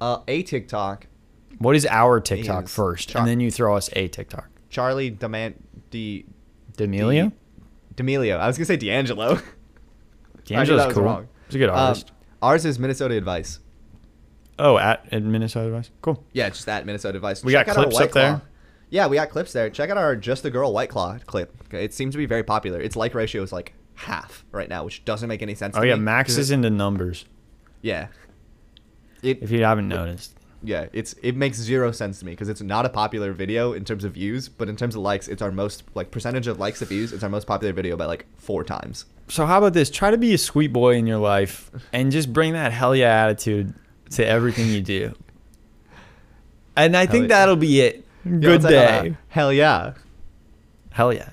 Uh, 0.00 0.18
a 0.28 0.42
TikTok, 0.42 1.06
What 1.58 1.76
is 1.76 1.86
our 1.86 2.20
TikTok 2.20 2.64
Is 2.64 2.74
first? 2.74 3.08
Char- 3.10 3.20
and 3.20 3.28
then 3.28 3.40
you 3.40 3.50
throw 3.50 3.76
us 3.76 3.88
a 3.94 4.08
TikTok. 4.08 4.48
Charli 4.70 5.16
Demand 5.16 5.54
D 5.90 6.26
D'Amelio? 6.76 7.32
D'Amelio. 7.96 8.38
I 8.38 8.46
was 8.46 8.56
gonna 8.56 8.66
say 8.66 8.76
D'Angelo. 8.76 9.38
D'Angelo's 10.44 10.92
cool. 10.92 11.02
wrong. 11.04 11.28
He's 11.46 11.56
a 11.56 11.58
good 11.58 11.68
Um, 11.70 11.76
artist. 11.76 12.12
ours 12.40 12.64
is 12.64 12.78
Minnesota 12.78 13.14
Advice. 13.16 13.60
oh, 14.58 14.78
at, 14.78 15.06
at 15.12 15.22
Minnesota 15.22 15.66
Advice? 15.68 15.90
Cool. 16.02 16.22
Yeah, 16.32 16.48
just 16.48 16.66
that 16.66 16.86
Minnesota 16.86 17.16
Advice. 17.16 17.44
We 17.44 17.52
got 17.52 17.66
Check 17.66 17.76
out 17.76 17.84
clips 17.90 18.00
up 18.00 18.12
there? 18.12 18.30
Claw. 18.36 18.40
Yeah, 18.90 19.06
we 19.06 19.16
got 19.16 19.30
clips 19.30 19.52
there. 19.52 19.70
Check 19.70 19.88
out 19.90 19.96
our 19.96 20.14
Just 20.16 20.42
the 20.42 20.50
Girl 20.50 20.72
White 20.72 20.90
Claw 20.90 21.18
clip. 21.26 21.54
It 21.72 21.94
seems 21.94 22.12
to 22.14 22.18
be 22.18 22.26
very 22.26 22.42
popular. 22.42 22.80
Its 22.80 22.94
like 22.96 23.14
ratio 23.14 23.42
is 23.42 23.52
like 23.52 23.72
half 23.94 24.44
right 24.52 24.68
now, 24.68 24.84
which 24.84 25.04
doesn't 25.04 25.28
make 25.28 25.40
any 25.42 25.54
sense. 25.54 25.76
Oh, 25.76 25.80
to 25.80 25.86
yeah. 25.86 25.94
me, 25.94 26.02
Max 26.02 26.36
is 26.36 26.50
into 26.50 26.70
numbers, 26.70 27.24
Yeah. 27.80 28.08
It 29.22 29.42
if 29.42 29.50
you 29.50 29.62
haven't 29.64 29.88
noticed. 29.88 30.34
Yeah, 30.62 30.86
it's 30.92 31.14
it 31.22 31.36
makes 31.36 31.58
zero 31.58 31.92
sense 31.92 32.18
to 32.20 32.24
me 32.24 32.32
because 32.32 32.48
it's 32.48 32.60
not 32.62 32.86
a 32.86 32.88
popular 32.88 33.32
video 33.32 33.72
in 33.72 33.84
terms 33.84 34.04
of 34.04 34.12
views, 34.12 34.48
but 34.48 34.68
in 34.68 34.76
terms 34.76 34.94
of 34.94 35.02
likes, 35.02 35.28
it's 35.28 35.42
our 35.42 35.50
most 35.50 35.84
like 35.94 36.10
percentage 36.10 36.46
of 36.46 36.58
likes 36.58 36.78
to 36.78 36.84
views. 36.84 37.12
It's 37.12 37.22
our 37.22 37.28
most 37.28 37.46
popular 37.46 37.72
video 37.72 37.96
by 37.96 38.06
like 38.06 38.26
four 38.36 38.64
times. 38.64 39.06
So, 39.28 39.46
how 39.46 39.58
about 39.58 39.72
this? 39.72 39.90
Try 39.90 40.10
to 40.10 40.18
be 40.18 40.34
a 40.34 40.38
sweet 40.38 40.72
boy 40.72 40.96
in 40.96 41.06
your 41.06 41.18
life 41.18 41.70
and 41.92 42.12
just 42.12 42.32
bring 42.32 42.52
that 42.52 42.72
hell 42.72 42.94
yeah 42.94 43.24
attitude 43.24 43.74
to 44.10 44.26
everything 44.26 44.68
you 44.68 44.80
do. 44.80 45.14
And 46.76 46.96
I 46.96 47.06
think 47.06 47.24
yeah. 47.24 47.36
that'll 47.36 47.56
be 47.56 47.80
it. 47.80 48.04
Good 48.24 48.64
uh, 48.64 48.68
day. 48.68 49.16
hell 49.28 49.52
yeah. 49.52 49.94
Hell 50.90 51.12
yeah. 51.12 51.30